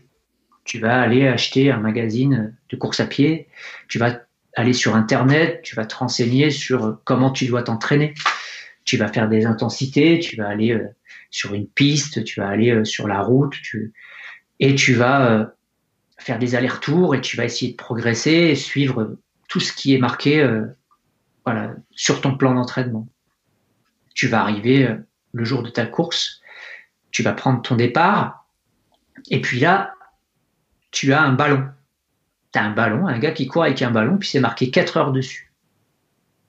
Tu 0.65 0.79
vas 0.79 1.01
aller 1.01 1.27
acheter 1.27 1.71
un 1.71 1.79
magazine 1.79 2.55
de 2.69 2.75
course 2.75 2.99
à 2.99 3.07
pied, 3.07 3.47
tu 3.87 3.97
vas 3.97 4.19
aller 4.53 4.73
sur 4.73 4.95
Internet, 4.95 5.61
tu 5.63 5.75
vas 5.75 5.85
te 5.85 5.95
renseigner 5.95 6.51
sur 6.51 6.99
comment 7.05 7.31
tu 7.31 7.45
dois 7.47 7.63
t'entraîner. 7.63 8.13
Tu 8.83 8.97
vas 8.97 9.07
faire 9.07 9.29
des 9.29 9.45
intensités, 9.45 10.19
tu 10.19 10.35
vas 10.35 10.49
aller 10.49 10.73
euh, 10.73 10.89
sur 11.31 11.53
une 11.53 11.67
piste, 11.67 12.25
tu 12.25 12.41
vas 12.41 12.49
aller 12.49 12.71
euh, 12.71 12.83
sur 12.83 13.07
la 13.07 13.21
route, 13.21 13.55
et 14.59 14.75
tu 14.75 14.93
vas 14.93 15.31
euh, 15.31 15.45
faire 16.17 16.37
des 16.37 16.55
allers-retours 16.55 17.15
et 17.15 17.21
tu 17.21 17.37
vas 17.37 17.45
essayer 17.45 17.71
de 17.71 17.77
progresser 17.77 18.31
et 18.31 18.55
suivre 18.55 19.15
tout 19.47 19.61
ce 19.61 19.71
qui 19.71 19.95
est 19.95 19.99
marqué 19.99 20.45
sur 21.91 22.21
ton 22.21 22.35
plan 22.35 22.53
d'entraînement. 22.53 23.07
Tu 24.13 24.27
vas 24.27 24.41
arriver 24.41 24.95
le 25.31 25.45
jour 25.45 25.63
de 25.63 25.69
ta 25.69 25.85
course, 25.85 26.38
tu 27.11 27.23
vas 27.23 27.33
prendre 27.33 27.61
ton 27.61 27.75
départ, 27.75 28.45
et 29.29 29.41
puis 29.41 29.59
là, 29.59 29.93
tu 30.91 31.13
as 31.13 31.21
un 31.21 31.33
ballon. 31.33 31.67
Tu 32.51 32.59
as 32.59 32.63
un 32.63 32.71
ballon, 32.71 33.07
un 33.07 33.19
gars 33.19 33.31
qui 33.31 33.47
court 33.47 33.63
avec 33.63 33.81
un 33.81 33.91
ballon, 33.91 34.17
puis 34.17 34.29
c'est 34.29 34.39
marqué 34.39 34.71
4 34.71 34.97
heures 34.97 35.11
dessus. 35.11 35.51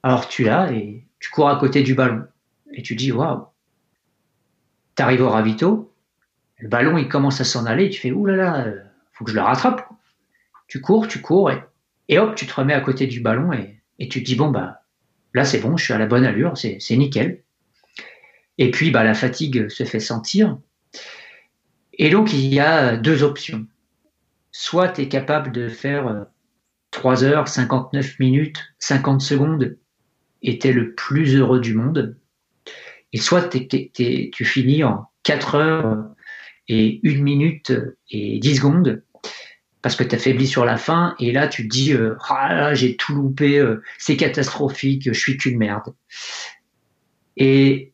Alors 0.03 0.29
tu 0.29 0.45
l'as 0.45 0.73
et 0.73 1.05
tu 1.19 1.31
cours 1.31 1.49
à 1.49 1.57
côté 1.57 1.83
du 1.83 1.95
ballon. 1.95 2.25
Et 2.73 2.83
tu 2.83 2.95
dis, 2.95 3.13
waouh, 3.13 3.47
tu 4.97 5.03
arrives 5.03 5.23
au 5.23 5.29
ravito, 5.29 5.93
le 6.59 6.69
ballon 6.69 6.97
il 6.97 7.09
commence 7.09 7.41
à 7.41 7.45
s'en 7.45 7.67
aller, 7.67 7.91
tu 7.91 8.01
fais 8.01 8.13
oulala, 8.13 8.65
là, 8.65 8.73
faut 9.13 9.25
que 9.25 9.31
je 9.31 9.37
le 9.37 9.43
rattrape. 9.43 9.87
tu 10.69 10.81
cours, 10.81 11.09
tu 11.09 11.21
cours, 11.21 11.51
et, 12.09 12.19
hop, 12.19 12.35
tu 12.35 12.47
te 12.47 12.55
remets 12.55 12.75
à 12.75 12.81
côté 12.81 13.07
du 13.07 13.21
ballon 13.21 13.53
et, 13.53 13.81
et 13.99 14.09
tu 14.09 14.21
te 14.21 14.27
dis, 14.27 14.37
bon, 14.37 14.51
bah, 14.51 14.83
là, 15.35 15.45
c'est 15.45 15.61
bon, 15.61 15.77
je 15.77 15.85
suis 15.85 15.95
à 15.95 15.99
la 15.99 16.07
bonne 16.07 16.25
allure, 16.25 16.57
c'est 16.57 16.97
nickel. 16.97 17.43
Et 18.61 18.71
puis, 18.71 18.91
bah, 18.91 19.03
la 19.03 19.15
fatigue 19.15 19.71
se 19.71 19.85
fait 19.85 20.01
sentir. 20.01 20.59
Et 21.95 22.11
donc, 22.11 22.35
il 22.35 22.47
y 22.53 22.61
a 22.61 22.97
deux 22.99 23.23
options. 23.23 23.67
Soit 24.53 24.91
tu 24.91 25.01
es 25.01 25.09
capable 25.09 25.51
de 25.51 25.69
faire 25.69 26.27
3 26.91 27.25
heures, 27.25 27.49
59 27.49 28.19
minutes, 28.19 28.59
50 28.79 29.23
secondes, 29.23 29.79
et 30.43 30.59
tu 30.59 30.69
es 30.69 30.73
le 30.73 30.95
plus 30.95 31.37
heureux 31.37 31.61
du 31.61 31.73
monde. 31.73 32.19
Et 33.15 33.19
soit 33.19 33.49
tu 33.49 34.45
finis 34.45 34.85
en 34.85 35.09
4 35.23 35.55
heures 35.55 36.05
et 36.69 37.01
1 37.03 37.23
minute 37.23 37.73
et 38.11 38.39
10 38.41 38.57
secondes, 38.57 39.03
parce 39.81 39.97
que 39.97 40.05
tu 40.05 40.15
affaibli 40.15 40.47
sur 40.47 40.67
la 40.67 40.77
fin, 40.77 41.15
et 41.19 41.33
là 41.33 41.49
tu 41.49 41.67
te 41.67 41.73
dis 41.75 41.95
euh, 41.95 42.15
ah 42.29 42.75
j'ai 42.75 42.97
tout 42.97 43.15
loupé, 43.15 43.59
euh, 43.59 43.83
c'est 43.97 44.19
catastrophique, 44.19 45.05
je 45.07 45.19
suis 45.19 45.39
qu'une 45.39 45.57
merde. 45.57 45.95
Et 47.39 47.90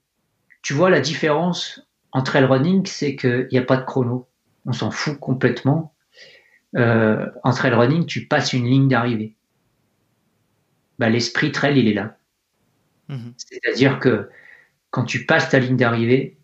tu 0.66 0.74
vois 0.74 0.90
la 0.90 0.98
différence 0.98 1.80
entre 2.10 2.32
trail 2.32 2.42
running, 2.42 2.84
c'est 2.86 3.14
qu'il 3.14 3.46
n'y 3.52 3.58
a 3.58 3.62
pas 3.62 3.76
de 3.76 3.84
chrono. 3.84 4.26
On 4.64 4.72
s'en 4.72 4.90
fout 4.90 5.16
complètement. 5.20 5.94
Euh, 6.74 7.30
en 7.44 7.52
trail 7.52 7.72
running, 7.72 8.04
tu 8.04 8.26
passes 8.26 8.52
une 8.52 8.64
ligne 8.64 8.88
d'arrivée. 8.88 9.36
Bah, 10.98 11.08
L'esprit 11.08 11.52
trail, 11.52 11.78
il 11.78 11.86
est 11.86 11.94
là. 11.94 12.18
Mhm. 13.08 13.34
C'est-à-dire 13.36 14.00
que 14.00 14.28
quand 14.90 15.04
tu 15.04 15.24
passes 15.24 15.50
ta 15.50 15.60
ligne 15.60 15.76
d'arrivée, 15.76 16.36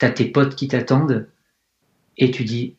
tu 0.00 0.06
as 0.06 0.10
tes 0.10 0.24
potes 0.24 0.56
qui 0.56 0.66
t'attendent 0.66 1.28
et 2.16 2.32
tu 2.32 2.42
dis 2.42 2.78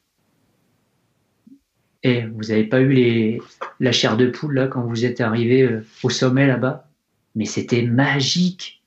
eh, 2.03 2.25
vous 2.25 2.49
n'avez 2.49 2.65
pas 2.65 2.81
eu 2.81 2.91
les, 2.91 3.41
la 3.79 3.93
chair 3.93 4.17
de 4.17 4.27
poule 4.27 4.55
là 4.55 4.67
quand 4.67 4.81
vous 4.81 5.05
êtes 5.05 5.21
arrivé 5.21 5.61
euh, 5.61 5.85
au 6.03 6.09
sommet 6.09 6.45
là-bas? 6.45 6.89
Mais 7.35 7.45
c'était 7.45 7.83
magique. 7.83 8.83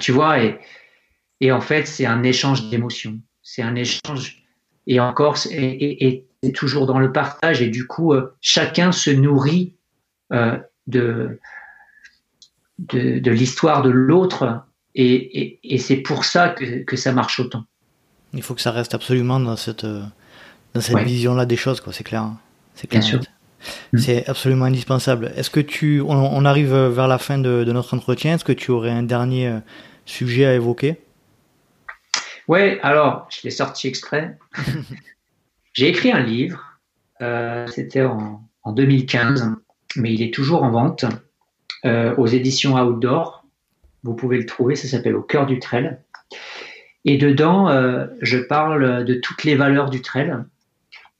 tu 0.00 0.12
vois, 0.12 0.42
et, 0.42 0.58
et 1.42 1.50
en 1.50 1.60
fait, 1.60 1.86
c'est 1.88 2.06
un 2.06 2.22
échange 2.22 2.70
d'émotions. 2.70 3.18
C'est 3.42 3.62
un 3.62 3.74
échange, 3.74 4.44
et 4.86 5.00
encore, 5.00 5.36
et, 5.50 6.24
et, 6.42 6.52
toujours 6.52 6.86
dans 6.86 7.00
le 7.00 7.12
partage, 7.12 7.60
et 7.60 7.68
du 7.68 7.88
coup, 7.88 8.12
euh, 8.12 8.32
chacun 8.40 8.92
se 8.92 9.10
nourrit 9.10 9.74
euh, 10.32 10.56
de, 10.86 11.40
de, 12.78 13.30
l'histoire 13.32 13.82
de 13.82 13.90
l'autre, 13.90 14.62
et, 14.94 15.58
c'est 15.78 15.96
pour 15.96 16.24
ça 16.24 16.50
que, 16.50 16.84
que, 16.84 16.96
ça 16.96 17.12
marche 17.12 17.40
autant. 17.40 17.64
Il 18.32 18.42
faut 18.42 18.54
que 18.54 18.60
ça 18.60 18.70
reste 18.70 18.94
absolument 18.94 19.40
dans 19.40 19.56
cette, 19.56 19.84
dans 19.84 20.80
cette 20.80 20.98
vision-là 20.98 21.44
des 21.44 21.56
choses, 21.56 21.80
quoi, 21.80 21.92
c'est 21.92 22.04
clair. 22.04 22.30
C'est 22.76 22.88
Bien 22.88 23.00
sûr. 23.00 23.18
Mm. 23.92 23.98
C'est 23.98 24.28
absolument 24.28 24.66
indispensable. 24.66 25.32
Est-ce 25.34 25.50
que 25.50 25.60
tu, 25.60 26.00
on, 26.00 26.44
arrive 26.44 26.72
vers 26.72 27.08
la 27.08 27.18
fin 27.18 27.38
de, 27.38 27.64
notre 27.64 27.94
entretien. 27.94 28.34
Est-ce 28.34 28.44
que 28.44 28.52
tu 28.52 28.70
aurais 28.70 28.90
un 28.90 29.02
dernier 29.02 29.48
euh, 29.48 29.58
sujet 30.06 30.46
à 30.46 30.54
évoquer? 30.54 31.00
Ouais, 32.48 32.78
alors 32.82 33.28
je 33.30 33.40
l'ai 33.44 33.50
sorti 33.50 33.88
exprès. 33.88 34.36
J'ai 35.72 35.88
écrit 35.88 36.12
un 36.12 36.20
livre. 36.20 36.78
Euh, 37.20 37.66
c'était 37.68 38.02
en, 38.02 38.42
2015, 38.66 39.54
mais 39.96 40.12
il 40.12 40.22
est 40.22 40.32
toujours 40.32 40.62
en 40.62 40.70
vente 40.70 41.04
euh, 41.84 42.14
aux 42.16 42.26
éditions 42.26 42.74
Outdoor. 42.74 43.44
Vous 44.02 44.14
pouvez 44.14 44.38
le 44.38 44.46
trouver. 44.46 44.76
Ça 44.76 44.88
s'appelle 44.88 45.16
Au 45.16 45.22
cœur 45.22 45.46
du 45.46 45.58
trail. 45.58 45.98
Et 47.04 47.18
dedans, 47.18 47.68
je 48.20 48.38
parle 48.38 49.04
de 49.04 49.14
toutes 49.14 49.42
les 49.42 49.56
valeurs 49.56 49.90
du 49.90 50.02
trail 50.02 50.36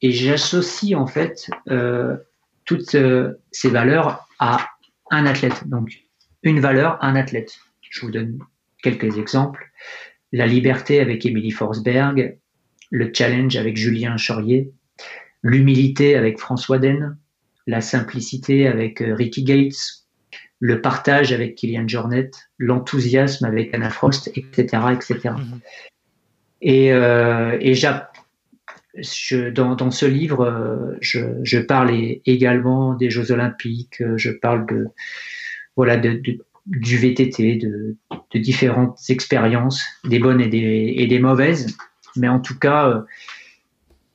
et 0.03 0.11
j'associe 0.11 0.99
en 0.99 1.07
fait 1.07 1.49
euh, 1.71 2.17
toutes 2.65 2.95
euh, 2.97 3.41
ces 3.53 3.71
valeurs 3.71 4.27
à 4.39 4.69
un 5.11 5.27
athlète. 5.27 5.67
Donc 5.69 6.03
une 6.43 6.61
valeur, 6.61 6.99
un 7.03 7.15
athlète. 7.15 7.59
Je 7.81 8.01
vous 8.01 8.11
donne 8.11 8.39
quelques 8.83 9.17
exemples. 9.17 9.71
La 10.33 10.47
liberté 10.47 11.01
avec 11.01 11.27
Émilie 11.27 11.51
Forsberg, 11.51 12.39
le 12.91 13.11
challenge 13.15 13.57
avec 13.57 13.77
Julien 13.77 14.17
Chaurier, 14.17 14.71
l'humilité 15.43 16.17
avec 16.17 16.39
François 16.39 16.79
Den, 16.79 17.17
la 17.67 17.81
simplicité 17.81 18.67
avec 18.67 19.01
euh, 19.01 19.15
Ricky 19.15 19.45
Gates, 19.45 20.03
le 20.59 20.81
partage 20.81 21.33
avec 21.33 21.57
Kylian 21.57 21.89
Jornet, 21.89 22.31
l'enthousiasme 22.57 23.45
avec 23.45 23.75
Anna 23.75 23.91
Frost, 23.91 24.31
etc., 24.37 24.79
etc. 24.93 25.35
Et, 26.61 26.93
euh, 26.93 27.59
et 27.61 27.75
je, 27.75 29.51
dans, 29.51 29.75
dans, 29.75 29.91
ce 29.91 30.07
livre, 30.07 30.45
euh, 30.45 30.97
je, 31.01 31.19
je, 31.43 31.59
parle 31.59 31.91
également 32.25 32.95
des 32.95 33.11
Jeux 33.11 33.33
Olympiques, 33.33 34.01
euh, 34.01 34.17
je 34.17 34.31
parle 34.31 34.67
de, 34.67 34.87
voilà, 35.75 35.97
de, 35.97 36.23
du 36.67 36.97
VTT, 36.97 37.57
de, 37.57 37.97
différentes 38.35 38.99
expériences, 39.09 39.83
des 40.05 40.19
bonnes 40.19 40.41
et 40.41 40.49
des, 40.49 41.19
mauvaises. 41.19 41.77
Mais 42.17 42.29
en 42.29 42.41
tout 42.41 42.59
cas, 42.59 42.89
euh, 42.89 43.01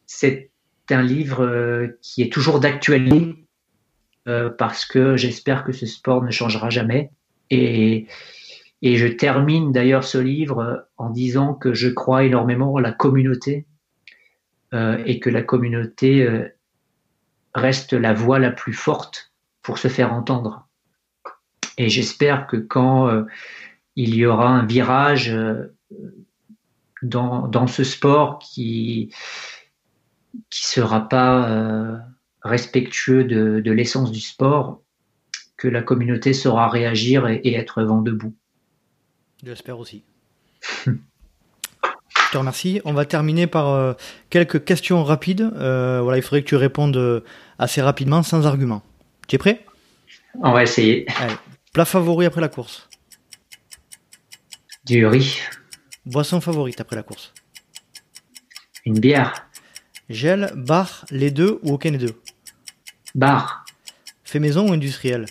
c'est 0.05 0.49
un 0.89 1.01
livre 1.01 1.89
qui 2.01 2.21
est 2.21 2.31
toujours 2.31 2.59
d'actualité 2.59 3.35
parce 4.57 4.85
que 4.85 5.17
j'espère 5.17 5.63
que 5.63 5.71
ce 5.71 5.85
sport 5.85 6.23
ne 6.23 6.31
changera 6.31 6.69
jamais. 6.69 7.11
Et, 7.49 8.07
et 8.81 8.97
je 8.97 9.07
termine 9.07 9.71
d'ailleurs 9.71 10.03
ce 10.03 10.17
livre 10.17 10.87
en 10.97 11.09
disant 11.09 11.53
que 11.53 11.73
je 11.73 11.89
crois 11.89 12.23
énormément 12.23 12.73
en 12.73 12.79
la 12.79 12.91
communauté 12.91 13.65
euh, 14.73 15.01
et 15.05 15.19
que 15.19 15.29
la 15.29 15.41
communauté 15.41 16.23
euh, 16.23 16.47
reste 17.55 17.93
la 17.93 18.13
voix 18.13 18.37
la 18.37 18.51
plus 18.51 18.73
forte 18.73 19.33
pour 19.61 19.77
se 19.77 19.87
faire 19.87 20.13
entendre. 20.13 20.66
Et 21.77 21.89
j'espère 21.89 22.47
que 22.47 22.57
quand 22.57 23.07
euh, 23.07 23.23
il 23.95 24.15
y 24.15 24.25
aura 24.25 24.49
un 24.49 24.65
virage 24.65 25.35
dans, 27.01 27.47
dans, 27.47 27.67
ce 27.67 27.83
sport 27.83 28.39
qui 28.39 29.13
qui 30.49 30.67
sera 30.67 31.07
pas 31.09 31.99
respectueux 32.43 33.23
de, 33.23 33.59
de 33.59 33.71
l'essence 33.71 34.11
du 34.11 34.21
sport, 34.21 34.81
que 35.57 35.67
la 35.67 35.81
communauté 35.81 36.33
saura 36.33 36.69
réagir 36.69 37.27
et, 37.27 37.37
et 37.43 37.55
être 37.55 37.81
vent 37.83 38.01
debout. 38.01 38.35
J'espère 39.43 39.79
aussi. 39.79 40.03
Je 42.27 42.33
te 42.33 42.37
remercie. 42.37 42.81
On 42.83 42.91
va 42.91 43.05
terminer 43.05 43.47
par 43.47 43.69
euh, 43.69 43.93
quelques 44.29 44.65
questions 44.65 45.01
rapides. 45.01 45.49
Euh, 45.55 46.01
voilà, 46.03 46.17
il 46.17 46.21
faudrait 46.21 46.41
que 46.41 46.47
tu 46.47 46.57
répondes 46.57 46.97
euh, 46.97 47.21
assez 47.57 47.81
rapidement, 47.81 48.21
sans 48.21 48.45
argument. 48.45 48.81
Tu 49.29 49.35
es 49.35 49.37
prêt? 49.37 49.63
On 50.43 50.51
va 50.51 50.63
essayer. 50.63 51.05
Plat 51.77 51.85
favori 51.85 52.25
après 52.25 52.41
la 52.41 52.49
course 52.49 52.89
Du 54.83 55.05
riz. 55.05 55.37
Boisson 56.07 56.41
favorite 56.41 56.81
après 56.81 56.95
la 56.95 57.03
course 57.03 57.35
Une 58.83 58.97
bière. 58.99 59.47
Gel, 60.09 60.51
bar, 60.55 61.05
les 61.11 61.29
deux 61.29 61.59
ou 61.61 61.73
aucun 61.73 61.91
des 61.91 61.99
deux? 61.99 62.19
Bar. 63.13 63.63
Fait 64.23 64.39
maison 64.39 64.67
ou 64.67 64.73
industriel? 64.73 65.27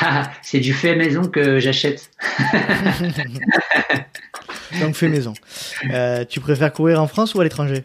C'est 0.42 0.58
du 0.58 0.74
fait 0.74 0.96
maison 0.96 1.22
que 1.22 1.60
j'achète. 1.60 2.10
Donc 4.80 4.96
fait 4.96 5.08
maison. 5.08 5.34
Euh, 5.92 6.24
tu 6.24 6.40
préfères 6.40 6.72
courir 6.72 7.00
en 7.00 7.06
France 7.06 7.36
ou 7.36 7.40
à 7.40 7.44
l'étranger? 7.44 7.84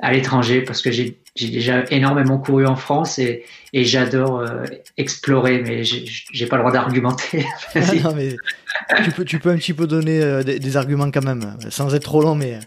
À 0.00 0.12
l'étranger, 0.12 0.60
parce 0.60 0.82
que 0.82 0.90
j'ai 0.90 1.16
déjà 1.36 1.84
énormément 1.90 2.38
couru 2.38 2.66
en 2.66 2.76
France 2.76 3.18
et, 3.18 3.44
j'adore 3.72 4.40
euh, 4.40 4.64
explorer, 4.96 5.62
mais 5.62 5.84
j'ai 5.84 6.46
pas 6.46 6.56
le 6.56 6.62
droit 6.62 6.72
d'argumenter. 6.72 7.46
mais 7.74 8.36
tu 9.04 9.10
peux, 9.10 9.24
tu 9.24 9.38
peux 9.38 9.50
un 9.50 9.56
petit 9.56 9.72
peu 9.72 9.86
donner 9.86 10.44
des, 10.44 10.76
arguments 10.76 11.10
quand 11.10 11.24
même, 11.24 11.56
sans 11.70 11.94
être 11.94 12.02
trop 12.02 12.22
long, 12.22 12.34
mais 12.34 12.58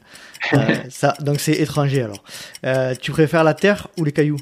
ça, 0.90 1.14
donc 1.20 1.40
c'est 1.40 1.54
étranger 1.54 2.04
alors. 2.04 2.24
tu 3.00 3.12
préfères 3.12 3.44
la 3.44 3.54
terre 3.54 3.88
ou 3.98 4.04
les 4.04 4.12
cailloux? 4.12 4.40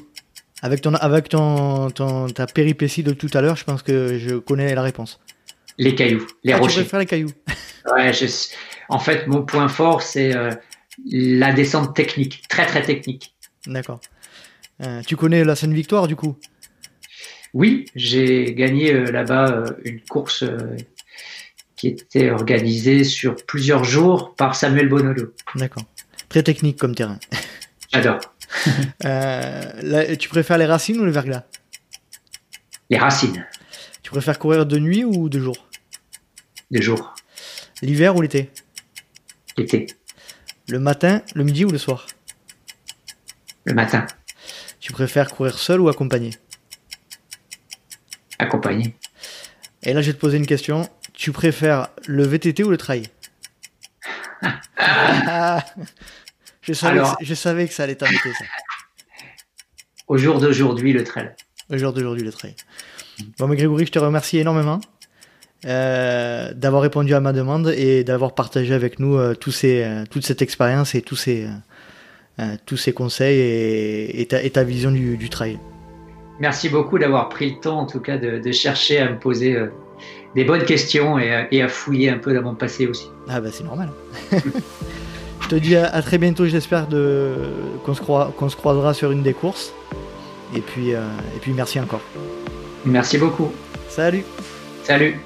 Avec 0.60 0.80
ton, 0.80 0.94
avec 0.94 1.28
ton, 1.28 1.90
ton, 1.90 2.28
ta 2.28 2.46
péripétie 2.46 3.04
de 3.04 3.12
tout 3.12 3.30
à 3.34 3.40
l'heure, 3.40 3.56
je 3.56 3.64
pense 3.64 3.82
que 3.82 4.18
je 4.18 4.36
connais 4.36 4.74
la 4.74 4.82
réponse. 4.82 5.20
Les 5.78 5.94
cailloux, 5.94 6.26
les 6.42 6.52
ah, 6.52 6.58
rochers. 6.58 6.74
Tu 6.74 6.80
préfères 6.80 7.00
les 7.00 7.06
cailloux 7.06 7.30
Ouais, 7.94 8.10
en 8.88 8.98
fait, 8.98 9.26
mon 9.26 9.42
point 9.42 9.68
fort, 9.68 10.02
c'est 10.02 10.34
euh, 10.34 10.50
la 11.06 11.52
descente 11.52 11.94
technique, 11.94 12.42
très 12.48 12.66
très 12.66 12.82
technique. 12.82 13.34
D'accord. 13.66 14.00
Euh, 14.82 15.02
tu 15.02 15.16
connais 15.16 15.44
la 15.44 15.56
scène 15.56 15.74
victoire 15.74 16.06
du 16.06 16.16
coup? 16.16 16.38
Oui, 17.54 17.86
j'ai 17.94 18.54
gagné 18.54 18.92
euh, 18.92 19.10
là-bas 19.10 19.64
une 19.84 20.00
course 20.02 20.44
qui 21.76 21.88
était 21.88 22.30
organisée 22.30 23.04
sur 23.04 23.36
plusieurs 23.36 23.84
jours 23.84 24.34
par 24.34 24.54
Samuel 24.54 24.88
Bonolo. 24.88 25.34
D'accord. 25.54 25.84
Très 26.28 26.42
technique 26.42 26.78
comme 26.78 26.94
terrain. 26.94 27.18
J'adore. 27.92 28.20
tu 29.00 30.28
préfères 30.28 30.58
les 30.58 30.66
racines 30.66 31.00
ou 31.00 31.04
le 31.04 31.10
verglas? 31.10 31.44
Les 32.90 32.98
racines. 32.98 33.46
Tu 34.02 34.10
préfères 34.10 34.38
courir 34.38 34.64
de 34.64 34.78
nuit 34.78 35.04
ou 35.04 35.28
de 35.28 35.38
jour? 35.38 35.68
De 36.70 36.80
jour. 36.80 37.14
L'hiver 37.82 38.16
ou 38.16 38.22
l'été? 38.22 38.50
L'été. 39.56 39.86
Le 40.68 40.78
matin, 40.78 41.22
le 41.34 41.44
midi 41.44 41.64
ou 41.64 41.70
le 41.70 41.78
soir? 41.78 42.06
Le 43.64 43.72
matin. 43.72 44.06
Tu 44.80 44.92
préfères 44.92 45.30
courir 45.30 45.58
seul 45.58 45.80
ou 45.80 45.88
accompagné? 45.88 46.34
Accompagné. 48.38 48.94
Et 49.82 49.94
là, 49.94 50.02
je 50.02 50.08
vais 50.08 50.12
te 50.12 50.20
poser 50.20 50.36
une 50.36 50.46
question. 50.46 50.86
Tu 51.14 51.32
préfères 51.32 51.88
le 52.06 52.22
VTT 52.26 52.64
ou 52.64 52.70
le 52.70 52.76
trail? 52.76 53.04
Je, 56.62 56.74
savais 56.74 57.00
que, 57.00 57.24
je 57.24 57.34
savais 57.34 57.66
que 57.66 57.72
ça 57.72 57.84
allait 57.84 57.94
t'embêter, 57.94 58.30
ça. 58.34 58.44
Au 60.06 60.18
jour 60.18 60.38
d'aujourd'hui, 60.38 60.92
le 60.92 61.02
trail. 61.02 61.34
Au 61.70 61.78
jour 61.78 61.94
d'aujourd'hui, 61.94 62.24
le 62.24 62.32
trail. 62.32 62.54
Bon, 63.38 63.48
mais 63.48 63.56
Grégory, 63.56 63.86
je 63.86 63.92
te 63.92 63.98
remercie 63.98 64.38
énormément 64.38 64.80
euh, 65.64 66.52
d'avoir 66.54 66.82
répondu 66.82 67.14
à 67.14 67.20
ma 67.20 67.32
demande 67.32 67.74
et 67.76 68.04
d'avoir 68.04 68.32
partagé 68.34 68.72
avec 68.74 69.00
nous 69.00 69.16
euh, 69.16 69.34
tous 69.34 69.50
ces, 69.50 69.82
euh, 69.82 70.04
toute 70.08 70.24
cette 70.24 70.40
expérience 70.40 70.94
et 70.94 71.02
tous 71.02 71.16
ces, 71.16 71.48
tous 72.64 72.76
ces 72.76 72.92
conseils 72.92 73.40
et, 73.40 74.20
et, 74.20 74.50
ta, 74.50 74.62
vision 74.62 74.92
du, 74.92 75.16
du, 75.16 75.28
trail. 75.28 75.58
Merci 76.38 76.68
beaucoup 76.68 76.96
d'avoir 76.96 77.28
pris 77.28 77.50
le 77.50 77.60
temps, 77.60 77.80
en 77.80 77.86
tout 77.86 77.98
cas, 77.98 78.16
de, 78.16 78.38
de 78.38 78.52
chercher 78.52 78.98
à 79.00 79.10
me 79.10 79.18
poser 79.18 79.58
des 80.36 80.44
bonnes 80.44 80.62
questions 80.62 81.18
et, 81.18 81.48
et, 81.50 81.62
à 81.62 81.66
fouiller 81.66 82.10
un 82.10 82.18
peu 82.18 82.32
dans 82.32 82.42
mon 82.42 82.54
passé 82.54 82.86
aussi. 82.86 83.10
Ah 83.28 83.40
bah 83.40 83.48
c'est 83.52 83.64
normal. 83.64 83.88
je 84.30 85.48
te 85.48 85.56
dis 85.56 85.74
à, 85.74 86.00
très 86.00 86.18
bientôt, 86.18 86.46
j'espère 86.46 86.86
qu'on 86.86 87.94
se, 87.94 88.02
se 88.02 88.56
croisera 88.56 88.94
sur 88.94 89.10
une 89.10 89.24
des 89.24 89.34
courses. 89.34 89.72
Et 90.54 90.60
puis, 90.60 90.90
et 90.90 91.40
puis 91.40 91.52
merci 91.52 91.80
encore. 91.80 92.02
Merci 92.84 93.18
beaucoup. 93.18 93.50
Salut. 93.88 94.22
Salut. 94.84 95.18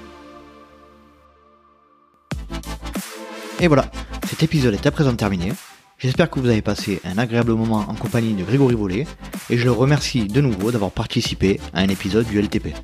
Et 3.63 3.69
voilà, 3.69 3.89
cet 4.29 4.43
épisode 4.43 4.75
est 4.75 4.87
à 4.89 4.91
présent 4.91 5.15
terminé. 5.15 5.53
J'espère 5.97 6.29
que 6.29 6.41
vous 6.41 6.49
avez 6.49 6.63
passé 6.63 7.01
un 7.05 7.17
agréable 7.17 7.53
moment 7.53 7.85
en 7.89 7.95
compagnie 7.95 8.35
de 8.35 8.43
Grégory 8.43 8.75
Vollet 8.75 9.07
et 9.51 9.57
je 9.57 9.63
le 9.63 9.71
remercie 9.71 10.27
de 10.27 10.41
nouveau 10.41 10.73
d'avoir 10.73 10.91
participé 10.91 11.61
à 11.73 11.79
un 11.79 11.89
épisode 11.89 12.27
du 12.27 12.43
LTP. 12.43 12.75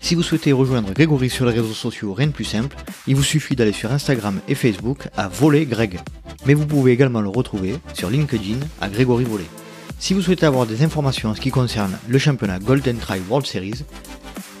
Si 0.00 0.14
vous 0.14 0.22
souhaitez 0.22 0.52
rejoindre 0.52 0.92
Grégory 0.92 1.28
sur 1.28 1.46
les 1.46 1.52
réseaux 1.52 1.74
sociaux, 1.74 2.14
rien 2.14 2.28
de 2.28 2.32
plus 2.32 2.44
simple, 2.44 2.76
il 3.08 3.16
vous 3.16 3.24
suffit 3.24 3.56
d'aller 3.56 3.72
sur 3.72 3.90
Instagram 3.90 4.38
et 4.46 4.54
Facebook 4.54 5.08
à 5.16 5.26
Voler 5.26 5.66
Greg. 5.66 5.98
Mais 6.46 6.54
vous 6.54 6.66
pouvez 6.68 6.92
également 6.92 7.20
le 7.20 7.28
retrouver 7.28 7.74
sur 7.92 8.08
LinkedIn 8.08 8.58
à 8.80 8.88
Grégory 8.88 9.24
Volet. 9.24 9.50
Si 9.98 10.14
vous 10.14 10.22
souhaitez 10.22 10.46
avoir 10.46 10.64
des 10.64 10.84
informations 10.84 11.30
en 11.30 11.34
ce 11.34 11.40
qui 11.40 11.50
concerne 11.50 11.98
le 12.08 12.18
championnat 12.18 12.60
Golden 12.60 12.98
Try 12.98 13.20
World 13.28 13.48
Series, 13.48 13.84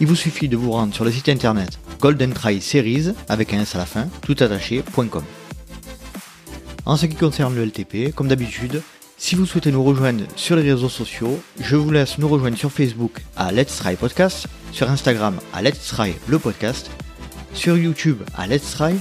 il 0.00 0.06
vous 0.06 0.16
suffit 0.16 0.48
de 0.48 0.56
vous 0.56 0.72
rendre 0.72 0.94
sur 0.94 1.04
le 1.04 1.12
site 1.12 1.28
internet 1.28 1.78
Golden 2.00 2.32
Try 2.32 2.60
Series 2.60 3.12
avec 3.28 3.52
un 3.52 3.60
S 3.60 3.74
à 3.74 3.78
la 3.78 3.86
fin, 3.86 4.08
toutattaché.com. 4.22 5.22
En 6.86 6.96
ce 6.96 7.06
qui 7.06 7.14
concerne 7.14 7.54
le 7.54 7.64
LTP, 7.64 8.14
comme 8.14 8.28
d'habitude, 8.28 8.82
si 9.18 9.34
vous 9.34 9.44
souhaitez 9.44 9.70
nous 9.70 9.84
rejoindre 9.84 10.24
sur 10.34 10.56
les 10.56 10.62
réseaux 10.62 10.88
sociaux, 10.88 11.38
je 11.60 11.76
vous 11.76 11.90
laisse 11.90 12.16
nous 12.18 12.28
rejoindre 12.28 12.56
sur 12.56 12.72
Facebook 12.72 13.20
à 13.36 13.52
Let's 13.52 13.76
Try 13.76 13.96
Podcast, 13.96 14.46
sur 14.72 14.90
Instagram 14.90 15.36
à 15.52 15.60
Let's 15.60 15.88
Try 15.88 16.14
le 16.26 16.38
podcast, 16.38 16.90
sur 17.52 17.76
YouTube 17.76 18.22
à 18.36 18.46
Let's 18.46 18.72
Try, 18.72 18.94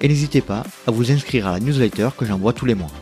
et 0.00 0.08
n'hésitez 0.08 0.40
pas 0.40 0.62
à 0.86 0.90
vous 0.90 1.10
inscrire 1.10 1.48
à 1.48 1.52
la 1.52 1.60
newsletter 1.60 2.10
que 2.16 2.24
j'envoie 2.24 2.52
tous 2.52 2.66
les 2.66 2.74
mois. 2.76 2.92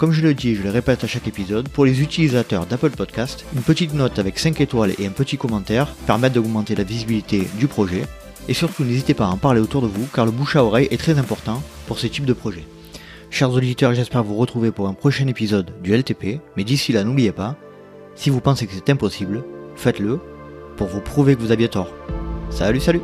Comme 0.00 0.12
je 0.12 0.22
le 0.22 0.32
dis 0.32 0.48
et 0.48 0.54
je 0.54 0.62
le 0.62 0.70
répète 0.70 1.04
à 1.04 1.06
chaque 1.06 1.28
épisode, 1.28 1.68
pour 1.68 1.84
les 1.84 2.00
utilisateurs 2.00 2.64
d'Apple 2.64 2.88
Podcast, 2.88 3.44
une 3.54 3.60
petite 3.60 3.92
note 3.92 4.18
avec 4.18 4.38
5 4.38 4.58
étoiles 4.62 4.94
et 4.98 5.06
un 5.06 5.10
petit 5.10 5.36
commentaire 5.36 5.88
permettent 6.06 6.32
d'augmenter 6.32 6.74
la 6.74 6.84
visibilité 6.84 7.46
du 7.58 7.66
projet. 7.66 8.06
Et 8.48 8.54
surtout, 8.54 8.82
n'hésitez 8.82 9.12
pas 9.12 9.26
à 9.26 9.28
en 9.28 9.36
parler 9.36 9.60
autour 9.60 9.82
de 9.82 9.88
vous 9.88 10.08
car 10.14 10.24
le 10.24 10.30
bouche 10.30 10.56
à 10.56 10.64
oreille 10.64 10.88
est 10.90 10.96
très 10.96 11.18
important 11.18 11.62
pour 11.86 11.98
ce 11.98 12.06
type 12.06 12.24
de 12.24 12.32
projet. 12.32 12.64
Chers 13.28 13.52
auditeurs, 13.52 13.92
j'espère 13.92 14.24
vous 14.24 14.38
retrouver 14.38 14.70
pour 14.70 14.88
un 14.88 14.94
prochain 14.94 15.26
épisode 15.26 15.70
du 15.82 15.94
LTP, 15.94 16.40
mais 16.56 16.64
d'ici 16.64 16.92
là, 16.92 17.04
n'oubliez 17.04 17.32
pas, 17.32 17.56
si 18.14 18.30
vous 18.30 18.40
pensez 18.40 18.66
que 18.66 18.72
c'est 18.72 18.88
impossible, 18.88 19.44
faites-le 19.76 20.18
pour 20.78 20.86
vous 20.88 21.02
prouver 21.02 21.36
que 21.36 21.42
vous 21.42 21.52
aviez 21.52 21.68
tort. 21.68 21.92
Salut, 22.48 22.80
salut 22.80 23.02